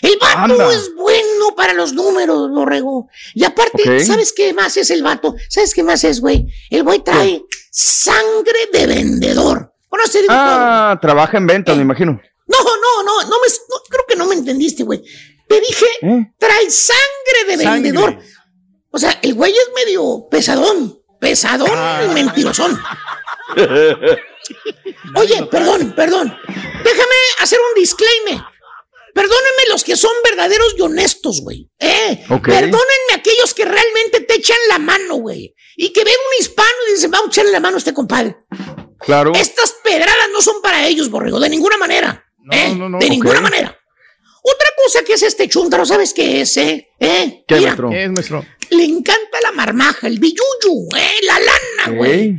El 0.00 0.16
vato 0.20 0.70
es 0.70 0.94
bueno 0.94 1.54
para 1.56 1.72
los 1.72 1.92
números, 1.92 2.50
borrego. 2.50 3.08
Y 3.34 3.44
aparte, 3.44 4.04
¿sabes 4.04 4.32
qué 4.32 4.52
más 4.52 4.76
es 4.76 4.90
el 4.90 5.02
vato? 5.02 5.34
¿Sabes 5.48 5.74
qué 5.74 5.82
más 5.82 6.04
es, 6.04 6.20
güey? 6.20 6.46
El 6.70 6.84
güey 6.84 7.00
trae 7.00 7.42
sangre 7.70 8.68
de 8.72 8.86
vendedor. 8.86 9.74
¿Conoce 9.88 10.20
Ah, 10.28 10.98
trabaja 11.00 11.38
en 11.38 11.46
ventas, 11.46 11.76
me 11.76 11.82
imagino. 11.82 12.20
No, 12.46 12.58
no, 12.62 13.02
no, 13.02 13.22
no 13.22 13.36
me, 13.40 13.48
creo 13.88 14.04
que 14.06 14.16
no 14.16 14.26
me 14.26 14.34
entendiste, 14.34 14.84
güey. 14.84 15.02
Te 15.48 15.60
dije, 15.60 15.86
¿Eh? 16.02 16.32
trae 16.38 16.70
sangre 16.70 17.56
de 17.56 17.56
vendedor. 17.56 18.18
O 18.90 18.98
sea, 18.98 19.18
el 19.22 19.34
güey 19.34 19.52
es 19.52 19.70
medio 19.74 20.28
pesadón, 20.30 20.98
pesadón 21.18 21.70
ah. 21.72 22.02
y 22.04 22.14
mentirosón. 22.14 22.78
Oye, 25.14 25.46
perdón, 25.50 25.92
perdón. 25.96 26.36
Déjame 26.84 27.16
hacer 27.40 27.58
un 27.58 27.80
disclaimer. 27.80 28.42
Perdónenme 29.14 29.68
los 29.70 29.82
que 29.84 29.96
son 29.96 30.12
verdaderos 30.22 30.74
y 30.76 30.82
honestos, 30.82 31.40
güey. 31.42 31.68
Eh, 31.80 32.24
Perdónenme 32.28 33.14
aquellos 33.14 33.52
que 33.52 33.64
realmente 33.64 34.20
te 34.20 34.34
echan 34.34 34.56
la 34.68 34.78
mano, 34.78 35.16
güey. 35.16 35.54
Y 35.76 35.92
que 35.92 36.04
ven 36.04 36.14
un 36.14 36.40
hispano 36.40 36.68
y 36.88 36.92
dicen, 36.92 37.10
vamos 37.10 37.28
a 37.28 37.30
echarle 37.30 37.52
la 37.52 37.60
mano 37.60 37.76
a 37.76 37.78
este 37.78 37.94
compadre. 37.94 38.36
Claro. 39.00 39.32
Estas 39.34 39.72
pedradas 39.82 40.28
no 40.32 40.40
son 40.40 40.62
para 40.62 40.86
ellos, 40.86 41.10
borrego, 41.10 41.40
de 41.40 41.48
ninguna 41.48 41.76
manera. 41.76 42.24
¿eh? 42.50 42.74
de 43.00 43.10
ninguna 43.10 43.40
manera. 43.40 43.76
Otra 44.42 44.68
cosa 44.82 45.02
que 45.04 45.14
es 45.14 45.22
este 45.22 45.48
chúntaro, 45.48 45.84
¿sabes 45.84 46.14
qué 46.14 46.40
es, 46.40 46.56
eh? 46.56 46.88
¿Eh? 46.98 47.44
¿Qué, 47.46 47.56
es, 47.56 48.10
nuestro? 48.10 48.44
Le 48.70 48.84
encanta 48.84 49.40
la 49.42 49.52
marmaja, 49.52 50.06
el 50.06 50.18
billuyu, 50.18 50.88
¿eh? 50.96 51.20
La 51.22 51.38
lana, 51.38 51.96
güey. 51.96 52.36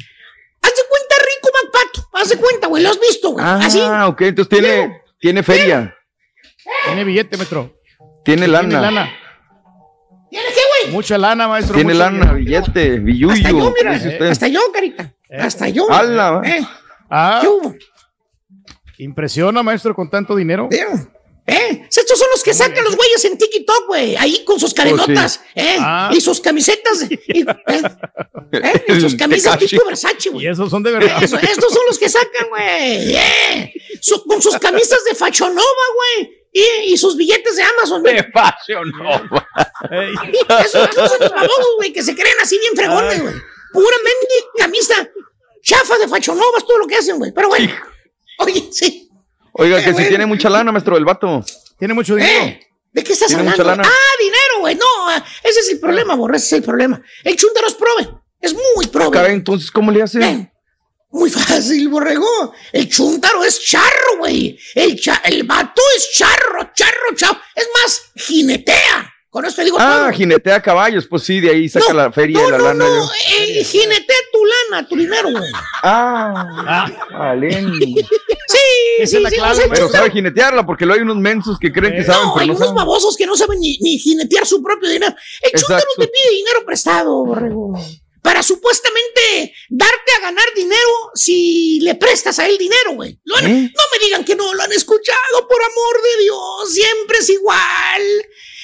Haz 0.61 0.71
de 0.75 0.81
cuenta 0.89 1.15
rico 1.25 1.49
MacPato. 1.63 2.09
Haz 2.13 2.29
de 2.29 2.37
cuenta, 2.37 2.67
güey. 2.67 2.83
Lo 2.83 2.89
has 2.89 2.99
visto, 2.99 3.31
güey. 3.31 3.45
Ah, 3.45 3.59
Así. 3.63 3.79
ok. 3.79 4.21
Entonces 4.21 4.49
tiene, 4.49 5.01
tiene 5.19 5.43
feria. 5.43 5.95
Tiene 6.85 7.03
billete, 7.03 7.37
metro. 7.37 7.73
Tiene 8.23 8.47
lana. 8.47 8.69
Tiene 8.69 8.81
lana. 8.81 9.09
¿Tiene 10.29 10.45
qué, 10.49 10.61
güey? 10.83 10.93
Mucha 10.93 11.17
lana, 11.17 11.47
maestro. 11.47 11.75
Tiene 11.75 11.93
lana, 11.93 12.33
billete, 12.33 12.99
billuyo. 12.99 13.33
Hasta 13.33 13.49
yo, 13.49 13.73
mira. 13.75 14.29
Hasta 14.31 14.47
yo, 14.47 14.61
carita. 14.71 15.13
Eh. 15.29 15.37
Hasta 15.39 15.69
yo. 15.69 15.91
¡Hala! 15.91 16.41
Eh. 16.45 16.61
Ah. 17.09 17.41
Impresiona, 18.97 19.63
maestro, 19.63 19.95
con 19.95 20.09
tanto 20.09 20.35
dinero. 20.35 20.69
¿Eh? 21.49 21.87
Estos 21.89 22.19
son 22.19 22.27
los 22.31 22.43
que 22.43 22.53
sacan 22.53 22.83
los 22.83 22.95
güeyes 22.95 23.25
en 23.25 23.37
TikTok, 23.37 23.87
güey. 23.87 24.15
Ahí 24.15 24.43
con 24.45 24.59
sus 24.59 24.73
oh, 24.73 25.41
¿eh? 25.55 25.77
Ah. 25.79 26.11
Y 26.13 26.21
sus 26.21 26.39
camisetas. 26.39 27.05
Y, 27.29 27.41
¿eh? 27.41 27.81
¿Eh? 28.51 28.83
y 28.87 29.01
sus 29.01 29.15
camisas 29.15 29.57
tipo 29.59 29.85
Versace, 29.85 30.29
güey. 30.29 30.45
Y 30.45 30.49
esos 30.49 30.69
son 30.69 30.81
de 30.81 30.91
verdad. 30.91 31.21
estos 31.21 31.73
son 31.73 31.83
los 31.87 31.99
que 31.99 32.09
sacan, 32.09 32.49
güey. 32.49 33.15
¿eh? 33.15 33.73
con 34.27 34.41
sus 34.41 34.57
camisas 34.57 35.03
de 35.05 35.15
Fachonova, 35.15 35.85
güey. 35.95 36.39
Y, 36.51 36.93
y, 36.93 36.97
sus 36.97 37.15
billetes 37.15 37.55
de 37.55 37.63
Amazon. 37.63 38.01
De 38.01 38.23
Fashion 38.31 38.89
Nova. 38.97 39.47
esos, 40.63 40.89
son 40.91 41.19
los 41.19 41.29
famosos, 41.29 41.75
güey, 41.77 41.93
que 41.93 42.01
se 42.01 42.15
creen 42.15 42.35
así 42.41 42.57
bien 42.57 42.75
fregones, 42.75 43.21
güey. 43.21 43.35
Puramente 43.71 44.35
camisa 44.57 45.09
chafa 45.61 45.97
de 45.99 46.07
Fashion 46.07 46.37
Nova 46.37 46.57
es 46.57 46.65
todo 46.65 46.79
lo 46.79 46.87
que 46.87 46.95
hacen, 46.95 47.17
güey. 47.19 47.31
Pero, 47.31 47.49
güey. 47.49 47.69
Oye, 48.39 48.69
sí. 48.71 49.08
Oiga, 49.59 49.83
que 49.83 49.93
si 49.93 50.07
tiene 50.07 50.25
mucha 50.25 50.49
lana, 50.49 50.71
maestro, 50.71 50.97
el 50.97 51.05
vato. 51.05 51.43
Tiene 51.77 51.93
mucho 51.93 52.15
dinero. 52.15 52.45
¿Eh? 52.45 52.59
¿De 52.91 53.03
qué 53.03 53.13
estás 53.13 53.33
hablando? 53.33 53.83
Ah, 53.83 54.17
dinero, 54.19 54.59
güey. 54.61 54.75
No, 54.75 55.11
ese 55.43 55.59
es 55.59 55.69
el 55.71 55.79
problema, 55.79 56.15
borre, 56.15 56.37
ese 56.37 56.45
es 56.45 56.53
el 56.53 56.63
problema. 56.63 57.01
El 57.23 57.35
chúntaro 57.35 57.67
es 57.67 57.73
prove. 57.73 58.09
Es 58.41 58.53
muy 58.53 58.87
prove. 58.87 59.19
Acá, 59.19 59.31
entonces, 59.31 59.69
¿cómo 59.69 59.91
le 59.91 60.01
hace? 60.01 60.49
muy 61.11 61.29
fácil, 61.29 61.89
borrego. 61.89 62.53
El 62.71 62.87
chúntaro 62.87 63.43
es 63.43 63.59
charro, 63.59 64.17
güey. 64.19 64.57
El, 64.75 64.99
el 65.25 65.43
vato 65.43 65.81
es 65.97 66.11
charro, 66.13 66.71
charro, 66.73 67.15
charro. 67.15 67.39
Es 67.55 67.67
más, 67.81 68.11
jinetea. 68.15 69.13
Con 69.29 69.45
esto 69.45 69.63
digo 69.63 69.77
Ah, 69.79 70.11
jinetea 70.11 70.59
caballos, 70.59 71.05
pues 71.07 71.23
sí, 71.23 71.39
de 71.39 71.51
ahí 71.51 71.69
saca 71.69 71.93
la 71.93 72.11
feria 72.11 72.43
de 72.43 72.51
la 72.51 72.57
lana. 72.57 72.85
No, 72.85 72.95
no, 72.95 73.11
eh, 73.37 73.63
jinetea 73.63 74.15
tu 74.31 74.39
lana, 74.45 74.87
tu 74.87 74.95
dinero, 74.95 75.29
güey. 75.29 75.51
Ah, 75.83 76.87
vale. 77.11 77.51
sí, 78.47 79.05
sí, 79.05 79.19
la 79.19 79.29
clave, 79.29 79.65
pero 79.69 79.87
sabe 79.87 80.09
jinetearla, 80.09 80.65
porque 80.65 80.85
luego 80.85 80.97
hay 80.99 81.03
unos 81.03 81.17
mensos 81.17 81.59
que 81.59 81.71
creen 81.71 81.95
que 81.95 82.03
saben, 82.03 82.23
no, 82.23 82.33
pero 82.33 82.43
hay 82.43 82.49
unos 82.49 82.73
babosos 82.73 83.15
que 83.15 83.27
no 83.27 83.35
saben 83.35 83.59
ni, 83.59 83.77
ni, 83.81 83.99
jinetear 83.99 84.47
su 84.47 84.63
propio 84.63 84.89
dinero. 84.89 85.15
El 85.41 85.59
chúntaro 85.59 85.85
te 85.97 86.07
pide 86.07 86.35
dinero 86.35 86.65
prestado, 86.65 87.23
borrego 87.23 87.73
para 88.21 88.43
supuestamente 88.43 89.53
darte 89.69 90.11
a 90.17 90.21
ganar 90.21 90.45
dinero 90.55 91.11
si 91.15 91.79
le 91.81 91.95
prestas 91.95 92.37
a 92.39 92.47
él 92.47 92.57
dinero, 92.57 92.93
güey. 92.93 93.11
¿Eh? 93.11 93.19
No 93.23 93.47
me 93.91 94.05
digan 94.05 94.25
que 94.25 94.35
no 94.35 94.53
lo 94.53 94.61
han 94.61 94.71
escuchado, 94.71 95.47
por 95.47 95.61
amor 95.61 96.01
de 96.03 96.23
Dios, 96.23 96.73
siempre 96.73 97.17
es 97.19 97.29
igual. 97.29 98.01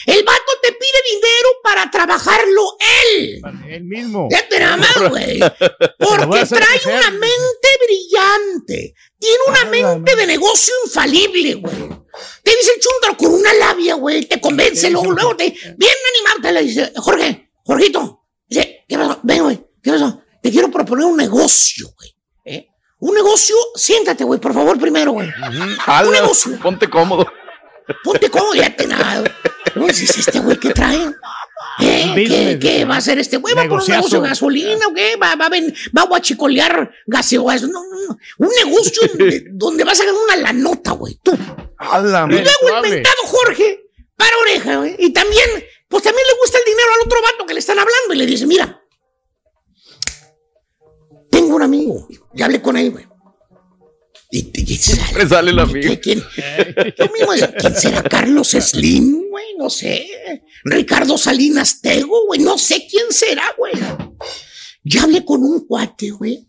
El 0.06 0.24
vato 0.24 0.52
te 0.62 0.72
pide 0.72 1.16
dinero 1.16 1.50
para 1.64 1.90
trabajarlo 1.90 2.78
él. 3.14 3.42
Él 3.68 3.84
mismo. 3.84 4.28
Fíjate 4.30 4.60
nada 4.60 4.78
más, 4.78 5.10
güey. 5.10 5.40
Porque 5.40 6.46
trae 6.46 6.80
una 6.98 7.10
mente 7.12 7.68
brillante. 7.86 8.94
Tiene 9.18 9.38
una 9.48 9.66
mente 9.66 10.16
de 10.16 10.28
negocio 10.28 10.74
infalible, 10.86 11.56
güey. 11.56 11.76
Te 12.44 12.52
dice 12.56 12.72
el 12.76 12.82
chúndaro 12.82 13.18
con 13.18 13.34
una 13.34 13.54
labia, 13.54 13.96
güey. 13.96 14.26
Te 14.26 14.40
convence, 14.40 14.90
luego, 14.90 15.12
luego 15.12 15.36
te. 15.36 15.50
Bien 15.78 15.94
animado, 16.16 16.42
te 16.42 16.52
le 16.52 16.64
dice, 16.64 16.94
Jorge, 16.98 17.50
Jorgito. 17.64 18.22
Dice, 18.48 18.86
¿qué 18.88 18.98
pasó? 18.98 19.20
Ven, 19.24 19.44
güey. 19.44 19.66
¿Qué 19.82 19.92
pasó? 19.92 20.22
Te 20.42 20.52
quiero 20.52 20.70
proponer 20.70 21.06
un 21.06 21.18
negocio, 21.18 21.90
güey. 21.98 22.16
¿Eh? 22.46 22.68
Un 23.00 23.16
negocio, 23.16 23.56
siéntate, 23.76 24.24
güey, 24.24 24.40
por 24.40 24.54
favor, 24.54 24.80
primero, 24.80 25.12
güey. 25.14 25.28
un 25.28 26.12
negocio. 26.12 26.60
Ponte 26.62 26.90
cómodo. 26.90 27.26
Ponte 28.04 28.30
cómodo, 28.30 28.56
ya 28.56 28.76
te 28.76 28.88
nada. 28.88 29.24
¿Cómo 29.74 29.88
es 29.88 30.02
este 30.02 30.40
güey 30.40 30.58
que 30.58 30.72
trae? 30.72 31.14
¿Eh? 31.80 32.58
¿Qué, 32.62 32.86
va 32.86 32.96
a 32.96 32.98
hacer 32.98 33.20
este 33.20 33.38
güey? 33.38 33.54
¿Va 33.54 33.64
a 33.64 33.68
poner 33.68 33.84
un 33.84 33.90
negocio 33.90 34.22
de 34.22 34.30
gasolina 34.30 34.88
o 34.88 34.94
qué? 34.94 35.18
¿Va, 35.18 35.36
va, 35.36 35.48
a, 35.48 35.50
va 35.50 36.02
a 36.02 36.06
guachicolear 36.06 36.92
gaseoso? 37.06 37.68
No, 37.68 37.84
no, 37.84 37.98
no. 38.08 38.18
Un 38.38 38.50
negocio 38.64 39.02
donde, 39.52 39.84
vas 39.84 40.00
a 40.00 40.06
ganar 40.06 40.22
una 40.24 40.36
lanota, 40.38 40.92
güey. 40.92 41.20
Tú. 41.22 41.34
y 41.34 42.02
luego 42.02 42.86
el 42.86 42.92
mentado 42.92 43.18
Jorge 43.26 43.82
para 44.16 44.38
oreja, 44.38 44.78
güey. 44.78 44.96
Y 44.98 45.12
también, 45.12 45.50
pues 45.90 46.04
también 46.04 46.26
le 46.26 46.40
gusta 46.40 46.58
el 46.58 46.66
dinero 46.66 46.88
al 46.96 47.06
otro 47.06 47.22
vato 47.22 47.46
que 47.46 47.54
le 47.54 47.60
están 47.60 47.78
hablando 47.78 48.14
y 48.14 48.18
le 48.18 48.26
dice, 48.26 48.48
mira, 48.48 48.82
tengo 51.30 51.56
un 51.56 51.64
amigo. 51.64 52.08
Ya 52.34 52.46
hablé 52.46 52.62
con 52.62 52.78
él, 52.78 52.92
güey. 52.92 53.06
Y, 54.32 54.78
sale, 54.78 55.28
sale 55.28 55.52
el 55.52 55.60
amigo. 55.60 55.94
¿Quién, 56.02 56.24
¿Quién 56.96 57.76
será 57.76 58.04
Carlos 58.04 58.50
Slim, 58.50 59.30
güey? 59.30 59.56
No 59.58 59.70
sé. 59.70 60.44
Ricardo 60.64 61.18
Salinas 61.18 61.82
Tego, 61.82 62.26
güey. 62.26 62.40
No 62.40 62.58
sé 62.58 62.88
quién 62.90 63.12
será, 63.12 63.54
güey. 63.58 63.74
Ya 64.84 65.04
hablé 65.04 65.24
con 65.24 65.44
un 65.44 65.66
cuate, 65.66 66.12
güey. 66.12 66.48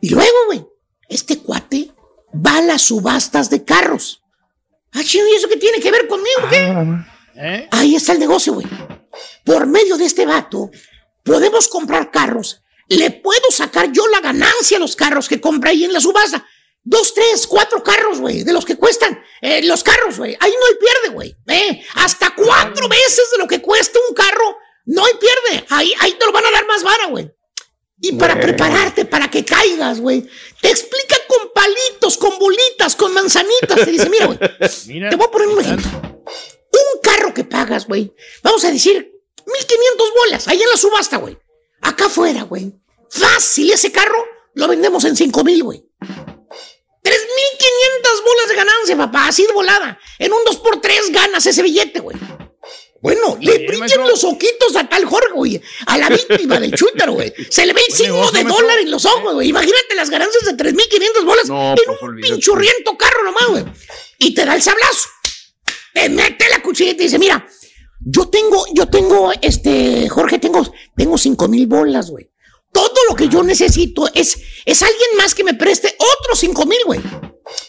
Y 0.00 0.10
luego, 0.10 0.36
güey, 0.46 0.64
este 1.08 1.38
cuate 1.38 1.90
va 2.34 2.58
a 2.58 2.62
las 2.62 2.82
subastas 2.82 3.50
de 3.50 3.64
carros. 3.64 4.22
Ah, 4.92 5.02
¿y 5.02 5.36
eso 5.36 5.48
qué 5.48 5.56
tiene 5.56 5.80
que 5.80 5.90
ver 5.90 6.06
conmigo, 6.06 6.40
qué? 6.50 6.58
Ah, 6.58 7.06
¿Eh? 7.34 7.68
Ahí 7.70 7.94
está 7.94 8.12
el 8.12 8.18
negocio, 8.18 8.54
güey. 8.54 8.66
Por 9.44 9.66
medio 9.66 9.96
de 9.96 10.04
este 10.04 10.26
vato, 10.26 10.70
podemos 11.22 11.68
comprar 11.68 12.10
carros 12.10 12.61
le 12.92 13.10
puedo 13.10 13.50
sacar 13.50 13.90
yo 13.92 14.06
la 14.08 14.20
ganancia 14.20 14.76
a 14.76 14.80
los 14.80 14.96
carros 14.96 15.28
que 15.28 15.40
compra 15.40 15.70
ahí 15.70 15.84
en 15.84 15.92
la 15.92 16.00
subasta. 16.00 16.46
Dos, 16.84 17.14
tres, 17.14 17.46
cuatro 17.46 17.82
carros, 17.82 18.18
güey, 18.20 18.42
de 18.42 18.52
los 18.52 18.64
que 18.64 18.76
cuestan 18.76 19.22
eh, 19.40 19.62
los 19.64 19.84
carros, 19.84 20.18
güey. 20.18 20.36
Ahí 20.40 20.52
no 20.52 20.66
hay 20.66 20.74
pierde, 20.74 21.14
güey. 21.14 21.36
Eh, 21.46 21.84
hasta 21.94 22.34
cuatro 22.34 22.88
veces 22.88 23.30
de 23.32 23.38
lo 23.38 23.46
que 23.46 23.62
cuesta 23.62 23.98
un 24.08 24.14
carro, 24.14 24.58
no 24.86 25.04
hay 25.04 25.12
pierde. 25.14 25.64
Ahí, 25.70 25.92
ahí 26.00 26.12
te 26.12 26.26
lo 26.26 26.32
van 26.32 26.44
a 26.44 26.50
dar 26.50 26.66
más 26.66 26.82
vara, 26.82 27.06
güey. 27.06 27.30
Y 28.04 28.12
para 28.12 28.38
prepararte, 28.40 29.04
para 29.04 29.30
que 29.30 29.44
caigas, 29.44 30.00
güey, 30.00 30.28
te 30.60 30.70
explica 30.70 31.16
con 31.28 31.52
palitos, 31.54 32.18
con 32.18 32.36
bolitas, 32.36 32.96
con 32.96 33.14
manzanitas. 33.14 33.76
Te 33.76 33.92
dice, 33.92 34.10
mira, 34.10 34.26
güey, 34.26 34.38
te 35.10 35.16
voy 35.16 35.26
a 35.26 35.30
poner 35.30 35.46
un 35.46 35.60
ejemplo. 35.60 35.90
Un 36.02 37.00
carro 37.00 37.32
que 37.32 37.44
pagas, 37.44 37.86
güey, 37.86 38.12
vamos 38.42 38.64
a 38.64 38.72
decir, 38.72 39.12
1500 39.46 40.08
bolas, 40.14 40.48
ahí 40.48 40.60
en 40.60 40.68
la 40.68 40.76
subasta, 40.76 41.18
güey. 41.18 41.38
Acá 41.80 42.06
afuera, 42.06 42.42
güey. 42.42 42.72
Fácil, 43.12 43.70
ese 43.70 43.92
carro 43.92 44.24
lo 44.54 44.66
vendemos 44.68 45.04
en 45.04 45.14
5 45.14 45.44
mil, 45.44 45.62
güey. 45.62 45.84
3.500 46.00 47.10
bolas 48.24 48.48
de 48.48 48.54
ganancia, 48.54 48.96
papá, 48.96 49.28
así 49.28 49.46
de 49.46 49.52
volada. 49.52 49.98
En 50.18 50.32
un 50.32 50.40
2x3 50.44 51.12
ganas 51.12 51.44
ese 51.46 51.62
billete, 51.62 52.00
güey. 52.00 52.16
Bueno, 53.02 53.36
le 53.40 53.66
brillan 53.66 54.06
los 54.08 54.24
ojitos 54.24 54.76
a 54.76 54.88
tal 54.88 55.04
Jorge, 55.04 55.32
güey. 55.34 55.60
A 55.86 55.98
la 55.98 56.08
víctima 56.08 56.58
del 56.58 56.72
chútaro, 56.72 57.12
güey. 57.14 57.34
Se 57.50 57.66
le 57.66 57.74
ve 57.74 57.82
el 57.86 57.94
signo 57.94 58.30
de 58.30 58.44
dólar 58.44 58.78
en 58.78 58.90
los 58.90 59.04
ojos, 59.04 59.34
güey. 59.34 59.48
Imagínate 59.48 59.94
las 59.94 60.08
ganancias 60.08 60.44
de 60.44 60.56
3.500 60.56 61.24
bolas 61.24 61.48
en 61.48 61.54
un 61.54 62.16
pinchurriento 62.20 62.96
carro 62.96 63.24
nomás, 63.24 63.46
güey. 63.48 63.64
Y 64.18 64.32
te 64.32 64.46
da 64.46 64.54
el 64.54 64.62
sablazo. 64.62 65.08
Te 65.92 66.08
mete 66.08 66.48
la 66.48 66.62
cuchilla 66.62 66.92
y 66.92 66.94
te 66.94 67.02
dice, 67.02 67.18
mira, 67.18 67.46
yo 68.00 68.28
tengo, 68.28 68.64
yo 68.72 68.88
tengo, 68.88 69.32
este, 69.42 70.08
Jorge, 70.08 70.38
tengo, 70.38 70.72
tengo 70.96 71.18
5 71.18 71.48
mil 71.48 71.66
bolas, 71.66 72.08
güey. 72.10 72.31
Todo 72.72 72.94
lo 73.08 73.14
que 73.14 73.28
yo 73.28 73.42
necesito 73.42 74.08
es, 74.14 74.38
es 74.64 74.82
alguien 74.82 75.16
más 75.18 75.34
que 75.34 75.44
me 75.44 75.54
preste 75.54 75.94
otros 75.98 76.38
cinco 76.38 76.64
mil, 76.66 76.80
güey. 76.86 77.00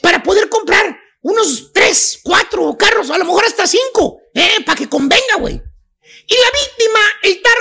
Para 0.01 0.23
poder 0.23 0.49
comprar 0.49 0.97
unos 1.21 1.71
tres, 1.73 2.19
cuatro 2.23 2.75
carros, 2.77 3.09
a 3.09 3.17
lo 3.17 3.25
mejor 3.25 3.45
hasta 3.45 3.67
cinco, 3.67 4.19
¿eh? 4.33 4.63
Para 4.65 4.77
que 4.77 4.87
convenga, 4.89 5.35
güey. 5.39 5.55
Y 5.55 6.35
la 6.35 6.51
víctima, 6.51 6.99
el 7.23 7.41
tal, 7.41 7.53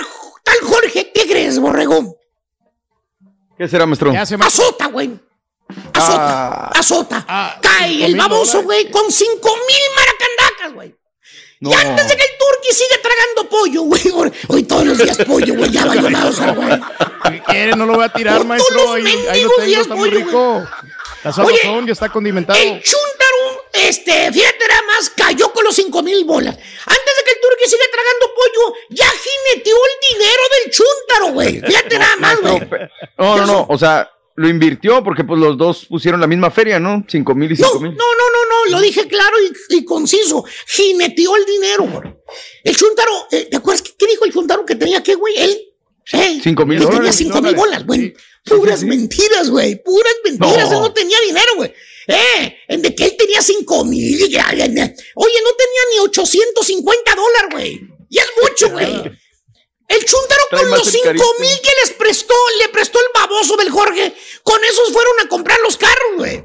tal 0.44 0.58
Jorge, 0.68 1.10
¿qué 1.12 1.26
crees, 1.26 1.58
borregón? 1.58 2.14
¿Qué 3.58 3.68
será, 3.68 3.86
maestro? 3.86 4.12
Azota, 4.12 4.86
güey. 4.86 5.18
Azota, 5.94 6.66
ah. 6.66 6.70
azota. 6.74 7.24
Ah, 7.28 7.58
Cae 7.60 8.04
el 8.04 8.16
baboso, 8.16 8.62
güey, 8.62 8.90
con 8.90 9.10
cinco 9.10 9.56
mil 9.56 9.96
maracandacas, 9.96 10.74
güey. 10.74 11.01
Y 11.64 11.72
antes 11.72 12.08
de 12.08 12.16
que 12.16 12.22
el 12.24 12.38
turqui 12.38 12.72
siga 12.72 12.96
tragando 13.00 13.48
pollo, 13.48 13.82
güey. 13.82 14.32
Hoy 14.48 14.64
todos 14.64 14.84
los 14.84 14.98
días 14.98 15.16
pollo, 15.18 15.54
güey. 15.54 15.70
Ya 15.70 15.86
valió 15.86 16.10
la 16.10 16.52
güey. 16.52 16.80
¿Qué 17.30 17.42
quiere? 17.44 17.76
No 17.76 17.86
lo 17.86 17.94
voy 17.94 18.04
a 18.04 18.08
tirar, 18.08 18.44
maestro. 18.44 18.94
Ahí, 18.94 19.04
ahí, 19.30 19.42
lo 19.42 19.50
tengo, 19.56 19.80
está 19.80 19.94
muy 19.94 20.10
rico. 20.10 20.66
La 21.22 21.32
salazón 21.32 21.86
ya 21.86 21.92
está 21.92 22.08
condimentado. 22.08 22.58
El 22.58 22.82
chuntaro, 22.82 23.64
este, 23.72 24.32
fíjate 24.32 24.66
nada 24.68 24.82
más, 24.88 25.10
cayó 25.10 25.52
con 25.52 25.62
los 25.64 25.76
cinco 25.76 26.02
mil 26.02 26.24
bolas. 26.24 26.56
Antes 26.56 27.16
de 27.16 27.24
que 27.24 27.30
el 27.30 27.40
turqui 27.40 27.70
siga 27.70 27.84
tragando 27.92 28.34
pollo, 28.34 28.74
ya 28.90 29.06
jineteó 29.06 29.76
el 29.76 30.18
dinero 30.18 30.42
del 30.50 30.72
chuntaro, 30.72 31.26
güey. 31.32 31.60
Fíjate 31.60 31.96
nada 31.96 32.16
más, 32.16 32.40
güey. 32.40 32.60
No, 33.18 33.36
no, 33.36 33.46
no. 33.46 33.66
O 33.68 33.78
sea, 33.78 34.10
lo 34.34 34.48
invirtió 34.48 35.04
porque 35.04 35.24
pues 35.24 35.38
los 35.38 35.56
dos 35.56 35.86
pusieron 35.86 36.20
la 36.20 36.26
misma 36.26 36.50
feria, 36.50 36.78
¿no? 36.78 37.04
Cinco 37.08 37.34
mil 37.34 37.50
y 37.52 37.56
cinco 37.56 37.80
mil. 37.80 37.90
No, 37.90 38.14
no, 38.14 38.30
no, 38.30 38.48
no, 38.48 38.70
lo 38.70 38.80
dije 38.80 39.06
claro 39.06 39.36
y, 39.68 39.84
conciso. 39.84 40.44
Jineteó 40.66 41.36
el 41.36 41.44
dinero, 41.44 41.84
güey. 41.84 42.14
El 42.64 42.76
Chuntaro, 42.76 43.26
eh, 43.30 43.48
¿te 43.50 43.56
acuerdas 43.56 43.82
qué, 43.82 44.06
dijo 44.06 44.24
el 44.24 44.32
Chuntaro 44.32 44.64
que 44.64 44.74
tenía 44.74 45.02
qué, 45.02 45.14
güey? 45.14 45.34
Él. 45.36 45.58
Eh, 46.12 46.40
cinco 46.42 46.66
mil 46.66 46.78
dólares. 46.78 46.98
Tenía 46.98 47.12
cinco 47.12 47.42
mil 47.42 47.54
bolas, 47.54 47.86
güey. 47.86 48.14
Puras 48.44 48.82
mentiras, 48.82 49.50
güey. 49.50 49.82
Puras 49.82 50.14
mentiras. 50.24 50.72
Él 50.72 50.80
no 50.80 50.92
tenía 50.92 51.16
dinero, 51.26 51.52
güey. 51.56 51.72
Eh, 52.08 52.76
de 52.78 52.94
que 52.94 53.04
él 53.04 53.16
tenía 53.16 53.40
cinco 53.42 53.84
mil. 53.84 54.16
Oye, 54.16 54.34
no 54.34 55.50
tenía 55.54 55.82
ni 55.92 55.98
850 56.00 57.14
dólares, 57.14 57.48
güey. 57.52 57.80
Y 58.08 58.18
es 58.18 58.26
mucho, 58.42 58.70
güey. 58.70 59.21
El 59.92 60.04
Chuntaro 60.06 60.42
con 60.50 60.70
los 60.70 60.86
cinco 60.88 61.34
mil 61.38 61.60
que 61.60 61.70
les 61.82 61.92
prestó, 61.92 62.34
le 62.58 62.68
prestó 62.70 62.98
el 62.98 63.06
baboso 63.14 63.56
del 63.56 63.70
Jorge, 63.70 64.14
con 64.42 64.62
esos 64.64 64.90
fueron 64.90 65.20
a 65.24 65.28
comprar 65.28 65.58
los 65.60 65.76
carros, 65.76 66.16
güey. 66.16 66.42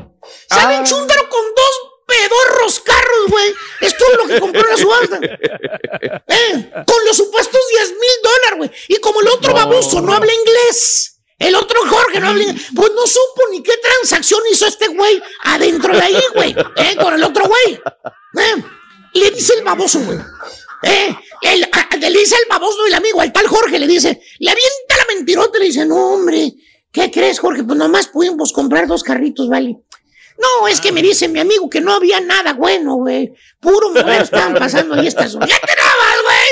¿Saben? 0.49 0.81
Ah. 0.81 0.83
Chuntaro 0.83 1.29
con 1.29 1.41
dos 1.55 1.97
pedorros 2.05 2.79
carros, 2.81 3.27
güey. 3.29 3.55
Es 3.81 3.97
todo 3.97 4.15
lo 4.15 4.27
que 4.27 4.39
compró 4.39 4.61
en 4.61 4.69
la 4.69 4.77
subasta. 4.77 5.19
Eh, 6.29 6.71
con 6.85 7.05
los 7.05 7.17
supuestos 7.17 7.59
10 7.71 7.89
mil 7.91 8.11
dólares, 8.23 8.57
güey. 8.57 8.71
Y 8.89 8.97
como 8.97 9.21
el 9.21 9.27
otro 9.29 9.53
baboso 9.53 10.01
no 10.01 10.13
habla 10.13 10.31
inglés, 10.31 11.19
el 11.39 11.55
otro 11.55 11.79
Jorge 11.89 12.19
no 12.19 12.29
habla 12.29 12.43
inglés, 12.43 12.67
pues 12.75 12.91
no 12.93 13.07
supo 13.07 13.43
ni 13.51 13.63
qué 13.63 13.75
transacción 13.77 14.41
hizo 14.51 14.67
este 14.67 14.87
güey 14.89 15.21
adentro 15.43 15.93
de 15.93 16.01
ahí, 16.01 16.23
güey. 16.35 16.55
Eh, 16.75 16.95
con 17.01 17.13
el 17.13 17.23
otro 17.23 17.45
güey. 17.47 17.81
Eh, 18.39 18.63
le 19.13 19.31
dice 19.31 19.55
el 19.55 19.63
baboso, 19.63 19.99
güey. 19.99 20.19
Eh, 20.88 21.15
el, 21.41 21.69
le 21.99 22.19
dice 22.19 22.35
el 22.35 22.49
baboso 22.49 22.85
el 22.85 22.93
amigo, 22.93 23.21
al 23.21 23.31
tal 23.31 23.47
Jorge, 23.47 23.79
le 23.79 23.88
dice, 23.88 24.21
le 24.39 24.51
avienta 24.51 24.97
la 24.97 25.15
mentirota, 25.15 25.59
le 25.59 25.65
dice, 25.65 25.85
no, 25.85 26.13
hombre, 26.13 26.53
¿qué 26.91 27.11
crees, 27.11 27.39
Jorge? 27.39 27.63
Pues 27.63 27.77
nomás 27.77 28.07
pudimos 28.07 28.53
comprar 28.53 28.88
dos 28.88 29.03
carritos, 29.03 29.49
¿vale? 29.49 29.77
No, 30.38 30.67
es 30.67 30.79
que 30.79 30.91
me 30.91 31.01
dice 31.01 31.27
mi 31.27 31.39
amigo 31.39 31.69
que 31.69 31.81
no 31.81 31.93
había 31.93 32.19
nada 32.19 32.53
bueno, 32.53 32.95
güey. 32.95 33.33
Puro 33.59 33.89
mujer 33.89 34.21
estaban 34.21 34.53
pasando 34.53 34.95
ahí 34.95 35.07
estas. 35.07 35.33
¡Ya 35.33 35.39
te 35.39 35.75
dabas, 35.75 36.21
güey! 36.23 36.49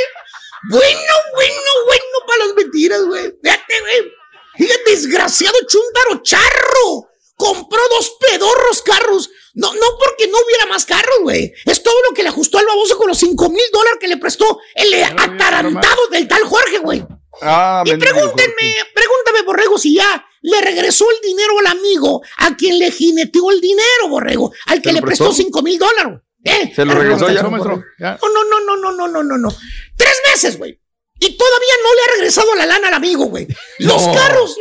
Bueno, 0.70 1.14
bueno, 1.34 1.72
bueno 1.86 2.04
para 2.26 2.46
las 2.46 2.56
mentiras, 2.56 3.02
güey. 3.04 3.32
Fíjate, 3.44 3.80
güey. 3.82 4.12
Fíjate, 4.58 4.92
desgraciado 4.92 5.56
chuntaro 5.68 6.24
charro. 6.24 7.10
Compró 7.36 7.82
dos 7.92 8.18
pedorros 8.20 8.82
carros. 8.82 9.30
No, 9.56 9.74
no 9.74 9.88
porque 9.98 10.28
no 10.28 10.38
hubiera 10.46 10.66
más 10.68 10.86
carros, 10.86 11.20
güey. 11.22 11.54
Es 11.66 11.82
todo 11.82 11.96
lo 12.10 12.14
que 12.14 12.24
le 12.24 12.30
ajustó 12.30 12.58
al 12.60 12.66
baboso 12.66 12.98
con 12.98 13.08
los 13.08 13.18
cinco 13.18 13.50
mil 13.50 13.64
dólares 13.72 13.98
que 14.02 14.08
le 14.08 14.18
prestó 14.18 14.60
el 14.76 14.94
atarantado 15.04 16.08
del 16.12 16.28
tal 16.28 16.44
Jorge, 16.44 16.80
güey. 16.80 17.06
Ah, 17.42 17.82
y 17.86 17.96
pregúntenme, 17.96 18.76
pregúntame, 18.94 19.42
Borrego, 19.46 19.78
si 19.78 19.96
ya 19.96 20.26
le 20.42 20.62
regresó 20.62 21.06
el 21.10 21.28
dinero 21.28 21.60
al 21.60 21.68
amigo 21.68 22.22
a 22.38 22.56
quien 22.56 22.80
le 22.80 22.92
jineteó 22.92 23.50
el 23.52 23.62
dinero, 23.62 24.10
Borrego, 24.10 24.54
al 24.68 24.82
que 24.82 24.94
le 24.94 25.02
prestó 25.02 25.34
cinco 25.34 25.62
mil 25.62 25.80
dólares. 25.80 26.20
¿Eh? 26.44 26.72
¿Se 26.76 26.86
lo 26.86 26.94
regresó 26.94 27.30
ya? 27.32 27.42
No, 27.42 27.50
no, 27.50 28.60
no, 28.60 28.76
no, 28.76 28.92
no, 28.92 29.08
no, 29.08 29.24
no, 29.24 29.38
no. 29.38 29.56
Tres 29.98 30.16
meses, 30.32 30.58
güey. 30.58 30.80
Y 31.20 31.38
todavía 31.38 31.74
no 31.82 31.96
le 31.96 32.02
ha 32.02 32.16
regresado 32.16 32.56
la 32.56 32.66
lana 32.66 32.90
al 32.90 32.94
amigo, 32.94 33.26
güey. 33.26 33.48
Los 33.80 34.06
carros. 34.10 34.58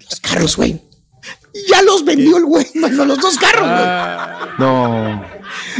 Los 0.00 0.20
carros, 0.20 0.56
güey. 0.56 0.80
Ya 1.68 1.82
los 1.82 2.04
vendió 2.04 2.36
el 2.36 2.44
güey, 2.44 2.66
mano, 2.74 3.04
los 3.04 3.18
dos 3.18 3.38
carros, 3.38 3.62
güey. 3.62 3.84
Ah. 3.84 4.54
no. 4.58 5.24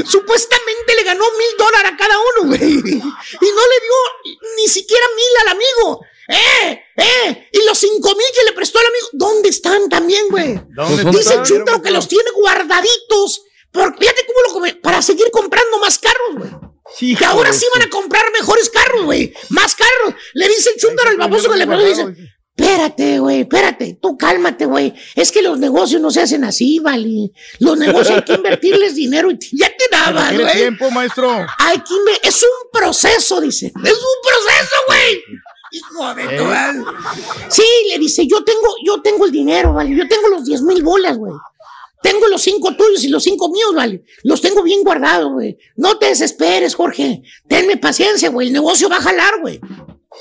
Supuestamente 0.07 0.95
le 0.97 1.03
ganó 1.03 1.25
mil 1.25 1.57
dólares 1.59 1.93
a 1.93 1.97
cada 1.97 2.15
uno, 2.19 2.49
güey. 2.49 2.63
Y 2.63 2.71
no 2.79 2.81
le 2.81 3.81
dio 3.81 4.39
ni 4.57 4.69
siquiera 4.69 5.05
mil 5.17 5.41
al 5.43 5.49
amigo. 5.49 6.01
¡Eh! 6.29 6.85
¡Eh! 6.97 7.49
Y 7.53 7.67
los 7.67 7.77
cinco 7.79 8.09
mil 8.15 8.27
que 8.35 8.45
le 8.45 8.53
prestó 8.53 8.79
al 8.79 8.87
amigo, 8.87 9.09
¿dónde 9.13 9.49
están 9.49 9.89
también, 9.89 10.29
güey? 10.31 10.61
Dice 11.11 11.35
el 11.35 11.43
Chuntaro 11.43 11.83
que 11.83 11.91
los 11.91 12.09
tiene 12.09 12.31
guardaditos. 12.35 13.43
Porque 13.73 13.99
fíjate 13.99 14.25
cómo 14.27 14.41
lo 14.47 14.53
come, 14.53 14.75
para 14.77 15.03
seguir 15.03 15.31
comprando 15.33 15.79
más 15.79 15.99
carros, 15.99 16.37
güey. 16.39 16.51
Sí, 16.97 17.17
que 17.17 17.25
ahora 17.25 17.53
sí 17.53 17.67
van 17.75 17.83
a 17.83 17.91
comprar 17.91 18.25
mejores 18.31 18.71
carros, 18.71 19.05
güey. 19.05 19.35
Más 19.49 19.75
carros. 19.75 20.15
Le 20.35 20.47
dice 20.47 20.71
el 20.71 20.81
Chuntaro 20.81 21.11
al 21.11 21.17
baboso 21.17 21.51
que 21.51 21.57
le 21.57 21.67
prestó 21.67 21.85
dice, 21.85 22.33
Espérate, 22.57 23.19
güey, 23.19 23.41
espérate, 23.41 23.99
tú 24.01 24.17
cálmate, 24.17 24.67
güey. 24.67 24.95
Es 25.17 25.33
que 25.33 25.43
los 25.43 25.59
negocios 25.59 26.01
no 26.01 26.11
se 26.13 26.21
hacen 26.21 26.45
así, 26.45 26.79
vale. 26.79 27.33
Los 27.59 27.77
negocios 27.77 28.19
hay 28.19 28.23
que 28.25 28.35
invertirles 28.35 28.95
dinero 28.95 29.31
y 29.31 29.39
ya 29.57 29.69
te 29.77 29.85
daba, 29.91 30.33
güey. 30.33 30.53
tiempo, 30.53 30.89
maestro? 30.91 31.31
Hay 31.59 31.79
que 31.79 32.29
es 32.29 32.43
un 32.43 32.71
proceso, 32.73 33.41
dice. 33.41 33.67
Es 33.67 33.73
un 33.75 33.83
proceso, 33.83 34.77
güey. 34.87 35.23
Hijo 35.73 36.15
de 36.15 36.23
¿Eh? 36.23 36.85
Sí, 37.49 37.65
le 37.91 37.99
dice, 37.99 38.25
yo 38.29 38.45
tengo, 38.45 38.77
yo 38.87 39.03
tengo 39.03 39.25
el 39.25 39.33
dinero, 39.33 39.73
vale. 39.73 39.97
Yo 39.97 40.07
tengo 40.07 40.29
los 40.29 40.45
10 40.45 40.63
mil 40.63 40.83
bolas, 40.85 41.19
güey. 41.19 41.35
Tengo 42.05 42.29
los 42.29 42.43
cinco 42.43 42.77
tuyos 42.77 43.03
y 43.03 43.09
los 43.09 43.23
cinco 43.23 43.49
míos, 43.49 43.75
vale. 43.75 44.05
Los 44.25 44.43
tengo 44.43 44.63
bien 44.63 44.83
guardados, 44.85 45.33
güey. 45.33 45.57
No 45.75 45.97
te 45.97 46.07
desesperes, 46.09 46.75
Jorge. 46.75 47.23
Tenme 47.49 47.79
paciencia, 47.79 48.29
güey. 48.29 48.49
El 48.49 48.53
negocio 48.53 48.91
va 48.91 48.99
a 48.99 49.03
jalar, 49.03 49.41
güey. 49.41 49.59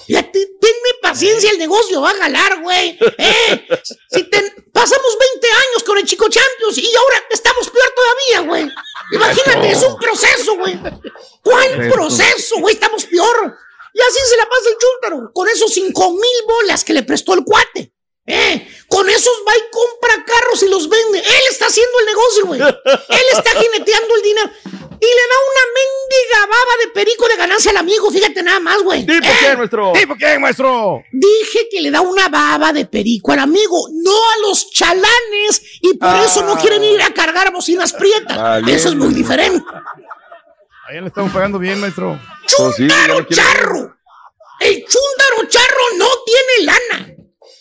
Ya 0.07 0.31
tenme 0.31 0.89
paciencia, 1.01 1.51
el 1.51 1.57
negocio 1.57 2.01
va 2.01 2.11
a 2.11 2.15
jalar, 2.15 2.61
güey. 2.61 2.97
¿Eh? 3.17 3.67
Si 4.09 4.23
pasamos 4.71 5.17
20 5.33 5.47
años 5.47 5.83
con 5.85 5.97
el 5.97 6.05
Chico 6.05 6.27
Champions 6.29 6.77
y 6.77 6.95
ahora 6.95 7.23
estamos 7.29 7.69
peor 7.69 7.93
todavía, 7.95 8.49
güey. 8.49 8.75
Imagínate, 9.11 9.71
es 9.71 9.83
un 9.83 9.97
proceso, 9.97 10.55
güey. 10.55 10.79
¿Cuál 11.41 11.89
proceso, 11.89 12.55
güey? 12.59 12.75
Estamos 12.75 13.05
peor. 13.05 13.57
Y 13.93 14.01
así 14.01 14.19
se 14.27 14.37
la 14.37 14.49
pasa 14.49 14.69
el 14.69 14.77
chúntaro, 14.77 15.31
con 15.33 15.47
esos 15.47 15.71
5 15.71 16.11
mil 16.11 16.47
bolas 16.47 16.83
que 16.83 16.93
le 16.93 17.03
prestó 17.03 17.33
el 17.33 17.43
cuate. 17.43 17.93
¿Eh? 18.25 18.67
Con 18.87 19.09
esos 19.09 19.33
va 19.47 19.53
y 19.55 19.71
compra 19.71 20.25
carros 20.25 20.63
y 20.63 20.69
los 20.69 20.87
vende. 20.87 21.19
Él 21.19 21.41
está 21.51 21.65
haciendo 21.65 21.99
el 21.99 22.05
negocio, 22.05 22.45
güey. 22.45 22.61
Él 22.61 23.25
está 23.31 23.49
jineteando 23.59 24.15
el 24.15 24.21
dinero 24.21 24.51
y 25.03 25.05
le 25.05 25.21
da 25.27 25.35
una 25.51 25.63
mendiga 25.75 26.39
baba 26.45 26.71
de 26.81 26.87
perico 26.91 27.27
de 27.27 27.35
ganancia 27.35 27.71
al 27.71 27.77
amigo. 27.77 28.09
Fíjate 28.09 28.41
nada 28.41 28.61
más, 28.61 28.81
güey. 28.81 29.05
¿Tipo 29.05 29.27
¿Eh? 29.27 29.37
qué, 29.41 29.57
maestro? 29.57 29.91
¿Tipo 29.93 30.15
qué, 30.15 30.39
maestro? 30.39 31.03
Dije 31.11 31.67
que 31.69 31.81
le 31.81 31.91
da 31.91 31.99
una 31.99 32.29
baba 32.29 32.71
de 32.71 32.85
perico 32.85 33.33
al 33.33 33.39
amigo, 33.39 33.89
no 33.91 34.11
a 34.11 34.47
los 34.47 34.71
chalanes. 34.71 35.61
Y 35.81 35.95
por 35.95 36.15
eso 36.25 36.43
no 36.43 36.55
quieren 36.57 36.83
ir 36.83 37.01
a 37.01 37.13
cargar 37.13 37.51
bocinas 37.51 37.91
prietas. 37.91 38.63
Eso 38.67 38.89
es 38.89 38.95
muy 38.95 39.13
diferente. 39.13 39.65
Ahí 40.87 41.01
le 41.01 41.07
estamos 41.07 41.33
pagando 41.33 41.59
bien, 41.59 41.81
maestro. 41.81 42.17
¡Chúndaro 42.47 43.23
charro! 43.23 43.97
El 44.59 44.85
chúndaro 44.85 45.49
charro 45.49 45.83
no 45.97 46.07
tiene 46.25 46.65
lana. 46.65 47.15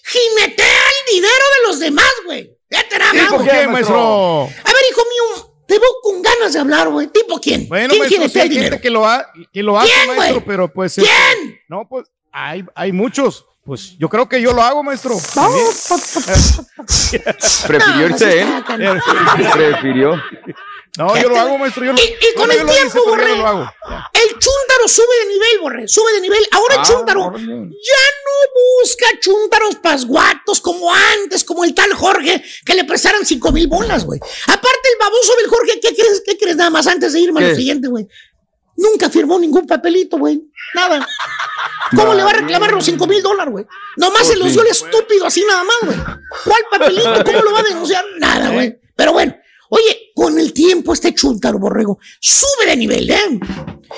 Jinetea 0.05 0.67
el 0.67 1.15
dinero 1.15 1.33
de 1.33 1.69
los 1.69 1.79
demás, 1.81 2.13
güey. 2.25 2.57
Fíjate 2.69 2.99
nada 2.99 3.13
más, 3.13 3.49
qué, 3.49 3.69
maestro? 3.69 4.43
A 4.45 4.47
ver, 4.47 4.85
hijo 4.91 5.03
mío, 5.03 5.55
te 5.67 5.79
veo 5.79 5.91
con 6.03 6.23
ganas 6.23 6.53
de 6.53 6.59
hablar, 6.59 6.89
güey. 6.89 7.07
¿Tipo 7.09 7.39
quién? 7.39 7.69
Bueno, 7.69 7.91
¿Quién 7.91 8.21
maestro, 8.21 8.29
sí, 8.29 8.41
hay 8.41 8.51
gente 8.55 8.81
que 8.81 8.91
lo, 8.91 9.07
ha, 9.07 9.31
que 9.53 9.63
lo 9.63 9.79
hace, 9.79 9.93
¿Quién, 9.93 10.17
maestro, 10.17 10.45
pero 10.45 10.73
pues... 10.73 10.99
Este, 10.99 11.11
¿Quién? 11.11 11.61
no, 11.69 11.89
pues 11.89 12.07
hay, 12.33 12.65
hay 12.75 12.93
muchos. 12.93 13.47
Pues 13.65 13.97
yo 13.97 14.09
creo 14.09 14.29
que 14.29 14.43
yo 14.43 14.53
lo 14.53 14.61
hago, 14.61 14.83
maestro. 14.83 15.17
Prefirió 17.67 18.09
irse, 18.09 18.41
¿eh? 18.41 18.47
Prefirió. 19.53 20.21
No, 20.99 21.17
yo 21.17 21.29
lo 21.29 21.39
hago, 21.39 21.57
maestro. 21.59 21.85
Yo 21.85 21.93
lo, 21.93 21.99
y, 21.99 22.17
con 22.37 22.51
el 22.51 22.67
tiempo, 22.67 23.05
Borre, 23.07 23.31
el 23.31 23.39
chúntaro 23.39 24.89
sube 24.89 25.17
de 25.21 25.27
nivel, 25.27 25.61
Borre, 25.61 25.87
sube 25.87 26.13
de 26.13 26.21
nivel. 26.21 26.45
Ahora 26.51 26.75
el 26.75 26.81
ah, 26.81 26.85
chúntaro 26.85 27.33
ya 27.39 27.45
no 27.47 28.35
busca 28.83 29.07
chúntaros 29.21 29.77
pasguatos 29.77 30.61
como 30.61 30.93
antes, 30.93 31.45
como 31.45 31.63
el 31.65 31.73
tal 31.73 31.95
Jorge, 31.95 32.43
que 32.67 32.75
le 32.75 32.83
prestaran 32.85 33.25
cinco 33.25 33.53
mil 33.53 33.69
bolas, 33.69 34.05
güey. 34.05 34.19
Aparte, 34.49 34.89
el 34.93 34.99
baboso 34.99 35.37
del 35.37 35.47
Jorge, 35.49 35.79
¿qué 35.81 35.95
crees, 35.95 36.21
qué 36.27 36.37
crees 36.37 36.57
nada 36.57 36.71
más 36.71 36.89
antes 36.89 37.13
de 37.13 37.21
irme 37.21 37.45
a 37.45 37.49
lo 37.51 37.55
siguiente, 37.55 37.87
güey? 37.87 38.09
Nunca 38.77 39.11
firmó 39.11 39.39
ningún 39.39 39.67
papelito, 39.67 40.19
güey. 40.19 40.43
Nada. 40.75 41.07
¿Cómo 41.95 42.15
le 42.15 42.23
va 42.23 42.31
a 42.31 42.35
reclamar 42.35 42.73
los 42.73 42.85
cinco 42.85 43.07
mil 43.07 43.23
dólares, 43.23 43.53
güey? 43.53 43.67
Nomás 43.97 44.27
se 44.27 44.37
los 44.37 44.53
dio 44.53 44.63
el 44.63 44.69
estúpido 44.69 45.27
así 45.27 45.45
nada 45.47 45.65
más, 45.65 45.77
güey. 45.83 45.99
¿Cuál 46.45 46.63
papelito? 46.71 47.25
¿Cómo 47.25 47.43
lo 47.43 47.53
va 47.53 47.61
a 47.61 47.65
denunciar? 47.65 48.05
Nada, 48.19 48.51
güey. 48.51 48.81
Pero 48.97 49.13
bueno, 49.13 49.35
Oye, 49.75 50.02
con 50.15 50.39
el 50.39 50.53
tiempo 50.53 50.93
este 50.93 51.15
chuntaro 51.15 51.59
borrego 51.59 51.99
sube 52.21 52.67
de 52.67 52.77
nivel, 52.77 53.11
¿eh? 53.11 53.41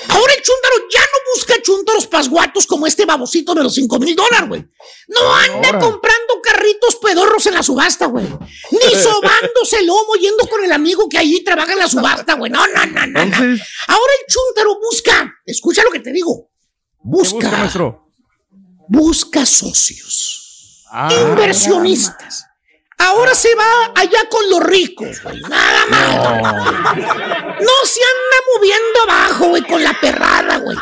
Ahora 0.09 0.33
el 0.33 0.41
chuntaro 0.41 0.75
ya 0.91 1.01
no 1.01 1.33
busca 1.33 1.61
chuntaros 1.61 2.07
pasguatos 2.07 2.67
como 2.67 2.87
este 2.87 3.05
babosito 3.05 3.53
de 3.53 3.63
los 3.63 3.73
5 3.73 3.99
mil 3.99 4.15
dólares, 4.15 4.47
güey. 4.47 4.65
No 5.07 5.35
anda 5.35 5.79
comprando 5.79 6.41
carritos 6.43 6.97
pedorros 6.97 7.45
en 7.47 7.53
la 7.53 7.63
subasta, 7.63 8.07
güey. 8.07 8.25
Ni 8.25 8.95
sobándose 9.01 9.79
el 9.79 9.87
lomo 9.87 10.15
yendo 10.19 10.47
con 10.47 10.63
el 10.63 10.71
amigo 10.71 11.07
que 11.09 11.17
allí 11.17 11.43
trabaja 11.43 11.73
en 11.73 11.79
la 11.79 11.87
subasta, 11.87 12.33
güey. 12.35 12.51
No, 12.51 12.65
no, 12.67 12.85
no, 12.85 13.05
no. 13.07 13.19
Ahora 13.19 14.13
el 14.19 14.25
chuntaro 14.27 14.79
busca, 14.79 15.33
escucha 15.45 15.83
lo 15.83 15.91
que 15.91 15.99
te 15.99 16.11
digo. 16.11 16.49
Busca. 17.01 17.69
busca, 18.87 19.45
socios. 19.45 20.41
Ah. 20.91 21.09
inversionistas 21.11 22.45
Ahora 22.97 23.35
se 23.35 23.53
va 23.55 23.91
allá 23.95 24.29
con 24.29 24.49
los 24.49 24.63
ricos, 24.63 25.21
güey. 25.21 25.41
Nada 25.41 25.85
más. 25.87 26.15
No. 26.15 27.73
se 27.83 28.01
anda 28.01 28.37
moviendo 28.53 29.01
abajo, 29.03 29.45
güey, 29.49 29.61
con 29.63 29.83
la 29.83 29.93
perrada, 29.99 30.57
güey. 30.57 30.77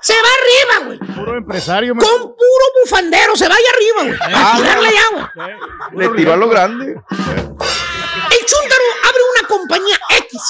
Se 0.00 0.12
va 0.12 0.28
arriba, 0.38 0.86
güey. 0.86 0.98
Puro 1.14 1.38
empresario, 1.38 1.94
Con 1.94 2.20
puro 2.20 2.64
bufandero, 2.82 3.34
se 3.36 3.48
vaya 3.48 3.68
arriba, 3.74 4.16
güey. 4.18 4.34
A 4.34 4.52
ah, 4.52 4.56
tirarle 4.56 4.88
agua. 5.10 5.32
Le 5.94 6.08
tiró 6.10 6.32
a 6.34 6.36
lo 6.36 6.48
grande. 6.48 6.96
El 8.34 8.46
chúntaro 8.46 8.84
abre 9.02 9.20
una 9.38 9.48
compañía 9.48 10.00
X. 10.18 10.40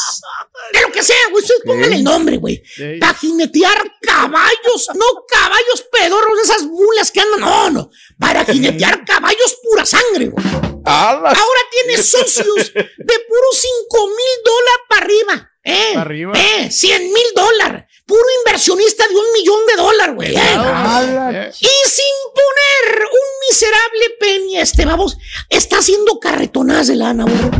De 0.72 0.80
lo 0.80 0.92
que 0.92 1.02
sea, 1.02 1.16
güey. 1.30 1.42
Ustedes 1.42 1.60
pongan 1.64 1.92
el 1.92 2.02
nombre, 2.02 2.36
güey. 2.38 2.62
Para 2.98 3.14
jinetear 3.14 3.92
caballos. 4.00 4.88
No 4.94 5.04
caballos 5.28 5.84
pedorros 5.92 6.38
esas 6.42 6.62
mulas 6.62 7.10
que 7.10 7.20
andan. 7.20 7.40
No, 7.40 7.70
no. 7.70 7.90
Para 8.18 8.44
jinetear 8.44 9.04
caballos 9.06 9.58
pura 9.62 9.84
sangre, 9.84 10.28
güey. 10.28 10.44
Ahora 10.84 11.60
tiene 11.70 12.02
socios 12.02 12.72
de 12.74 13.18
puro 13.28 13.48
5 13.52 14.06
mil 14.08 14.34
dólares 14.44 14.84
para 14.88 15.04
arriba. 15.04 15.50
¿Eh? 15.64 15.94
arriba. 15.96 16.32
¿Eh? 16.36 16.70
100 16.70 17.12
mil 17.12 17.26
dólares. 17.34 17.84
Puro 18.06 18.24
inversionista 18.44 19.08
de 19.08 19.16
un 19.16 19.32
millón 19.32 19.66
de 19.66 19.76
dólares, 19.76 20.14
güey. 20.14 20.36
¿eh? 20.36 21.50
Y 21.58 21.88
sin 21.88 22.14
poner 22.34 23.04
un 23.06 23.28
miserable 23.48 24.10
este 24.54 24.84
vamos, 24.84 25.16
está 25.48 25.78
haciendo 25.78 26.18
carretonadas 26.18 26.86
de 26.88 26.96
lana, 26.96 27.24
güey. 27.24 27.50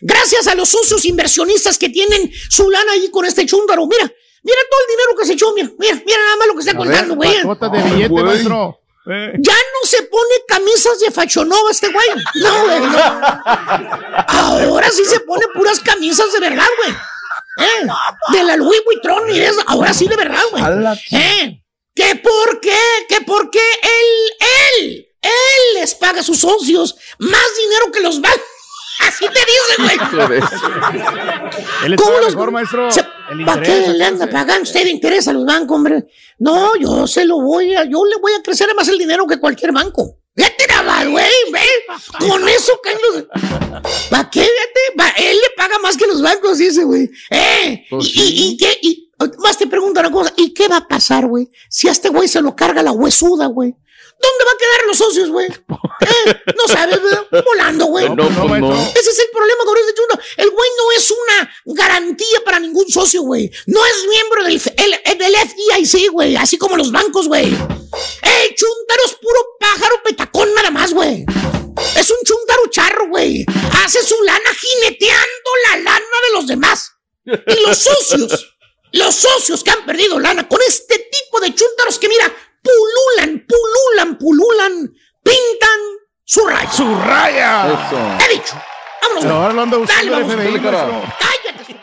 Gracias 0.00 0.46
a 0.48 0.54
los 0.54 0.68
socios 0.68 1.04
inversionistas 1.04 1.78
que 1.78 1.88
tienen 1.88 2.30
su 2.50 2.70
lana 2.70 2.92
ahí 2.92 3.10
con 3.10 3.24
este 3.24 3.46
chúndaro. 3.46 3.86
Mira, 3.86 4.04
mira 4.42 4.58
todo 4.70 4.80
el 4.80 4.86
dinero 4.90 5.18
que 5.18 5.26
se 5.26 5.32
echó. 5.32 5.52
Mira, 5.54 5.70
mira, 5.78 6.02
mira 6.04 6.18
nada 6.18 6.36
más 6.36 6.46
lo 6.46 6.54
que 6.54 6.60
está 6.60 6.76
contando, 6.76 7.14
güey. 7.14 7.32
de 7.32 7.90
billete, 7.90 8.22
maestro. 8.22 8.80
Eh. 9.06 9.32
Ya 9.38 9.52
no 9.52 9.88
se 9.88 10.02
pone 10.04 10.34
camisas 10.48 10.98
de 11.00 11.10
fachonova 11.10 11.70
este 11.70 11.88
güey. 11.88 12.06
No, 12.36 12.64
güey. 12.64 12.82
Ahora 14.28 14.90
sí 14.90 15.04
se 15.04 15.20
pone 15.20 15.46
puras 15.54 15.80
camisas 15.80 16.32
de 16.32 16.40
verdad, 16.40 16.68
güey. 16.78 16.94
Eh, 17.56 17.86
de 18.32 18.42
la 18.42 18.56
Louis 18.56 18.80
Vuitton 18.84 19.30
y 19.30 19.40
eso. 19.40 19.60
Ahora 19.66 19.92
sí 19.92 20.08
de 20.08 20.16
verdad, 20.16 20.42
güey. 20.50 20.64
Eh, 21.12 21.62
¿Qué 21.94 22.16
por 22.16 22.60
qué? 22.60 22.76
¿Qué 23.08 23.20
por 23.20 23.50
qué 23.50 23.60
él, 23.60 24.80
él, 24.80 25.06
él 25.24 25.80
les 25.80 25.94
paga 25.94 26.20
a 26.20 26.24
sus 26.24 26.38
socios 26.38 26.96
más 27.18 27.46
dinero 27.58 27.90
que 27.92 28.00
los 28.00 28.20
bancos? 28.20 28.40
Así 29.00 29.26
te 29.26 29.40
dice, 29.40 29.74
güey. 29.78 29.98
¿Cómo 31.96 32.18
los 32.18 32.34
mejor, 32.34 32.50
maestro? 32.52 32.88
¿Para 33.44 33.62
qué 33.62 33.88
le 33.88 34.04
anda 34.04 34.28
pagando 34.28 34.62
usted 34.62 34.86
interés 34.86 35.26
a 35.28 35.32
los 35.32 35.44
bancos, 35.44 35.76
hombre? 35.76 36.06
No, 36.38 36.76
yo 36.76 37.06
se 37.06 37.24
lo 37.24 37.40
voy 37.40 37.74
a, 37.74 37.84
yo 37.84 38.04
le 38.04 38.16
voy 38.20 38.32
a 38.38 38.42
crecer 38.42 38.68
más 38.74 38.88
el 38.88 38.98
dinero 38.98 39.26
que 39.26 39.38
cualquier 39.40 39.72
banco. 39.72 40.18
Vete 40.36 40.66
nada, 40.68 41.04
güey, 41.04 41.30
ve. 41.52 41.60
Con 42.18 42.48
eso 42.48 42.80
caen 42.82 42.98
los. 43.02 43.24
¿Para 44.10 44.30
qué? 44.30 44.40
Vete. 44.40 45.30
Él 45.30 45.36
le 45.36 45.50
paga 45.56 45.78
más 45.78 45.96
que 45.96 46.06
los 46.06 46.22
bancos, 46.22 46.58
dice, 46.58 46.84
güey. 46.84 47.10
¿Eh? 47.30 47.84
Pues 47.88 48.14
¿Y, 48.14 48.50
y, 48.50 48.56
qué? 48.56 48.78
Y, 48.82 49.12
más 49.38 49.56
te 49.56 49.66
pregunto 49.66 50.00
una 50.00 50.10
cosa. 50.10 50.32
¿Y 50.36 50.52
qué 50.52 50.68
va 50.68 50.78
a 50.78 50.88
pasar, 50.88 51.26
güey? 51.26 51.48
Si 51.68 51.88
a 51.88 51.92
este 51.92 52.08
güey 52.08 52.28
se 52.28 52.40
lo 52.40 52.56
carga 52.56 52.82
la 52.82 52.92
huesuda, 52.92 53.46
güey. 53.46 53.76
¿Dónde 54.20 54.44
va 54.44 54.50
a 54.52 54.58
quedar 54.58 54.86
los 54.86 54.98
socios, 54.98 55.28
güey? 55.28 55.46
¿Eh? 55.46 56.42
No 56.56 56.72
sabes, 56.72 57.00
Volando, 57.44 57.86
güey. 57.86 58.08
No, 58.08 58.28
no, 58.30 58.82
Ese 58.94 59.10
es 59.10 59.18
el 59.18 59.30
problema 59.32 59.64
con 59.64 59.78
este 59.78 59.94
chunta. 59.94 60.20
El 60.36 60.50
güey 60.50 60.70
no 60.78 60.92
es 60.92 61.10
una 61.10 61.74
garantía 61.74 62.40
para 62.44 62.58
ningún 62.58 62.88
socio, 62.88 63.22
güey. 63.22 63.50
No 63.66 63.84
es 63.84 64.06
miembro 64.08 64.44
del, 64.44 64.60
el, 64.76 65.18
del 65.18 65.34
FDIC, 65.34 66.10
güey. 66.10 66.36
Así 66.36 66.58
como 66.58 66.76
los 66.76 66.90
bancos, 66.92 67.28
güey. 67.28 67.46
El 67.46 68.54
chuntaro 68.54 69.04
es 69.06 69.12
puro 69.14 69.40
pájaro 69.60 70.02
petacón 70.02 70.54
nada 70.54 70.70
más, 70.70 70.92
güey. 70.92 71.24
Es 71.96 72.10
un 72.10 72.18
chuntaro 72.24 72.66
charro, 72.70 73.08
güey. 73.08 73.44
Hace 73.84 74.02
su 74.02 74.20
lana 74.22 74.50
jineteando 74.58 75.50
la 75.70 75.76
lana 75.78 76.16
de 76.26 76.32
los 76.32 76.46
demás. 76.46 76.92
Y 77.24 77.66
los 77.66 77.78
socios, 77.78 78.54
los 78.92 79.14
socios 79.14 79.64
que 79.64 79.70
han 79.70 79.84
perdido 79.84 80.18
lana 80.18 80.46
con 80.48 80.60
este 80.66 80.98
tipo 80.98 81.40
de 81.40 81.54
chuntaros 81.54 81.98
que, 81.98 82.08
mira, 82.08 82.32
pululan, 82.64 83.46
pululan, 83.46 84.18
pululan, 84.18 84.72
pintan 85.22 85.80
su 86.24 86.46
raya. 86.46 86.70
¡Su 86.70 86.94
raya! 87.00 87.66
Eso. 87.66 88.24
He 88.24 88.34
dicho. 88.34 88.54
Vámonos. 89.02 89.24
Pero 89.24 89.34
ahora 89.36 89.52
lo 89.52 89.62
anda 89.62 89.76
el 89.76 89.86
FBI, 89.86 90.60
Cállate. 90.60 91.80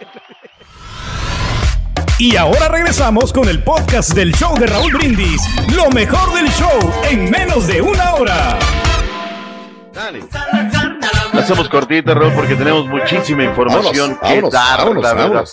Y 2.18 2.36
ahora 2.36 2.68
regresamos 2.68 3.32
con 3.34 3.48
el 3.50 3.64
podcast 3.64 4.14
del 4.14 4.34
show 4.34 4.58
de 4.58 4.68
Raúl 4.68 4.94
Brindis. 4.94 5.42
Lo 5.76 5.90
mejor 5.90 6.34
del 6.34 6.50
show 6.52 6.80
en 7.10 7.30
menos 7.30 7.68
de 7.68 7.82
una 7.82 8.16
hora. 8.16 8.60
Dale. 9.94 10.24
hacemos 11.34 11.70
cortita, 11.70 12.14
Raúl, 12.14 12.34
porque 12.34 12.56
tenemos 12.56 12.88
muchísima 12.88 13.44
información 13.44 14.18
que 14.22 14.42
dar, 14.52 14.96
la 14.96 15.14
verdad. 15.14 15.46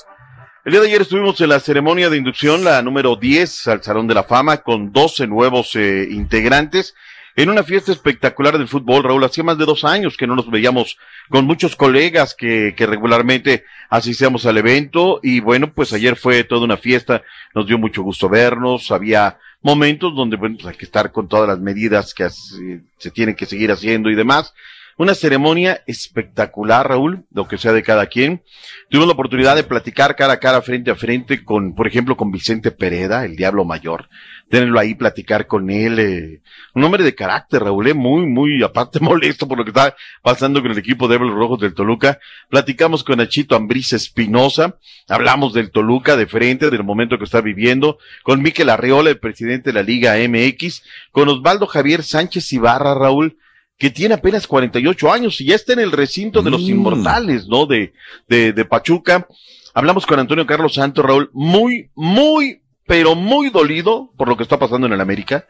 El 0.69 0.73
día 0.73 0.83
de 0.83 0.89
ayer 0.89 1.01
estuvimos 1.01 1.41
en 1.41 1.49
la 1.49 1.61
ceremonia 1.61 2.11
de 2.11 2.19
inducción, 2.19 2.63
la 2.63 2.83
número 2.83 3.17
10 3.17 3.69
al 3.69 3.83
Salón 3.83 4.07
de 4.07 4.13
la 4.13 4.23
Fama, 4.23 4.59
con 4.59 4.93
12 4.93 5.27
nuevos 5.27 5.75
eh, 5.77 6.07
integrantes, 6.11 6.95
en 7.37 7.49
una 7.49 7.63
fiesta 7.63 7.91
espectacular 7.91 8.59
del 8.59 8.69
fútbol, 8.69 9.03
Raúl. 9.03 9.25
Hacía 9.25 9.45
más 9.45 9.57
de 9.57 9.65
dos 9.65 9.85
años 9.85 10.19
que 10.19 10.27
no 10.27 10.37
nos 10.37 10.51
veíamos 10.51 10.99
con 11.31 11.47
muchos 11.47 11.75
colegas 11.75 12.35
que, 12.35 12.75
que 12.77 12.85
regularmente 12.85 13.65
asistíamos 13.89 14.45
al 14.45 14.59
evento, 14.59 15.21
y 15.23 15.41
bueno, 15.41 15.73
pues 15.73 15.95
ayer 15.95 16.17
fue 16.17 16.45
toda 16.45 16.67
una 16.67 16.77
fiesta, 16.77 17.23
nos 17.55 17.67
dio 17.67 17.79
mucho 17.79 18.03
gusto 18.03 18.29
vernos, 18.29 18.91
había 18.91 19.39
momentos 19.63 20.15
donde, 20.15 20.37
bueno, 20.37 20.57
pues 20.57 20.67
hay 20.67 20.77
que 20.77 20.85
estar 20.85 21.13
con 21.13 21.29
todas 21.29 21.49
las 21.49 21.61
medidas 21.61 22.13
que 22.13 22.29
se 22.29 23.11
tienen 23.11 23.37
que 23.37 23.47
seguir 23.47 23.73
haciendo 23.73 24.11
y 24.11 24.15
demás. 24.15 24.53
Una 24.99 25.15
ceremonia 25.15 25.81
espectacular, 25.87 26.89
Raúl, 26.89 27.25
lo 27.33 27.47
que 27.47 27.57
sea 27.57 27.73
de 27.73 27.85
cada 27.85 28.07
quien. 28.07 28.43
Tuvimos 28.91 29.07
la 29.07 29.15
oportunidad 29.15 29.55
de 29.55 29.63
platicar 29.63 30.17
cara 30.17 30.33
a 30.33 30.41
cara, 30.41 30.61
frente 30.61 30.91
a 30.91 30.97
frente, 30.97 31.45
con, 31.45 31.77
por 31.77 31.87
ejemplo, 31.87 32.17
con 32.17 32.33
Vicente 32.33 32.73
Pereda, 32.73 33.25
el 33.25 33.37
Diablo 33.37 33.65
Mayor. 33.65 34.09
Tenerlo 34.51 34.81
ahí, 34.81 34.97
platicar 34.97 35.47
con 35.47 35.71
él. 35.71 36.01
Eh, 36.01 36.41
un 36.75 36.83
hombre 36.83 37.05
de 37.05 37.15
carácter, 37.15 37.63
Raúl, 37.63 37.87
eh, 37.87 37.95
muy, 37.95 38.27
muy, 38.27 38.61
aparte 38.65 38.99
molesto 39.01 39.47
por 39.47 39.59
lo 39.59 39.65
que 39.65 39.71
está 39.71 39.95
pasando 40.21 40.61
con 40.63 40.73
el 40.73 40.79
equipo 40.79 41.07
de 41.07 41.21
Los 41.21 41.33
Rojos 41.33 41.61
del 41.61 41.75
Toluca. 41.75 42.19
Platicamos 42.49 43.05
con 43.05 43.21
Achito 43.21 43.55
Ambrisa 43.55 43.95
Espinosa. 43.95 44.79
Hablamos 45.09 45.55
del 45.55 45.71
Toluca 45.71 46.17
de 46.17 46.27
frente, 46.27 46.71
del 46.71 46.83
momento 46.83 47.19
que 47.19 47.25
está 47.25 47.41
viviendo. 47.41 47.99
Con 48.25 48.43
Miquel 48.43 48.69
Arreola, 48.69 49.11
el 49.11 49.21
presidente 49.21 49.71
de 49.71 49.75
la 49.75 49.85
Liga 49.85 50.17
MX. 50.17 50.83
Con 51.13 51.29
Osvaldo 51.29 51.69
Javier 51.69 52.03
Sánchez 52.03 52.53
Ibarra, 52.53 52.95
Raúl 52.97 53.37
que 53.79 53.91
tiene 53.91 54.15
apenas 54.15 54.47
48 54.47 55.13
años 55.13 55.41
y 55.41 55.47
ya 55.47 55.55
está 55.55 55.73
en 55.73 55.79
el 55.79 55.93
recinto 55.93 56.43
de 56.43 56.51
los 56.51 56.63
mm. 56.63 56.71
inmortales, 56.71 57.47
¿no? 57.47 57.67
De, 57.67 57.93
de, 58.27 58.53
de 58.53 58.65
Pachuca. 58.65 59.27
Hablamos 59.73 60.05
con 60.05 60.19
Antonio 60.19 60.47
Carlos 60.47 60.75
Santos, 60.75 61.05
Raúl, 61.05 61.31
muy, 61.33 61.91
muy, 61.95 62.63
pero 62.87 63.15
muy 63.15 63.51
dolido 63.51 64.11
por 64.17 64.29
lo 64.29 64.37
que 64.37 64.43
está 64.43 64.59
pasando 64.59 64.89
en 64.89 64.95
el 64.95 65.01
América. 65.01 65.47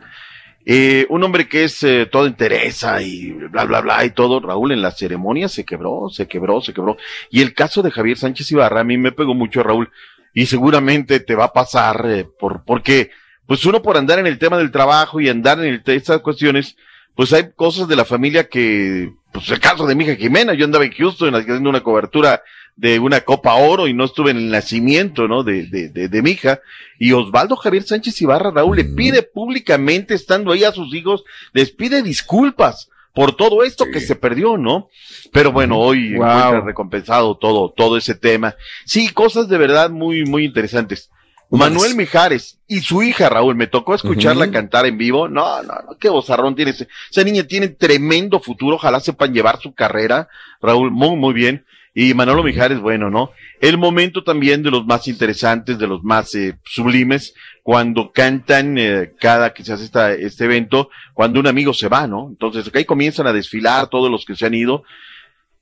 Eh, 0.71 1.07
un 1.09 1.25
hombre 1.25 1.49
que 1.49 1.65
es 1.65 1.83
eh, 1.83 2.05
todo 2.05 2.27
interesa 2.27 3.01
y 3.01 3.31
bla, 3.31 3.65
bla, 3.65 3.81
bla 3.81 4.05
y 4.05 4.11
todo. 4.11 4.39
Raúl, 4.39 4.73
en 4.73 4.83
la 4.83 4.91
ceremonia 4.91 5.49
se 5.49 5.65
quebró, 5.65 6.11
se 6.11 6.29
quebró, 6.29 6.61
se 6.61 6.75
quebró. 6.75 6.99
Y 7.31 7.41
el 7.41 7.55
caso 7.55 7.83
de 7.83 7.91
Javier 7.91 8.19
Sánchez 8.19 8.53
Ibarra 8.53 8.81
a 8.81 8.85
mí 8.85 8.99
me 8.99 9.13
pegó 9.13 9.35
mucho, 9.35 9.63
Raúl, 9.63 9.91
y 10.35 10.45
seguramente 10.45 11.21
te 11.21 11.35
va 11.35 11.45
a 11.45 11.53
pasar 11.55 12.05
eh, 12.07 12.27
por, 12.39 12.65
porque, 12.65 13.11
pues 13.47 13.65
uno 13.65 13.81
por 13.81 13.97
andar 13.97 14.19
en 14.19 14.27
el 14.27 14.39
tema 14.39 14.59
del 14.59 14.71
trabajo 14.71 15.21
y 15.23 15.31
andar 15.31 15.59
en 15.65 15.73
el, 15.73 15.83
estas 15.87 16.21
cuestiones, 16.21 16.77
pues 17.19 17.33
hay 17.33 17.51
cosas 17.51 17.89
de 17.89 17.97
la 17.97 18.05
familia 18.05 18.49
que, 18.49 19.13
pues 19.33 19.51
el 19.51 19.59
caso 19.59 19.89
de 19.89 19.97
mi 19.97 20.05
hija 20.05 20.15
Jimena, 20.15 20.55
yo 20.55 20.65
andaba 20.65 20.85
en 20.85 20.93
Houston 20.93 21.35
haciendo 21.35 21.69
una 21.69 21.83
cobertura 21.83 22.45
de 22.77 23.01
una 23.01 23.23
Copa 23.23 23.55
Oro 23.55 23.89
y 23.89 23.93
no 23.93 24.05
estuve 24.05 24.31
en 24.31 24.37
el 24.37 24.51
nacimiento, 24.51 25.27
¿no? 25.27 25.43
De, 25.43 25.67
de, 25.67 25.89
de, 25.89 26.09
de 26.09 26.23
mi 26.23 26.31
hija. 26.31 26.61
Y 26.97 27.11
Osvaldo 27.11 27.57
Javier 27.57 27.83
Sánchez 27.83 28.23
Ibarra, 28.23 28.53
Raúl, 28.53 28.77
le 28.77 28.85
pide 28.85 29.25
públicamente, 29.25 30.15
estando 30.15 30.53
ahí 30.53 30.63
a 30.63 30.71
sus 30.71 30.95
hijos, 30.95 31.25
les 31.53 31.73
pide 31.73 32.05
disculpas 32.05 32.89
por 33.13 33.35
todo 33.35 33.65
esto 33.65 33.87
que 33.93 33.99
se 33.99 34.15
perdió, 34.15 34.57
¿no? 34.57 34.89
Pero 35.33 35.51
bueno, 35.51 35.77
hoy 35.77 36.15
wow. 36.15 36.61
recompensado 36.65 37.37
todo, 37.37 37.75
todo 37.77 37.97
ese 37.97 38.15
tema. 38.15 38.55
Sí, 38.85 39.09
cosas 39.09 39.49
de 39.49 39.59
verdad 39.59 39.91
muy, 39.91 40.25
muy 40.25 40.45
interesantes. 40.45 41.11
Manuel 41.51 41.95
Mijares 41.97 42.59
y 42.67 42.81
su 42.81 43.03
hija 43.03 43.29
Raúl, 43.29 43.55
me 43.55 43.67
tocó 43.67 43.95
escucharla 43.95 44.51
cantar 44.51 44.87
en 44.87 44.99
vivo. 44.99 45.29
No, 45.29 45.63
no, 45.63 45.73
no, 45.73 45.97
qué 45.99 46.09
bozarrón 46.09 46.55
tiene 46.55 46.73
ese. 46.73 46.89
Esa 47.11 47.25
niña 47.25 47.45
tiene 47.45 47.69
tremendo 47.69 48.41
futuro, 48.41 48.77
ojalá 48.77 49.01
sepan 49.01 49.33
llevar 49.33 49.61
su 49.61 49.73
carrera, 49.75 50.29
Raúl, 50.61 50.91
muy, 50.91 51.17
muy 51.17 51.33
bien. 51.33 51.65
Y 51.95 52.15
Manolo 52.15 52.45
Mijares, 52.45 52.81
bueno, 52.81 53.11
¿no? 53.11 53.33
El 53.61 53.79
momento 53.79 54.23
también 54.23 54.63
de 54.63 54.71
los 54.71 54.87
más 54.87 55.09
interesantes, 55.09 55.79
de 55.79 55.87
los 55.87 56.05
más 56.05 56.33
eh, 56.35 56.57
sublimes, 56.65 57.35
cuando 57.63 58.13
cantan 58.13 58.79
eh, 58.79 59.13
cada 59.19 59.53
que 59.53 59.65
se 59.65 59.73
hace 59.73 59.85
esta, 59.85 60.13
este 60.13 60.45
evento, 60.45 60.91
cuando 61.13 61.41
un 61.41 61.49
amigo 61.49 61.75
se 61.75 61.89
va, 61.89 62.07
¿no? 62.07 62.29
Entonces, 62.29 62.71
ahí 62.73 62.85
comienzan 62.85 63.27
a 63.27 63.33
desfilar 63.33 63.89
todos 63.89 64.11
los 64.11 64.25
que 64.25 64.37
se 64.37 64.47
han 64.47 64.55
ido 64.55 64.85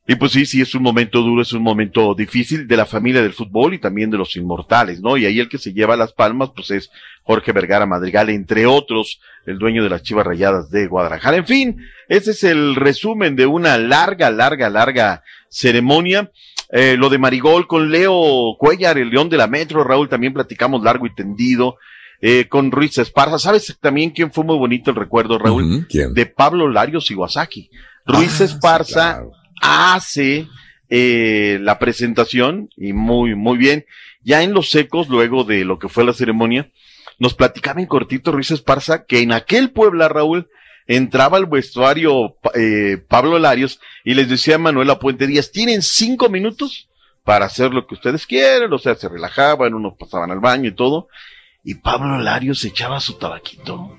y 0.08 0.14
pues 0.14 0.32
sí, 0.32 0.46
sí, 0.46 0.60
es 0.60 0.74
un 0.74 0.82
momento 0.82 1.20
duro, 1.20 1.42
es 1.42 1.52
un 1.52 1.62
momento 1.62 2.14
difícil 2.14 2.68
de 2.68 2.76
la 2.76 2.86
familia 2.86 3.22
del 3.22 3.32
fútbol 3.32 3.74
y 3.74 3.78
también 3.78 4.10
de 4.10 4.16
los 4.18 4.36
inmortales, 4.36 5.00
¿no? 5.00 5.16
Y 5.16 5.26
ahí 5.26 5.40
el 5.40 5.48
que 5.48 5.58
se 5.58 5.72
lleva 5.72 5.96
las 5.96 6.12
palmas, 6.12 6.50
pues 6.54 6.70
es 6.70 6.90
Jorge 7.24 7.50
Vergara 7.52 7.86
Madrigal, 7.86 8.30
entre 8.30 8.66
otros, 8.66 9.20
el 9.46 9.58
dueño 9.58 9.82
de 9.82 9.90
las 9.90 10.02
Chivas 10.02 10.24
Rayadas 10.26 10.70
de 10.70 10.86
Guadalajara. 10.86 11.38
En 11.38 11.46
fin, 11.46 11.76
ese 12.08 12.30
es 12.30 12.44
el 12.44 12.76
resumen 12.76 13.34
de 13.34 13.46
una 13.46 13.78
larga, 13.78 14.30
larga, 14.30 14.70
larga 14.70 15.24
ceremonia. 15.48 16.30
Eh, 16.70 16.96
lo 16.96 17.08
de 17.08 17.18
Marigol 17.18 17.66
con 17.66 17.90
Leo 17.90 18.56
Cuellar, 18.58 18.98
el 18.98 19.10
león 19.10 19.28
de 19.28 19.36
la 19.36 19.46
Metro, 19.46 19.82
Raúl, 19.84 20.08
también 20.08 20.32
platicamos 20.32 20.82
largo 20.82 21.06
y 21.06 21.14
tendido. 21.14 21.76
Eh, 22.20 22.46
con 22.48 22.70
Ruiz 22.70 22.96
Esparza. 22.96 23.38
¿Sabes 23.38 23.76
también 23.80 24.10
quién 24.10 24.32
fue 24.32 24.42
muy 24.42 24.56
bonito 24.56 24.90
el 24.90 24.96
recuerdo, 24.96 25.38
Raúl? 25.38 25.86
¿Quién? 25.88 26.14
De 26.14 26.24
Pablo 26.26 26.68
Larios 26.68 27.10
Iwasaki. 27.10 27.70
Ruiz 28.06 28.40
Ah, 28.40 28.44
Esparza 28.44 29.22
hace 29.60 30.46
eh, 30.88 31.58
la 31.62 31.78
presentación 31.78 32.70
y 32.76 32.92
muy, 32.92 33.34
muy 33.34 33.58
bien. 33.58 33.84
Ya 34.22 34.42
en 34.42 34.52
los 34.52 34.70
secos, 34.70 35.08
luego 35.08 35.44
de 35.44 35.64
lo 35.64 35.78
que 35.78 35.88
fue 35.88 36.04
la 36.04 36.12
ceremonia, 36.12 36.70
nos 37.18 37.34
platicaba 37.34 37.80
en 37.80 37.86
cortito 37.86 38.32
Ruiz 38.32 38.50
Esparza 38.50 39.04
que 39.04 39.20
en 39.20 39.32
aquel 39.32 39.70
Puebla, 39.70 40.08
Raúl, 40.08 40.48
entraba 40.86 41.38
al 41.38 41.46
vestuario 41.46 42.36
eh, 42.54 42.98
Pablo 43.08 43.38
Larios 43.38 43.80
y 44.04 44.14
les 44.14 44.28
decía 44.28 44.56
a 44.56 44.58
Manuela 44.58 44.98
Puente 44.98 45.26
Díaz, 45.26 45.50
tienen 45.50 45.82
cinco 45.82 46.28
minutos 46.28 46.88
para 47.24 47.46
hacer 47.46 47.72
lo 47.72 47.86
que 47.86 47.94
ustedes 47.94 48.26
quieren, 48.26 48.72
o 48.72 48.78
sea, 48.78 48.94
se 48.94 49.08
relajaban, 49.08 49.74
unos 49.74 49.94
pasaban 49.94 50.30
al 50.30 50.38
baño 50.38 50.68
y 50.68 50.74
todo, 50.74 51.08
y 51.68 51.74
Pablo 51.74 52.18
Larios 52.18 52.64
echaba 52.64 53.00
su 53.00 53.14
tabaquito 53.14 53.98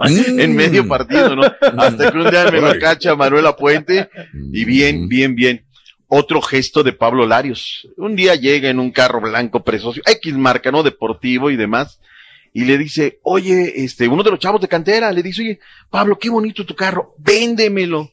en 0.00 0.56
medio 0.56 0.88
partido, 0.88 1.36
¿no? 1.36 1.42
Hasta 1.42 2.10
que 2.10 2.16
un 2.16 2.30
día 2.30 2.50
me 2.50 2.58
la 2.62 2.78
cacha 2.78 3.14
Manuela 3.14 3.54
Puente 3.54 4.08
y 4.50 4.64
bien, 4.64 5.08
bien, 5.08 5.34
bien. 5.34 5.66
otro 6.08 6.40
gesto 6.40 6.82
de 6.82 6.94
Pablo 6.94 7.26
Larios. 7.26 7.86
Un 7.98 8.16
día 8.16 8.34
llega 8.34 8.70
en 8.70 8.78
un 8.78 8.90
carro 8.90 9.20
blanco 9.20 9.62
precioso, 9.62 10.00
X 10.06 10.34
marca, 10.38 10.72
¿no? 10.72 10.82
Deportivo 10.82 11.50
y 11.50 11.56
demás. 11.56 12.00
Y 12.54 12.64
le 12.64 12.78
dice, 12.78 13.18
oye, 13.24 13.84
este, 13.84 14.08
uno 14.08 14.22
de 14.22 14.30
los 14.30 14.40
chavos 14.40 14.62
de 14.62 14.68
cantera, 14.68 15.12
le 15.12 15.22
dice, 15.22 15.42
oye, 15.42 15.60
Pablo, 15.90 16.18
qué 16.18 16.30
bonito 16.30 16.64
tu 16.64 16.74
carro, 16.74 17.12
véndemelo. 17.18 18.10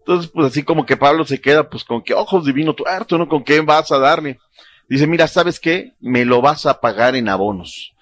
Entonces, 0.00 0.32
pues 0.34 0.48
así 0.48 0.64
como 0.64 0.84
que 0.84 0.96
Pablo 0.96 1.24
se 1.24 1.40
queda, 1.40 1.70
pues 1.70 1.84
con 1.84 2.02
qué 2.02 2.12
ojos 2.12 2.44
divino 2.44 2.74
tuerto, 2.74 3.18
¿no? 3.18 3.28
¿Con 3.28 3.44
qué 3.44 3.60
vas 3.60 3.92
a 3.92 3.98
darle? 3.98 4.40
Dice, 4.88 5.06
mira, 5.06 5.28
¿sabes 5.28 5.60
qué? 5.60 5.92
Me 6.00 6.24
lo 6.24 6.40
vas 6.40 6.66
a 6.66 6.80
pagar 6.80 7.14
en 7.14 7.28
abonos. 7.28 7.92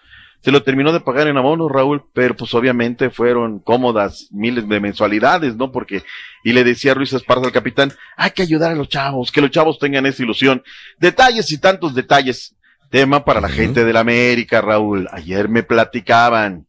Se 0.43 0.51
lo 0.51 0.62
terminó 0.62 0.93
de 0.93 1.01
pagar 1.01 1.28
en 1.28 1.36
abonos, 1.36 1.70
Raúl, 1.70 2.03
pero 2.14 2.34
pues 2.34 2.55
obviamente 2.55 3.11
fueron 3.11 3.59
cómodas 3.59 4.28
miles 4.30 4.66
de 4.68 4.80
mensualidades, 4.80 5.55
¿no? 5.57 5.70
Porque, 5.70 6.03
y 6.45 6.53
le 6.53 6.64
decía 6.64 6.95
Ruiz 6.95 7.12
Esparza 7.12 7.45
al 7.45 7.53
capitán, 7.53 7.93
hay 8.16 8.30
que 8.30 8.43
ayudar 8.43 8.72
a 8.72 8.74
los 8.74 8.88
chavos, 8.88 9.30
que 9.30 9.43
los 9.43 9.51
chavos 9.51 9.78
tengan 9.78 10.07
esa 10.07 10.22
ilusión. 10.22 10.62
Detalles 10.99 11.53
y 11.53 11.59
tantos 11.59 11.95
detalles. 11.95 12.55
Tema 12.88 13.24
para 13.24 13.41
la 13.41 13.49
gente 13.49 13.84
de 13.84 13.93
la 13.93 14.01
América, 14.01 14.61
Raúl. 14.61 15.09
Ayer 15.12 15.49
me 15.49 15.62
platicaban. 15.62 16.66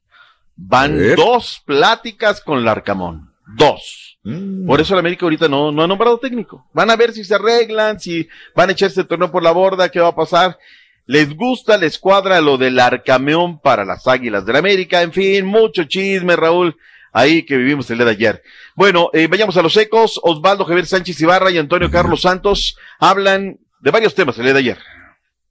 Van 0.56 1.16
dos 1.16 1.64
pláticas 1.66 2.42
con 2.42 2.64
Larcamón. 2.64 3.32
Dos. 3.56 4.20
Mm. 4.24 4.68
Por 4.68 4.80
eso 4.80 4.94
la 4.94 5.00
América 5.00 5.26
ahorita 5.26 5.48
no, 5.48 5.72
no 5.72 5.82
ha 5.82 5.88
nombrado 5.88 6.20
técnico. 6.20 6.68
Van 6.74 6.92
a 6.92 6.96
ver 6.96 7.12
si 7.14 7.24
se 7.24 7.34
arreglan, 7.34 8.00
si 8.00 8.28
van 8.56 8.70
a 8.70 8.74
echar 8.74 8.90
este 8.90 9.04
torneo 9.04 9.32
por 9.32 9.42
la 9.42 9.52
borda, 9.52 9.90
qué 9.90 10.00
va 10.00 10.10
a 10.10 10.16
pasar 10.16 10.60
les 11.06 11.36
gusta, 11.36 11.78
les 11.78 12.00
cuadra 12.00 12.42
lo 12.42 12.58
del 12.58 12.80
arcameón 12.80 13.60
para 13.60 13.86
las 13.86 14.08
Águilas 14.08 14.46
del 14.46 14.54
la 14.54 14.60
América, 14.60 15.02
en 15.02 15.12
fin, 15.12 15.46
mucho 15.46 15.84
chisme, 15.86 16.36
Raúl, 16.36 16.76
ahí 17.12 17.44
que 17.44 17.58
vivimos 17.58 17.90
el 17.90 17.98
día 17.98 18.06
de 18.06 18.12
ayer. 18.12 18.42
Bueno, 18.76 19.10
eh, 19.14 19.28
vayamos 19.28 19.58
a 19.58 19.62
los 19.62 19.76
ecos, 19.78 20.20
Osvaldo 20.24 20.66
Javier 20.66 20.86
Sánchez 20.86 21.20
Ibarra 21.22 21.52
y 21.52 21.58
Antonio 21.58 21.92
Carlos 21.92 22.22
Santos 22.22 22.78
hablan 23.00 23.58
de 23.82 23.92
varios 23.92 24.16
temas 24.16 24.38
el 24.38 24.46
día 24.46 24.54
de 24.54 24.60
ayer. 24.60 24.78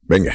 Venga. 0.03 0.35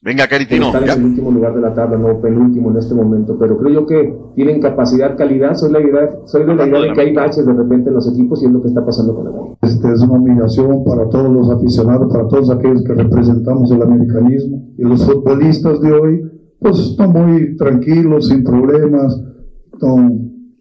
Venga, 0.00 0.28
Caritino. 0.28 0.66
Están 0.66 0.84
en 0.84 0.90
el 0.90 1.04
último 1.04 1.30
lugar 1.32 1.54
de 1.54 1.60
la 1.60 1.74
tabla, 1.74 1.98
no 1.98 2.20
penúltimo 2.20 2.70
en 2.70 2.76
este 2.76 2.94
momento, 2.94 3.36
pero 3.38 3.58
creo 3.58 3.80
yo 3.80 3.86
que 3.86 4.14
tienen 4.36 4.60
capacidad, 4.60 5.16
calidad. 5.16 5.56
Soy, 5.56 5.72
la 5.72 5.80
idea, 5.80 6.08
soy 6.26 6.44
de 6.44 6.54
la 6.54 6.66
idea 6.66 6.80
de 6.80 6.92
que 6.92 7.00
hay 7.00 7.12
baches 7.12 7.44
de 7.44 7.52
repente 7.52 7.88
en 7.88 7.96
los 7.96 8.08
equipos 8.12 8.40
y 8.42 8.46
es 8.46 8.52
lo 8.52 8.62
que 8.62 8.68
está 8.68 8.84
pasando 8.86 9.14
con 9.14 9.26
el 9.26 9.57
Este 9.78 9.92
es 9.92 10.00
una 10.00 10.14
humillación 10.14 10.82
para 10.82 11.08
todos 11.08 11.32
los 11.32 11.48
aficionados, 11.50 12.12
para 12.12 12.26
todos 12.26 12.50
aquellos 12.50 12.82
que 12.82 12.94
representamos 12.94 13.70
el 13.70 13.80
americanismo. 13.80 14.72
Y 14.76 14.82
los 14.82 15.06
futbolistas 15.06 15.80
de 15.80 15.92
hoy, 15.92 16.22
pues 16.58 16.80
están 16.80 17.12
muy 17.12 17.56
tranquilos, 17.56 18.26
sin 18.26 18.42
problemas, 18.42 19.22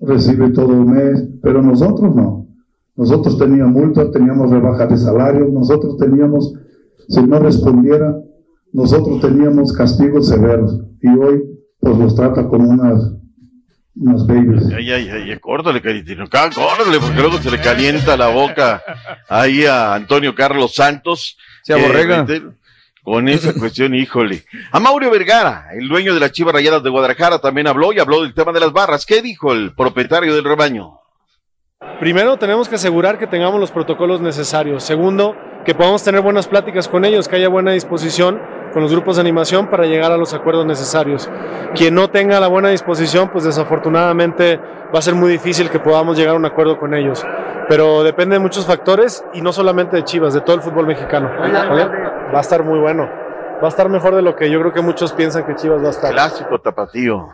reciben 0.02 0.54
todo 0.54 0.72
el 0.72 0.86
mes, 0.86 1.30
pero 1.42 1.64
nosotros 1.64 2.16
no. 2.16 2.48
Nosotros 2.96 3.40
teníamos 3.40 3.74
multas, 3.74 4.12
teníamos 4.12 4.52
rebaja 4.52 4.86
de 4.86 4.98
salario, 4.98 5.48
nosotros 5.52 5.98
teníamos, 5.98 6.54
si 7.08 7.26
no 7.26 7.40
respondiera, 7.40 8.22
nosotros 8.72 9.20
teníamos 9.20 9.74
castigos 9.74 10.28
severos 10.28 10.80
y 11.02 11.08
hoy 11.08 11.44
pues 11.80 11.98
nos 11.98 12.14
trata 12.14 12.48
como 12.48 12.70
unas 12.70 13.18
babies. 14.28 14.72
Ay, 14.76 14.92
ay, 14.92 15.10
ay, 15.10 15.40
córtale, 15.40 15.82
caritino, 15.82 16.26
córtale, 16.30 17.00
porque 17.00 17.20
luego 17.20 17.38
se 17.40 17.52
le 17.52 17.60
calienta 17.60 18.16
la 18.18 18.28
boca 18.28 18.84
ahí 19.28 19.66
a 19.66 19.96
Antonio 19.96 20.36
Carlos 20.36 20.74
Santos. 20.74 21.38
Se 21.64 21.74
aborrega. 21.74 22.26
Con 23.04 23.30
esa 23.30 23.54
cuestión, 23.54 23.96
híjole. 23.96 24.44
A 24.70 24.82
Mauro 24.82 25.10
Vergara, 25.10 25.70
el 25.72 25.88
dueño 25.88 26.14
de 26.14 26.20
las 26.20 26.34
Chivas 26.34 26.54
Rayadas 26.54 26.84
de 26.84 26.90
Guadalajara, 26.90 27.40
también 27.40 27.66
habló 27.68 27.94
y 27.94 28.00
habló 28.00 28.22
del 28.22 28.34
tema 28.34 28.52
de 28.52 28.60
las 28.60 28.74
barras. 28.74 29.06
¿Qué 29.06 29.22
dijo 29.22 29.54
el 29.54 29.74
propietario 29.74 30.36
del 30.36 30.44
rebaño? 30.44 31.00
Primero, 32.02 32.36
tenemos 32.38 32.68
que 32.68 32.76
asegurar 32.76 33.18
que 33.18 33.26
tengamos 33.26 33.62
los 33.62 33.72
protocolos 33.72 34.20
necesarios. 34.20 34.84
Segundo, 34.84 35.38
que 35.66 35.74
podamos 35.74 36.04
tener 36.04 36.20
buenas 36.20 36.48
pláticas 36.48 36.90
con 36.90 37.06
ellos, 37.06 37.30
que 37.30 37.38
haya 37.38 37.48
buena 37.48 37.72
disposición 37.72 38.42
con 38.78 38.84
los 38.84 38.92
grupos 38.92 39.16
de 39.16 39.22
animación 39.22 39.72
para 39.72 39.88
llegar 39.88 40.12
a 40.12 40.18
los 40.18 40.36
acuerdos 40.36 40.64
necesarios. 40.64 41.28
Quien 41.74 41.96
no 41.96 42.12
tenga 42.12 42.40
la 42.40 42.46
buena 42.46 42.70
disposición, 42.70 43.28
pues 43.30 43.44
desafortunadamente 43.44 44.60
va 44.94 45.00
a 45.00 45.02
ser 45.02 45.16
muy 45.16 45.32
difícil 45.32 45.72
que 45.72 45.80
podamos 45.80 46.16
llegar 46.16 46.36
a 46.36 46.38
un 46.38 46.46
acuerdo 46.46 46.78
con 46.78 46.94
ellos. 46.94 47.26
Pero 47.68 48.04
depende 48.04 48.36
de 48.36 48.40
muchos 48.40 48.68
factores 48.68 49.26
y 49.34 49.42
no 49.42 49.52
solamente 49.52 49.96
de 49.96 50.04
Chivas, 50.04 50.36
de 50.36 50.42
todo 50.42 50.58
el 50.58 50.62
fútbol 50.62 50.86
mexicano. 50.86 51.28
Va 51.28 52.38
a 52.38 52.40
estar 52.40 52.64
muy 52.64 52.78
bueno. 52.78 53.10
Va 53.60 53.66
a 53.66 53.70
estar 53.70 53.90
mejor 53.90 54.14
de 54.14 54.22
lo 54.22 54.36
que 54.36 54.48
yo 54.52 54.60
creo 54.60 54.72
que 54.72 54.82
muchos 54.82 55.12
piensan 55.12 55.44
que 55.44 55.56
Chivas 55.56 55.82
va 55.82 55.88
a 55.88 55.90
estar. 55.90 56.12
Clásico 56.12 56.62
tapatío. 56.62 57.30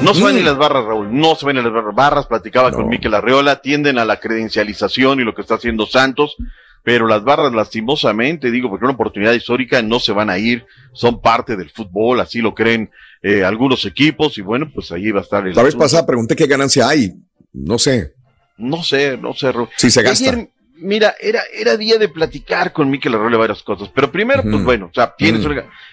No 0.00 0.14
se 0.14 0.24
ven 0.24 0.36
ni 0.36 0.42
las 0.42 0.56
barras, 0.56 0.82
Raúl. 0.86 1.08
No 1.10 1.34
se 1.34 1.44
ven 1.44 1.56
ni 1.56 1.62
las 1.62 1.74
barras. 1.74 1.94
Barras, 1.94 2.26
platicaba 2.26 2.72
con 2.72 2.88
Miquel 2.88 3.12
Arreola, 3.12 3.56
tienden 3.56 3.98
a 3.98 4.06
la 4.06 4.16
credencialización 4.16 5.20
y 5.20 5.24
lo 5.24 5.34
que 5.34 5.42
está 5.42 5.56
haciendo 5.56 5.84
Santos 5.84 6.38
pero 6.86 7.08
las 7.08 7.24
barras 7.24 7.52
lastimosamente, 7.52 8.48
digo, 8.48 8.70
porque 8.70 8.84
una 8.84 8.94
oportunidad 8.94 9.32
histórica 9.32 9.82
no 9.82 9.98
se 9.98 10.12
van 10.12 10.30
a 10.30 10.38
ir, 10.38 10.64
son 10.92 11.20
parte 11.20 11.56
del 11.56 11.68
fútbol, 11.68 12.20
así 12.20 12.38
lo 12.38 12.54
creen 12.54 12.92
eh, 13.22 13.42
algunos 13.42 13.84
equipos 13.86 14.38
y 14.38 14.42
bueno, 14.42 14.70
pues 14.72 14.92
ahí 14.92 15.10
va 15.10 15.18
a 15.18 15.24
estar 15.24 15.44
el... 15.44 15.56
La 15.56 15.64
vez 15.64 15.74
pasada 15.74 16.06
pregunté 16.06 16.36
qué 16.36 16.46
ganancia 16.46 16.88
hay, 16.88 17.12
no 17.52 17.76
sé. 17.76 18.12
No 18.56 18.84
sé, 18.84 19.18
no 19.18 19.34
sé. 19.34 19.52
Si 19.76 19.90
se 19.90 20.00
gasta. 20.00 20.46
Mira, 20.76 21.14
era, 21.20 21.40
era 21.54 21.76
día 21.76 21.98
de 21.98 22.08
platicar 22.08 22.72
con 22.72 22.90
Miquel 22.90 23.14
Arroyo 23.14 23.38
varias 23.38 23.62
cosas, 23.62 23.90
pero 23.94 24.10
primero, 24.10 24.42
pues 24.42 24.62
bueno, 24.64 24.86
o 24.86 24.94
sea, 24.94 25.14
tienes 25.16 25.44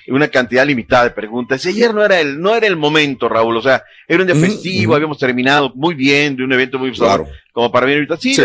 una, 0.07 0.27
cantidad 0.27 0.65
limitada 0.65 1.05
de 1.05 1.11
preguntas. 1.11 1.65
Ayer 1.65 1.93
no 1.93 2.03
era 2.03 2.19
el, 2.19 2.39
no 2.39 2.55
era 2.55 2.67
el 2.67 2.77
momento, 2.77 3.29
Raúl, 3.29 3.57
o 3.57 3.61
sea, 3.61 3.83
era 4.07 4.21
un 4.21 4.27
día 4.27 4.35
festivo, 4.35 4.95
habíamos 4.95 5.17
terminado 5.17 5.71
muy 5.75 5.95
bien, 5.95 6.35
de 6.35 6.43
un 6.43 6.53
evento 6.53 6.79
muy 6.79 6.91
claro 6.91 7.27
como 7.53 7.71
para 7.71 7.85
venir 7.85 7.99
ahorita. 7.99 8.17
Sí, 8.17 8.35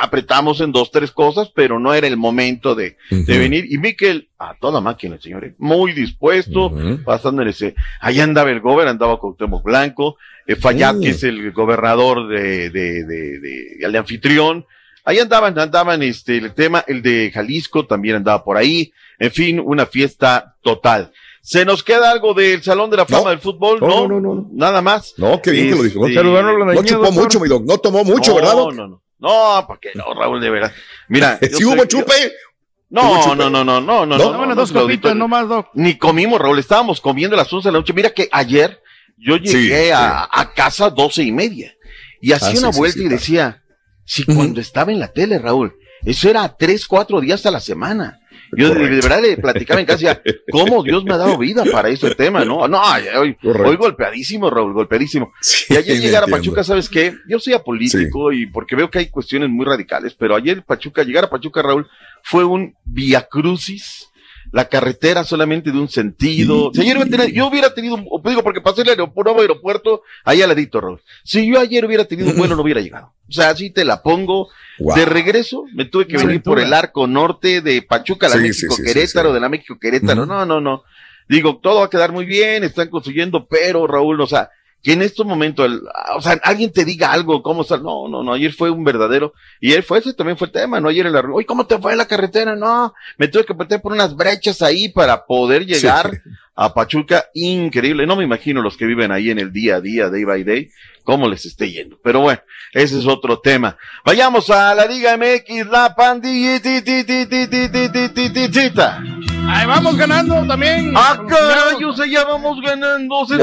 apretamos 0.00 0.60
en 0.62 0.72
dos, 0.72 0.90
tres 0.90 1.12
cosas, 1.12 1.52
pero 1.54 1.78
no 1.78 1.92
era 1.92 2.06
el 2.06 2.16
momento 2.16 2.74
de, 2.74 2.96
venir. 3.10 3.66
Y 3.70 3.76
Miquel, 3.76 4.28
a 4.38 4.54
toda 4.54 4.80
máquina, 4.80 5.18
señores, 5.20 5.54
muy 5.58 5.92
dispuesto, 5.92 6.72
pasando 7.04 7.42
en 7.42 7.48
ese. 7.48 7.74
Allá 8.00 8.24
andaba 8.24 8.50
el 8.50 8.60
gober, 8.60 8.88
andaba 8.88 9.18
con 9.18 9.36
Temo 9.36 9.60
Blanco, 9.60 10.16
eh, 10.46 10.56
Fayad, 10.56 11.00
que 11.00 11.10
es 11.10 11.22
el 11.22 11.52
gobernador 11.52 12.28
de, 12.28 12.70
de, 12.70 13.04
de, 13.04 13.38
de, 13.38 13.88
de, 13.88 13.98
anfitrión. 13.98 14.64
Ahí 15.04 15.18
andaban, 15.18 15.58
andaban 15.58 16.02
este, 16.02 16.36
el 16.36 16.54
tema, 16.54 16.84
el 16.86 17.02
de 17.02 17.30
Jalisco 17.32 17.86
también 17.86 18.16
andaba 18.16 18.44
por 18.44 18.56
ahí. 18.56 18.92
En 19.18 19.30
fin, 19.30 19.60
una 19.60 19.86
fiesta 19.86 20.56
total. 20.62 21.12
¿Se 21.42 21.64
nos 21.64 21.82
queda 21.82 22.10
algo 22.10 22.34
del 22.34 22.62
Salón 22.62 22.90
de 22.90 22.98
la 22.98 23.06
Fama 23.06 23.30
del 23.30 23.38
Fútbol? 23.38 23.80
No 23.80 24.06
no, 24.06 24.20
no, 24.20 24.48
Nada 24.52 24.82
más. 24.82 25.14
No, 25.16 25.40
qué 25.40 25.50
bien 25.50 25.70
que 25.70 25.76
lo 25.76 25.82
dijo. 25.82 26.06
Este, 26.06 26.22
no 26.22 26.84
chupó 26.84 27.12
mucho, 27.12 27.40
mi 27.40 27.48
dog. 27.48 27.64
No 27.64 27.78
tomó 27.78 28.04
mucho, 28.04 28.34
¿verdad? 28.34 28.54
No, 28.54 28.70
no, 28.70 28.88
no. 28.88 29.02
No, 29.18 29.66
¿para 29.66 29.78
qué 29.80 29.90
no, 29.94 30.14
Raúl, 30.14 30.40
de 30.40 30.50
verdad? 30.50 30.72
Mira. 31.08 31.38
si 31.52 31.64
hubo 31.64 31.84
chupe. 31.84 32.32
No, 32.88 33.34
no, 33.34 33.50
no, 33.50 33.64
no, 33.64 33.80
no, 33.80 33.80
no, 33.80 34.06
no. 34.06 34.38
Bueno, 34.38 34.54
dos 34.54 34.72
copitas 34.72 35.14
nomás, 35.14 35.48
Doc. 35.48 35.68
Ni 35.74 35.96
comimos, 35.96 36.40
Raúl. 36.40 36.58
Estábamos 36.58 37.00
comiendo 37.00 37.36
a 37.36 37.38
las 37.38 37.52
once 37.52 37.68
de 37.68 37.72
la 37.72 37.78
noche. 37.78 37.92
Mira 37.92 38.10
que 38.10 38.28
ayer 38.32 38.80
yo 39.16 39.36
llegué 39.36 39.92
a, 39.92 40.28
a, 40.30 40.52
casa 40.54 40.90
doce 40.90 41.22
y 41.22 41.30
media 41.30 41.74
y 42.20 42.32
hacía 42.32 42.56
ah, 42.56 42.68
una 42.68 42.70
vuelta 42.70 42.98
y 42.98 43.08
decía, 43.08 43.62
si 44.10 44.24
cuando 44.24 44.60
estaba 44.60 44.90
en 44.90 44.98
la 44.98 45.06
tele, 45.06 45.38
Raúl, 45.38 45.72
eso 46.04 46.28
era 46.28 46.56
tres, 46.56 46.84
cuatro 46.88 47.20
días 47.20 47.46
a 47.46 47.52
la 47.52 47.60
semana. 47.60 48.18
Yo 48.56 48.74
de, 48.74 48.88
verdad 48.88 49.22
le 49.22 49.36
platicaba 49.36 49.78
en 49.78 49.86
casa, 49.86 50.20
¿cómo 50.50 50.82
Dios 50.82 51.04
me 51.04 51.14
ha 51.14 51.16
dado 51.16 51.38
vida 51.38 51.62
para 51.70 51.90
ese 51.90 52.12
tema? 52.16 52.44
No, 52.44 52.66
no, 52.66 52.82
hoy, 53.16 53.36
hoy 53.44 53.76
golpeadísimo, 53.76 54.50
Raúl, 54.50 54.72
golpeadísimo. 54.72 55.32
y 55.68 55.76
ayer 55.76 56.00
llegar 56.00 56.24
a 56.24 56.26
Pachuca, 56.26 56.64
¿sabes 56.64 56.88
qué? 56.88 57.14
Yo 57.28 57.38
soy 57.38 57.52
apolítico 57.52 58.32
y 58.32 58.46
porque 58.46 58.74
veo 58.74 58.90
que 58.90 58.98
hay 58.98 59.06
cuestiones 59.10 59.48
muy 59.48 59.64
radicales, 59.64 60.16
pero 60.18 60.34
ayer 60.34 60.64
Pachuca, 60.64 61.04
llegar 61.04 61.26
a 61.26 61.30
Pachuca, 61.30 61.62
Raúl, 61.62 61.86
fue 62.24 62.44
un 62.44 62.74
via 62.84 63.28
crucis 63.30 64.09
la 64.52 64.68
carretera 64.68 65.24
solamente 65.24 65.70
de 65.70 65.78
un 65.78 65.88
sentido. 65.88 66.70
Si 66.74 66.80
ayer 66.80 66.96
yo 67.32 67.46
hubiera 67.46 67.72
tenido, 67.72 67.96
o 68.10 68.20
digo 68.24 68.42
porque 68.42 68.60
pasé 68.60 68.82
el 68.82 68.88
aeropuerto, 68.88 69.30
nuevo 69.30 69.40
aeropuerto, 69.40 70.02
ahí 70.24 70.42
al 70.42 70.48
ladito, 70.48 70.80
Raúl. 70.80 71.00
Si 71.24 71.46
yo 71.46 71.60
ayer 71.60 71.84
hubiera 71.84 72.04
tenido 72.04 72.30
un 72.30 72.36
vuelo, 72.36 72.56
no 72.56 72.62
hubiera 72.62 72.80
llegado. 72.80 73.12
O 73.28 73.32
sea, 73.32 73.50
así 73.50 73.70
te 73.70 73.84
la 73.84 74.02
pongo. 74.02 74.48
De 74.78 75.04
regreso, 75.04 75.64
me 75.74 75.84
tuve 75.84 76.06
que 76.06 76.16
venir 76.16 76.42
por 76.42 76.58
el 76.58 76.72
arco 76.72 77.06
norte 77.06 77.60
de 77.60 77.82
Pachuca, 77.82 78.28
la 78.28 78.36
México 78.36 78.76
Querétaro, 78.82 79.32
de 79.32 79.40
la 79.40 79.48
México 79.48 79.78
Querétaro. 79.78 80.26
No, 80.26 80.44
no, 80.44 80.60
no. 80.60 80.82
Digo, 81.28 81.58
todo 81.62 81.80
va 81.80 81.86
a 81.86 81.90
quedar 81.90 82.10
muy 82.10 82.24
bien, 82.24 82.64
están 82.64 82.88
construyendo, 82.88 83.46
pero 83.46 83.86
Raúl, 83.86 84.20
o 84.20 84.26
sea, 84.26 84.50
que 84.82 84.92
en 84.92 85.02
estos 85.02 85.26
momentos, 85.26 85.70
o 86.16 86.22
sea, 86.22 86.40
alguien 86.42 86.72
te 86.72 86.84
diga 86.84 87.12
algo, 87.12 87.42
cómo 87.42 87.62
está, 87.62 87.76
no, 87.76 88.08
no, 88.08 88.22
no, 88.22 88.32
ayer 88.32 88.52
fue 88.52 88.70
un 88.70 88.84
verdadero, 88.84 89.34
y 89.60 89.72
él 89.72 89.82
fue, 89.82 89.98
ese 89.98 90.14
también 90.14 90.38
fue 90.38 90.46
el 90.46 90.52
tema, 90.52 90.80
¿no? 90.80 90.88
Ayer 90.88 91.06
en 91.06 91.12
la 91.12 91.20
oye, 91.20 91.46
¿cómo 91.46 91.66
te 91.66 91.78
fue 91.78 91.92
en 91.92 91.98
la 91.98 92.06
carretera? 92.06 92.56
No, 92.56 92.94
me 93.18 93.28
tuve 93.28 93.44
que 93.44 93.54
meter 93.54 93.80
por 93.80 93.92
unas 93.92 94.16
brechas 94.16 94.62
ahí 94.62 94.88
para 94.88 95.26
poder 95.26 95.66
llegar 95.66 96.10
a 96.62 96.74
Pachuca, 96.74 97.24
increíble, 97.32 98.06
no 98.06 98.16
me 98.16 98.24
imagino 98.24 98.60
los 98.60 98.76
que 98.76 98.84
viven 98.84 99.10
ahí 99.10 99.30
en 99.30 99.38
el 99.38 99.50
día 99.50 99.76
a 99.76 99.80
día, 99.80 100.10
day 100.10 100.24
by 100.24 100.44
day, 100.44 100.68
cómo 101.04 101.26
les 101.26 101.46
esté 101.46 101.72
yendo, 101.72 101.96
pero 102.04 102.20
bueno, 102.20 102.38
ese 102.74 102.98
es 102.98 103.06
otro 103.06 103.40
tema. 103.40 103.78
Vayamos 104.04 104.50
a 104.50 104.74
la 104.74 104.84
Liga 104.84 105.16
MX, 105.16 105.68
la 105.70 105.94
pandilla, 105.94 106.60
Ahí 109.48 109.66
vamos 109.66 109.96
ganando 109.96 110.46
también. 110.46 110.92
Ah, 110.94 111.22
caray, 111.26 111.82
o 111.82 111.94
sea, 111.94 112.04
ya 112.06 112.24
vamos 112.24 112.60
ganando. 112.60 113.24
Se, 113.24 113.36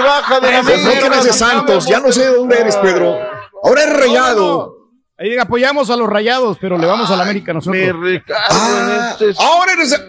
baja 0.00 0.40
de 0.40 0.50
la 0.50 0.62
No, 0.62 1.10
no 1.10 1.22
Santos, 1.24 1.86
ya 1.86 2.00
no 2.00 2.10
sé 2.10 2.22
de 2.22 2.36
dónde 2.36 2.58
eres, 2.58 2.76
Pedro. 2.76 3.18
Ahora 3.62 3.82
es 3.82 3.92
rayado. 3.94 4.78
Ahí 5.18 5.36
apoyamos 5.36 5.90
a 5.90 5.96
los 5.96 6.08
rayados, 6.08 6.56
pero 6.58 6.78
le 6.78 6.86
vamos 6.86 7.10
a 7.10 7.16
la 7.16 7.24
América 7.24 7.52
nosotros. 7.52 7.96
Me 7.96 8.22
Ah, 8.34 9.10
este 9.20 9.34
ahora 9.38 9.72
eres- 9.74 10.00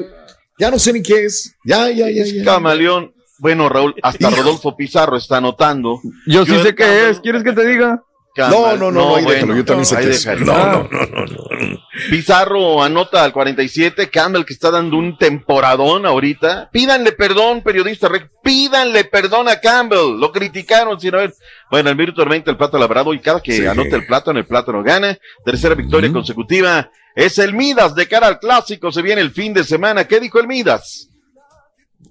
ya 0.57 0.71
no 0.71 0.79
sé 0.79 0.93
ni 0.93 1.01
qué 1.01 1.25
es. 1.25 1.55
Ya, 1.63 1.89
ya, 1.89 2.09
ya. 2.09 2.23
ya. 2.25 2.43
Camaleón. 2.43 3.13
Bueno, 3.39 3.67
Raúl, 3.67 3.93
hasta 4.01 4.29
Rodolfo 4.29 4.77
Pizarro 4.77 5.17
está 5.17 5.37
anotando. 5.37 5.99
Yo 6.25 6.45
sí 6.45 6.51
Joel 6.53 6.63
sé 6.63 6.75
qué 6.75 7.09
es. 7.09 7.19
¿Quieres 7.19 7.43
que 7.43 7.51
te 7.51 7.65
diga? 7.65 8.01
No, 8.37 8.75
no, 8.75 8.91
no, 8.91 8.91
no, 8.91 9.15
ahí 9.15 9.23
déjalo, 9.25 9.55
yo 9.55 9.63
también 9.63 9.85
sé 9.85 9.95
qué 9.95 10.09
es. 10.09 10.25
déjalo. 10.25 10.45
No, 10.45 10.83
no, 10.89 11.05
no, 11.05 11.25
no, 11.25 11.25
no. 11.25 11.79
Pizarro 12.09 12.83
anota 12.83 13.23
al 13.23 13.31
47, 13.31 14.09
Campbell 14.09 14.43
que 14.43 14.53
está 14.53 14.71
dando 14.71 14.97
un 14.97 15.17
temporadón 15.17 16.05
ahorita. 16.05 16.69
Pídanle 16.71 17.13
perdón, 17.13 17.61
periodista 17.61 18.09
Rec, 18.09 18.29
pídanle 18.43 19.05
perdón 19.05 19.47
a 19.47 19.61
Campbell. 19.61 20.17
Lo 20.19 20.31
criticaron 20.33 20.99
sin 20.99 21.15
haber. 21.15 21.33
Bueno, 21.71 21.89
el 21.89 21.95
minuto 21.95 22.25
20 22.25 22.51
el 22.51 22.57
plato 22.57 22.77
labrado 22.77 23.13
y 23.13 23.19
cada 23.19 23.39
que 23.41 23.53
Sí. 23.53 23.65
anota 23.65 23.95
el 23.95 24.05
plátano, 24.05 24.37
el 24.39 24.45
plátano 24.45 24.83
gana. 24.83 25.17
Tercera 25.45 25.75
victoria 25.75 26.11
consecutiva. 26.11 26.89
Es 27.15 27.37
el 27.39 27.53
Midas 27.53 27.95
de 27.95 28.07
cara 28.07 28.27
al 28.27 28.39
clásico. 28.39 28.91
Se 28.91 29.01
viene 29.01 29.21
el 29.21 29.31
fin 29.31 29.53
de 29.53 29.63
semana. 29.63 30.03
¿Qué 30.05 30.19
dijo 30.19 30.39
el 30.39 30.47
Midas? 30.47 31.07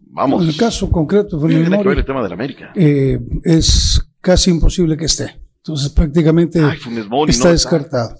Vamos. 0.07 0.42
En 0.42 0.48
el 0.48 0.57
caso 0.57 0.90
concreto, 0.90 1.40
¿Qué 1.40 1.48
tiene 1.48 1.78
que 1.82 1.88
ver 1.88 1.98
el 1.98 2.05
tema 2.05 2.22
de 2.22 2.28
la 2.28 2.34
América? 2.34 2.72
eh, 2.74 3.18
es 3.42 4.00
casi 4.20 4.50
imposible 4.50 4.96
que 4.96 5.05
esté. 5.07 5.38
Entonces 5.59 5.90
prácticamente 5.90 6.61
Ay, 6.62 6.78
Funes 6.78 7.09
Mori 7.09 7.30
está 7.32 7.48
no 7.48 7.55
está. 7.55 7.70
descartado. 7.70 8.16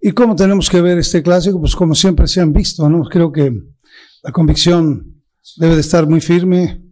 ¿Y 0.00 0.12
cómo 0.12 0.36
tenemos 0.36 0.68
que 0.70 0.80
ver 0.80 0.98
este 0.98 1.22
clásico? 1.22 1.58
Pues 1.60 1.74
como 1.74 1.94
siempre 1.94 2.26
se 2.28 2.40
han 2.40 2.52
visto, 2.52 2.88
¿no? 2.88 3.02
Creo 3.04 3.32
que 3.32 3.52
la 4.22 4.30
convicción 4.30 5.22
debe 5.56 5.74
de 5.74 5.80
estar 5.80 6.06
muy 6.06 6.20
firme. 6.20 6.82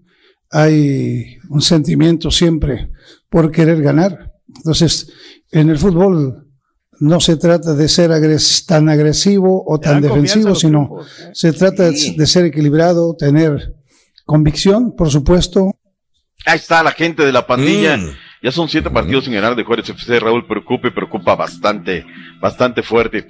Hay 0.50 1.36
un 1.48 1.60
sentimiento 1.60 2.30
siempre 2.30 2.90
por 3.28 3.50
querer 3.50 3.82
ganar. 3.82 4.32
Entonces, 4.56 5.12
en 5.50 5.68
el 5.70 5.78
fútbol 5.78 6.45
no 7.00 7.20
se 7.20 7.36
trata 7.36 7.74
de 7.74 7.88
ser 7.88 8.10
agres- 8.12 8.64
tan 8.66 8.88
agresivo 8.88 9.64
o 9.66 9.78
tan 9.80 10.00
defensivo, 10.00 10.54
sino 10.54 11.00
¿eh? 11.02 11.30
se 11.32 11.52
trata 11.52 11.92
Sí. 11.92 12.16
de 12.16 12.26
ser 12.26 12.44
equilibrado, 12.46 13.14
tener 13.16 13.74
convicción, 14.24 14.94
por 14.96 15.10
supuesto, 15.10 15.72
Ahí 16.48 16.58
está 16.58 16.80
la 16.84 16.92
gente 16.92 17.24
de 17.24 17.32
la 17.32 17.44
pandilla. 17.44 17.96
Mm. 17.96 18.10
Ya 18.40 18.52
son 18.52 18.68
siete 18.68 18.88
partidos 18.88 19.24
sin 19.24 19.34
ganar 19.34 19.56
de 19.56 19.64
Juárez 19.64 19.88
FC. 19.88 20.20
Raúl 20.20 20.46
preocupa 20.46 20.86
y 20.86 20.90
preocupa 20.92 21.34
bastante, 21.34 22.04
bastante 22.40 22.84
fuerte. 22.84 23.26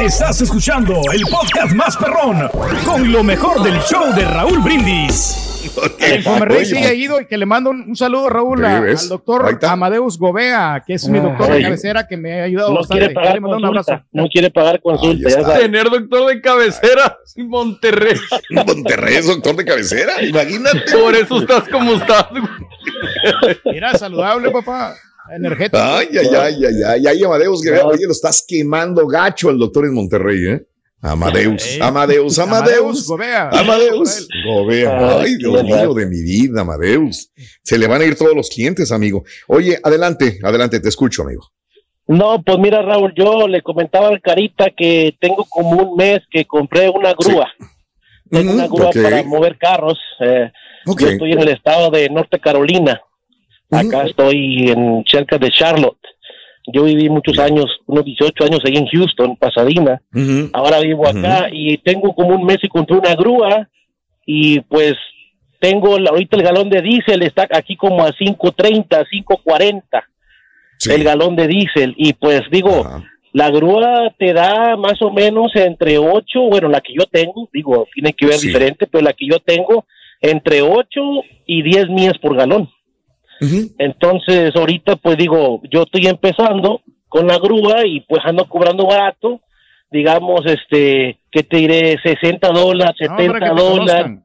Estás 0.00 0.40
escuchando 0.40 1.00
el 1.12 1.22
podcast 1.30 1.72
más 1.74 1.96
perrón 1.96 2.48
con 2.84 3.12
lo 3.12 3.22
mejor 3.22 3.62
del 3.62 3.78
show 3.82 4.12
de 4.14 4.24
Raúl 4.24 4.58
Brindis. 4.60 5.49
El 6.00 6.16
Infomerrey 6.16 6.64
sigue 6.64 6.94
ido 6.94 7.20
y 7.20 7.26
que 7.26 7.36
le 7.36 7.46
mando 7.46 7.70
un, 7.70 7.82
un 7.88 7.96
saludo, 7.96 8.28
Raúl, 8.28 8.64
al 8.64 9.08
doctor. 9.08 9.58
Amadeus 9.62 10.18
Gobea, 10.18 10.82
que 10.86 10.94
es 10.94 11.08
mi 11.08 11.18
Ah, 11.18 11.22
doctor 11.22 11.52
de 11.52 11.62
cabecera, 11.62 12.06
que 12.06 12.16
me 12.16 12.40
ha 12.40 12.44
ayudado 12.44 12.70
No 12.70 12.76
bastante. 12.76 12.98
quiere 13.00 13.14
pagar 13.14 13.28
Ya 13.30 13.34
le 13.34 13.40
mando 13.40 13.56
un 13.56 13.62
consulta, 13.62 13.92
abrazo. 13.92 14.08
no 14.12 14.28
quiere 14.28 14.50
pagar 14.50 14.80
consulta, 14.82 15.28
ya 15.30 15.38
está. 15.40 15.58
Tener 15.58 15.90
doctor 15.90 16.28
de 16.28 16.40
cabecera 16.40 17.18
en 17.36 17.48
Monterrey. 17.48 18.16
Monterrey 18.50 19.14
es 19.16 19.26
doctor 19.26 19.56
de 19.56 19.64
cabecera, 19.64 20.22
imagínate. 20.22 20.80
Por 20.92 21.14
eso 21.14 21.40
estás 21.40 21.68
como 21.68 21.92
estás. 21.94 22.26
güey. 22.30 22.42
Mira, 23.66 23.96
saludable, 23.96 24.50
papá. 24.50 24.94
Energético. 25.34 25.78
Ay, 25.80 26.08
ay, 26.12 26.26
ay, 26.34 26.64
ay, 26.64 26.82
ay, 26.86 27.06
ay, 27.06 27.24
Amadeus, 27.24 27.62
que 27.62 27.70
oye, 27.70 28.04
lo 28.04 28.12
estás 28.12 28.44
quemando 28.46 29.06
gacho 29.06 29.48
al 29.48 29.58
doctor 29.58 29.84
en 29.86 29.94
Monterrey, 29.94 30.44
¿eh? 30.48 30.62
Amadeus, 31.02 31.66
Eh, 31.66 31.78
Amadeus, 31.80 32.38
Amadeus 32.38 32.38
Amadeus, 32.38 33.06
Gobea. 33.08 33.48
Amadeus, 33.50 34.28
Gobea. 34.44 35.20
Ay, 35.20 35.36
Dios 35.36 35.64
mío 35.64 35.94
de 35.94 36.06
mi 36.06 36.20
vida, 36.22 36.60
Amadeus. 36.60 37.30
Se 37.62 37.78
le 37.78 37.86
van 37.86 38.02
a 38.02 38.04
ir 38.04 38.16
todos 38.16 38.34
los 38.36 38.50
clientes, 38.50 38.92
amigo. 38.92 39.24
Oye, 39.48 39.78
adelante, 39.82 40.38
adelante, 40.42 40.78
te 40.80 40.88
escucho, 40.90 41.22
amigo. 41.22 41.42
No, 42.06 42.42
pues 42.42 42.58
mira, 42.58 42.82
Raúl, 42.82 43.14
yo 43.16 43.46
le 43.48 43.62
comentaba 43.62 44.08
al 44.08 44.20
Carita 44.20 44.70
que 44.76 45.16
tengo 45.20 45.46
como 45.48 45.70
un 45.70 45.96
mes 45.96 46.20
que 46.30 46.44
compré 46.44 46.90
una 46.90 47.14
grúa. 47.14 47.48
Tengo 48.30 48.52
una 48.52 48.66
grúa 48.66 48.90
para 49.02 49.22
mover 49.22 49.56
carros. 49.58 49.98
eh. 50.20 50.50
Yo 50.84 50.92
estoy 51.08 51.32
en 51.32 51.40
el 51.40 51.48
estado 51.48 51.90
de 51.90 52.08
Norte 52.10 52.38
Carolina. 52.40 53.00
Acá 53.70 54.02
estoy 54.04 54.70
en 54.70 55.04
cerca 55.08 55.38
de 55.38 55.50
Charlotte. 55.50 55.99
Yo 56.72 56.84
viví 56.84 57.08
muchos 57.08 57.38
años, 57.38 57.66
unos 57.86 58.04
18 58.04 58.44
años 58.44 58.60
ahí 58.64 58.76
en 58.76 58.86
Houston, 58.86 59.36
Pasadena. 59.36 60.00
Ahora 60.52 60.80
vivo 60.80 61.06
acá 61.06 61.48
y 61.52 61.78
tengo 61.78 62.12
como 62.14 62.34
un 62.36 62.44
mes 62.44 62.58
y 62.62 62.68
compré 62.68 62.96
una 62.96 63.14
grúa 63.14 63.68
y 64.26 64.60
pues 64.60 64.94
tengo 65.58 65.98
la- 65.98 66.10
ahorita 66.10 66.36
el 66.36 66.42
galón 66.42 66.70
de 66.70 66.80
diésel 66.82 67.22
está 67.22 67.46
aquí 67.52 67.76
como 67.76 68.02
a 68.04 68.12
5.30, 68.12 69.04
5.40 69.10 70.02
el 70.90 71.04
galón 71.04 71.36
de 71.36 71.46
diésel 71.46 71.94
y 71.98 72.12
pues 72.14 72.42
digo, 72.50 72.82
la 73.32 73.50
grúa 73.50 74.12
te 74.18 74.32
da 74.32 74.76
más 74.76 75.00
o 75.02 75.10
menos 75.10 75.54
entre 75.54 75.98
8, 75.98 76.40
bueno, 76.48 76.68
la 76.68 76.80
que 76.80 76.94
yo 76.94 77.04
tengo, 77.06 77.48
digo, 77.52 77.86
tiene 77.94 78.12
que 78.12 78.26
ver 78.26 78.36
Sí. 78.36 78.46
diferente, 78.48 78.86
pero 78.86 79.04
la 79.04 79.12
que 79.12 79.26
yo 79.26 79.38
tengo 79.40 79.84
entre 80.22 80.62
8 80.62 81.00
y 81.46 81.62
10 81.62 81.88
millas 81.90 82.18
por 82.18 82.36
galón. 82.36 82.68
Entonces, 83.78 84.54
ahorita 84.54 84.96
pues 84.96 85.16
digo, 85.16 85.60
yo 85.70 85.82
estoy 85.82 86.06
empezando 86.06 86.82
con 87.08 87.26
la 87.26 87.38
grúa 87.38 87.86
y 87.86 88.00
pues 88.00 88.20
ando 88.24 88.44
cobrando 88.46 88.86
barato, 88.86 89.40
digamos, 89.90 90.42
este, 90.46 91.18
que 91.32 91.42
te 91.42 91.56
diré 91.56 91.98
60 92.02 92.48
dólares, 92.50 92.94
No, 93.00 93.16
para 93.16 93.22
70 93.26 93.38
que 93.38 93.54
te 93.54 93.62
dólares, 93.62 94.18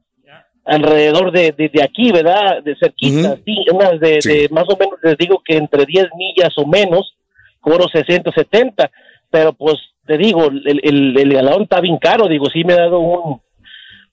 alrededor 0.64 1.32
de, 1.32 1.52
de, 1.52 1.68
de 1.68 1.82
aquí, 1.82 2.10
¿verdad? 2.12 2.62
De 2.62 2.76
cerquita, 2.76 3.36
sí, 3.44 3.56
unas 3.72 4.00
de, 4.00 4.20
Sí. 4.20 4.28
de 4.28 4.48
más 4.50 4.64
o 4.68 4.76
menos 4.76 4.98
les 5.02 5.16
digo 5.16 5.40
que 5.44 5.56
entre 5.56 5.84
10 5.86 6.08
millas 6.16 6.52
o 6.56 6.66
menos, 6.66 7.14
cobro 7.60 7.88
60, 7.88 8.30
70, 8.32 8.90
pero 9.30 9.52
pues 9.52 9.76
te 10.06 10.16
digo, 10.18 10.46
el, 10.46 10.80
el, 10.84 11.18
el 11.18 11.32
galón 11.32 11.62
está 11.62 11.80
bien 11.80 11.98
caro, 11.98 12.28
digo, 12.28 12.46
sí 12.46 12.62
me 12.64 12.74
ha 12.74 12.76
dado 12.82 13.00
un, 13.00 13.40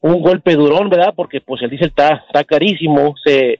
un 0.03 0.21
golpe 0.21 0.53
durón, 0.55 0.89
¿verdad? 0.89 1.13
Porque 1.15 1.41
pues 1.41 1.61
el 1.63 1.69
diésel 1.69 1.87
está, 1.87 2.23
está 2.27 2.43
carísimo, 2.43 3.15
se 3.23 3.57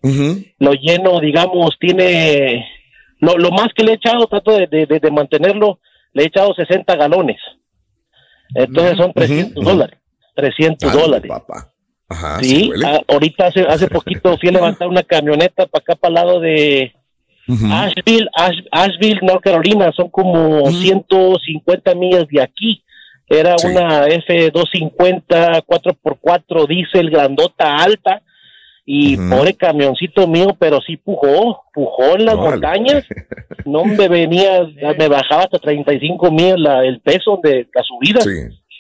lo 0.60 0.74
lleno, 0.74 1.20
digamos, 1.20 1.72
tiene, 1.80 2.68
lo, 3.20 3.38
lo 3.38 3.50
más 3.52 3.70
que 3.74 3.84
le 3.84 3.94
he 3.94 3.96
echado, 3.96 4.28
trato 4.28 4.52
de, 4.58 4.68
de, 4.68 4.86
de- 4.86 5.12
mantenerlo, 5.12 5.80
le 6.14 6.24
he 6.24 6.28
echado 6.28 6.54
60 6.54 6.96
galones, 6.96 7.38
entonces 8.56 8.98
son 8.98 9.14
300 9.14 9.64
dólares, 9.64 10.00
300 10.36 10.92
dólares. 11.02 11.32
Ajá, 12.10 12.40
Sí, 12.44 12.70
a- 12.86 13.02
ahorita 13.08 13.48
hace, 13.48 13.62
hace 13.62 13.88
poquito 13.88 14.38
fui 14.38 14.50
a 14.50 14.52
levantar 14.60 14.88
una 14.88 15.04
camioneta 15.04 15.66
para 15.66 15.82
acá, 15.82 15.96
para 15.96 16.10
el 16.10 16.16
lado 16.16 16.40
de 16.42 16.92
Asheville, 17.72 18.28
Ash- 18.36 18.68
Asheville, 18.72 19.20
North 19.22 19.42
Carolina, 19.44 19.92
son 19.96 20.10
como 20.10 20.70
150 20.72 21.96
millas 21.96 22.28
de 22.28 22.42
aquí. 22.42 22.84
Era 23.34 23.56
una 23.64 24.08
F250 24.08 25.64
4x4 25.66 26.68
diésel 26.68 27.10
grandota 27.10 27.76
alta 27.78 28.22
y 28.86 29.16
pobre 29.16 29.54
camioncito 29.54 30.28
mío, 30.28 30.56
pero 30.60 30.82
sí 30.82 30.98
pujó, 30.98 31.64
pujó 31.74 32.16
en 32.16 32.26
las 32.26 32.36
Órale. 32.36 32.52
montañas. 32.52 33.06
No 33.66 33.86
me 33.86 34.10
venía, 34.10 34.68
me 34.98 35.08
bajaba 35.08 35.44
hasta 35.44 35.58
35 35.58 36.30
millas 36.32 36.60
la- 36.60 36.84
el 36.86 37.00
peso 37.00 37.40
de 37.42 37.66
la 37.74 37.82
subida. 37.84 38.20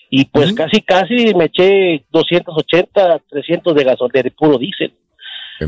Y 0.09 0.25
pues 0.25 0.51
casi, 0.53 0.81
casi 0.81 1.33
me 1.35 1.45
eché 1.45 2.03
280, 2.11 3.21
300 3.29 3.75
de 3.75 3.83
gasolina, 3.85 4.23
de 4.23 4.31
puro 4.31 4.57
diésel. 4.57 4.91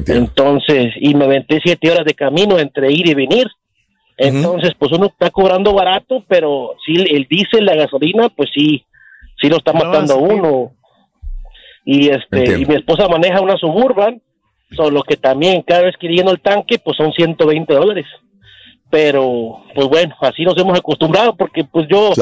Entonces, 0.08 0.94
y 1.00 1.16
me 1.16 1.26
aventé 1.26 1.60
siete 1.64 1.90
horas 1.92 2.04
de 2.06 2.14
camino 2.14 2.60
entre 2.60 2.92
ir 2.92 3.08
y 3.08 3.14
venir. 3.14 3.48
Entonces, 4.18 4.74
pues 4.80 4.92
uno 4.92 5.08
está 5.08 5.30
cobrando 5.30 5.74
barato, 5.74 6.24
pero 6.28 6.76
sí, 6.86 6.96
el 6.96 7.26
diésel, 7.30 7.66
la 7.66 7.76
gasolina, 7.76 8.30
pues 8.30 8.50
sí, 8.54 8.86
sí 9.40 9.50
lo 9.50 9.58
está 9.58 9.74
matando 9.74 10.14
a 10.14 10.18
uno. 10.18 10.72
Y 11.84 12.10
este, 12.10 12.60
y 12.60 12.66
mi 12.66 12.76
esposa 12.76 13.08
maneja 13.08 13.42
una 13.42 13.58
Suburban, 13.58 14.22
solo 14.72 15.04
que 15.04 15.18
también 15.18 15.62
cada 15.62 15.84
vez 15.84 15.96
que 16.00 16.08
lleno 16.08 16.32
el 16.32 16.40
tanque, 16.40 16.80
pues 16.80 16.98
son 16.98 17.12
120 17.12 17.74
dólares. 17.74 18.06
Pero, 18.90 19.64
pues 19.74 19.88
bueno, 19.88 20.16
así 20.22 20.44
nos 20.44 20.58
hemos 20.58 20.78
acostumbrado, 20.78 21.36
porque 21.36 21.66
pues 21.66 21.88
yo, 21.90 22.14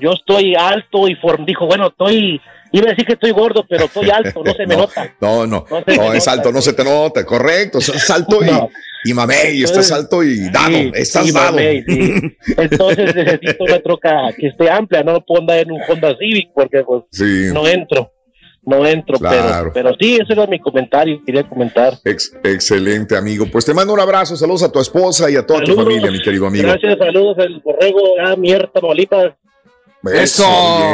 yo 0.00 0.12
estoy 0.12 0.54
alto 0.54 1.08
y 1.08 1.14
form, 1.16 1.44
dijo, 1.46 1.66
bueno, 1.66 1.88
estoy, 1.88 2.40
iba 2.72 2.86
a 2.86 2.90
decir 2.90 3.04
que 3.06 3.14
estoy 3.14 3.30
gordo, 3.32 3.64
pero 3.68 3.84
estoy 3.86 4.10
alto, 4.10 4.42
no 4.44 4.52
se 4.54 4.66
me 4.66 4.76
nota. 4.76 5.14
No, 5.20 5.46
no, 5.46 5.64
No 5.70 5.82
se 5.86 5.96
no, 5.96 6.12
es 6.12 6.26
nota, 6.26 6.32
alto, 6.32 6.52
no 6.52 6.62
se 6.62 6.72
te 6.72 6.84
nota, 6.84 7.24
correcto, 7.24 7.78
estás 7.78 8.10
alto 8.10 8.38
y, 8.44 9.10
y 9.10 9.14
mamey, 9.14 9.62
estás 9.62 9.90
alto 9.92 10.22
y 10.22 10.48
dado, 10.50 10.68
Sí, 10.76 10.90
estás 10.94 11.26
sí, 11.26 11.32
dado. 11.32 11.52
mamey, 11.52 11.82
sí. 11.84 12.36
Entonces 12.56 13.14
necesito 13.14 13.64
una 13.64 13.80
troca 13.80 14.10
que 14.38 14.48
esté 14.48 14.70
amplia, 14.70 15.02
no 15.02 15.20
puedo 15.22 15.40
andar 15.40 15.58
en 15.58 15.72
un 15.72 15.80
Honda 15.88 16.14
Civic 16.18 16.50
porque 16.54 16.82
pues 16.84 17.04
Sí. 17.10 17.48
no 17.52 17.66
entro, 17.66 18.12
no 18.62 18.86
entro, 18.86 19.18
Claro. 19.18 19.70
pero, 19.72 19.88
pero 19.90 19.96
sí, 19.98 20.18
ese 20.20 20.34
era 20.34 20.46
mi 20.46 20.60
comentario, 20.60 21.20
quería 21.24 21.48
comentar. 21.48 21.94
Ex- 22.04 22.32
excelente, 22.44 23.16
amigo. 23.16 23.46
Pues 23.50 23.64
te 23.64 23.72
mando 23.72 23.94
un 23.94 24.00
abrazo, 24.00 24.36
saludos 24.36 24.62
a 24.64 24.70
tu 24.70 24.78
esposa 24.80 25.30
y 25.30 25.36
a 25.36 25.44
toda 25.46 25.62
tu 25.62 25.74
familia, 25.74 26.10
mi 26.10 26.20
querido 26.20 26.46
amigo. 26.46 26.68
Gracias, 26.68 26.98
saludos 26.98 27.38
al 27.38 27.58
borrego, 27.64 28.20
a 28.20 28.36
mierda, 28.36 28.70
Tamaulipas. 28.72 29.32
Eso, 30.02 30.44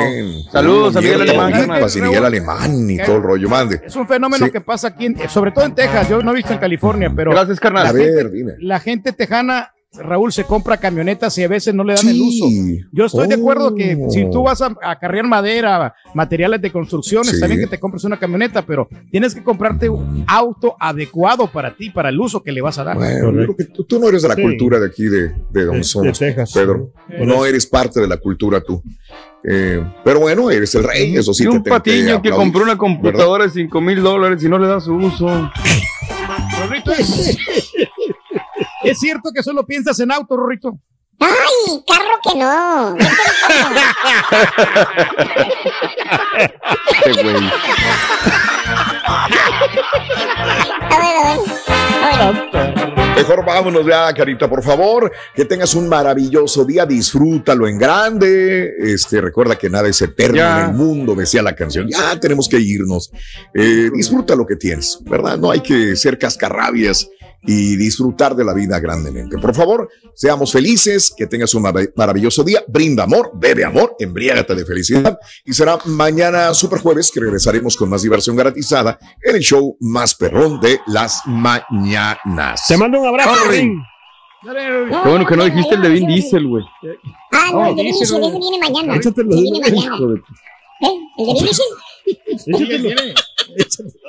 bien. 0.08 0.42
Saludos 0.50 0.96
a 0.96 1.00
Miguel 1.00 1.22
Mierda, 1.22 1.46
Alemán, 1.46 1.80
y 1.94 2.00
Miguel 2.00 2.24
Alemán 2.24 2.90
y 2.90 2.98
todo 2.98 3.16
el 3.16 3.22
rollo, 3.22 3.48
mande. 3.48 3.80
Es 3.84 3.94
un 3.94 4.06
fenómeno 4.08 4.50
que 4.50 4.60
pasa 4.60 4.88
aquí, 4.88 5.06
en- 5.06 5.28
sobre 5.28 5.52
todo 5.52 5.64
en 5.64 5.74
Texas. 5.74 6.08
Yo 6.08 6.22
no 6.22 6.32
he 6.32 6.34
visto 6.34 6.52
en 6.52 6.58
California, 6.58 7.12
pero. 7.14 7.30
Gracias, 7.30 7.60
carnal. 7.60 7.84
La 7.84 7.90
A 7.90 7.92
ver, 7.92 8.14
gente, 8.16 8.30
dime. 8.30 8.52
la 8.58 8.80
gente 8.80 9.12
tejana 9.12 9.72
Raúl, 9.98 10.32
se 10.32 10.44
compra 10.44 10.76
camionetas 10.76 11.36
y 11.38 11.44
a 11.44 11.48
veces 11.48 11.74
no 11.74 11.84
le 11.84 11.94
dan 11.94 12.08
el 12.08 12.20
uso. 12.20 12.46
Yo 12.92 13.06
estoy 13.06 13.28
de 13.28 13.34
acuerdo 13.34 13.74
que 13.74 13.98
si 14.10 14.30
tú 14.30 14.42
vas 14.42 14.62
a, 14.62 14.74
cargar 14.98 15.26
madera, 15.26 15.94
materiales 16.14 16.60
de 16.62 16.70
construcción, 16.70 17.24
está 17.26 17.46
bien 17.46 17.60
que 17.60 17.66
te 17.66 17.80
compres 17.80 18.04
una 18.04 18.18
camioneta, 18.18 18.62
pero 18.62 18.88
tienes 19.10 19.34
que 19.34 19.42
comprarte 19.42 19.88
un 19.88 20.24
auto 20.26 20.76
adecuado 20.78 21.50
para 21.50 21.74
ti, 21.74 21.90
para 21.90 22.08
el 22.08 22.20
uso 22.20 22.42
que 22.42 22.52
le 22.52 22.60
vas 22.60 22.78
a 22.78 22.84
dar. 22.84 22.96
Bueno, 22.96 23.54
tú, 23.86 23.98
no 24.00 24.08
eres 24.08 24.22
de 24.22 24.28
la 24.28 24.36
cultura 24.36 24.78
de 24.78 24.86
aquí 24.86 25.04
de, 25.04 25.32
de 25.50 25.64
donde 25.64 25.84
somos, 25.84 26.18
Pedro. 26.52 26.90
No 27.08 27.44
eres 27.44 27.66
parte 27.66 28.00
de 28.00 28.08
la 28.08 28.16
cultura 28.16 28.60
tú. 28.60 28.82
Eh, 29.48 29.80
pero 30.02 30.18
bueno, 30.18 30.50
eres 30.50 30.74
el 30.74 30.82
rey, 30.82 31.16
eso 31.16 31.32
sí. 31.32 31.44
Y 31.44 31.46
un 31.46 31.62
patiño 31.62 32.20
que, 32.20 32.30
compró 32.30 32.64
una 32.64 32.76
computadora 32.76 33.44
de 33.44 33.50
5 33.50 33.80
mil 33.80 34.02
dólares 34.02 34.42
y 34.42 34.48
no 34.48 34.58
le 34.58 34.66
da 34.66 34.80
su 34.80 34.94
uso. 34.94 35.28
¿Es 38.86 38.98
cierto 39.00 39.30
que 39.34 39.42
solo 39.42 39.66
piensas 39.66 39.98
en 40.00 40.12
auto, 40.12 40.36
Rorrito? 40.36 40.78
¡Ay, 41.18 41.82
carro 41.86 42.18
que 42.22 42.38
no! 42.38 42.96
Qué 47.04 47.22
güey. 47.22 47.50
A 50.90 50.98
ver, 50.98 51.14
a 51.16 52.30
ver. 52.30 52.76
Mejor 53.16 53.44
vámonos 53.46 53.86
ya, 53.86 54.12
Carita, 54.12 54.48
por 54.48 54.62
favor. 54.62 55.10
Que 55.34 55.46
tengas 55.46 55.74
un 55.74 55.88
maravilloso 55.88 56.64
día. 56.66 56.84
Disfrútalo 56.84 57.66
en 57.66 57.78
grande. 57.78 58.74
Este, 58.78 59.20
recuerda 59.22 59.56
que 59.56 59.70
nada 59.70 59.88
es 59.88 60.02
eterno 60.02 60.38
en 60.38 60.66
el 60.66 60.74
mundo, 60.74 61.14
decía 61.14 61.42
la 61.42 61.54
canción. 61.54 61.88
Ya 61.88 62.20
tenemos 62.20 62.46
que 62.48 62.60
irnos. 62.60 63.10
Eh, 63.54 63.90
disfruta 63.94 64.36
lo 64.36 64.46
que 64.46 64.56
tienes, 64.56 64.98
¿verdad? 65.02 65.38
No 65.38 65.50
hay 65.50 65.60
que 65.60 65.96
ser 65.96 66.18
cascarrabias 66.18 67.08
y 67.46 67.76
disfrutar 67.76 68.34
de 68.34 68.44
la 68.44 68.52
vida 68.52 68.78
grandemente. 68.80 69.38
Por 69.38 69.54
favor, 69.54 69.88
seamos 70.14 70.52
felices, 70.52 71.12
que 71.16 71.26
tengas 71.26 71.54
un 71.54 71.62
maravilloso 71.94 72.42
día, 72.42 72.64
brinda 72.66 73.04
amor, 73.04 73.30
bebe 73.34 73.64
amor, 73.64 73.96
embriágate 73.98 74.54
de 74.54 74.64
felicidad 74.64 75.18
y 75.44 75.52
será 75.52 75.78
mañana 75.86 76.52
super 76.54 76.80
jueves 76.80 77.10
que 77.12 77.20
regresaremos 77.20 77.76
con 77.76 77.88
más 77.88 78.02
diversión 78.02 78.36
garantizada 78.36 78.98
en 79.22 79.36
el 79.36 79.42
show 79.42 79.76
más 79.80 80.14
perrón 80.14 80.60
de 80.60 80.80
las 80.86 81.22
mañanas. 81.26 82.62
Te 82.66 82.76
mando 82.76 83.00
un 83.00 83.08
abrazo. 83.08 83.30
Qué 83.50 85.08
bueno 85.08 85.26
que 85.26 85.36
no 85.36 85.44
dijiste 85.44 85.74
el 85.74 85.82
de 85.82 85.88
Vin 85.88 86.06
Diesel, 86.06 86.46
güey. 86.46 86.64
Ah, 87.32 87.50
no, 87.52 87.66
el 87.68 87.76
de 87.76 87.82
Vin 87.82 87.92
Diesel, 87.98 88.24
ese 88.24 88.38
viene 88.38 88.58
mañana. 88.58 88.96
Échate 88.96 89.20
el 89.22 89.28
de 89.28 89.36
Vin 89.36 89.54
Diesel. 89.54 90.22
¿Eh? 90.80 90.86
¿El 91.18 91.26
de 91.26 91.32
Vin 91.34 91.44
Diesel? 91.44 91.66
Échatelo. 93.56 94.08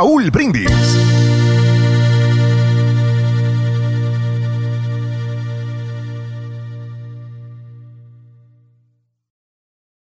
Raúl 0.00 0.30
Brindis. 0.30 1.39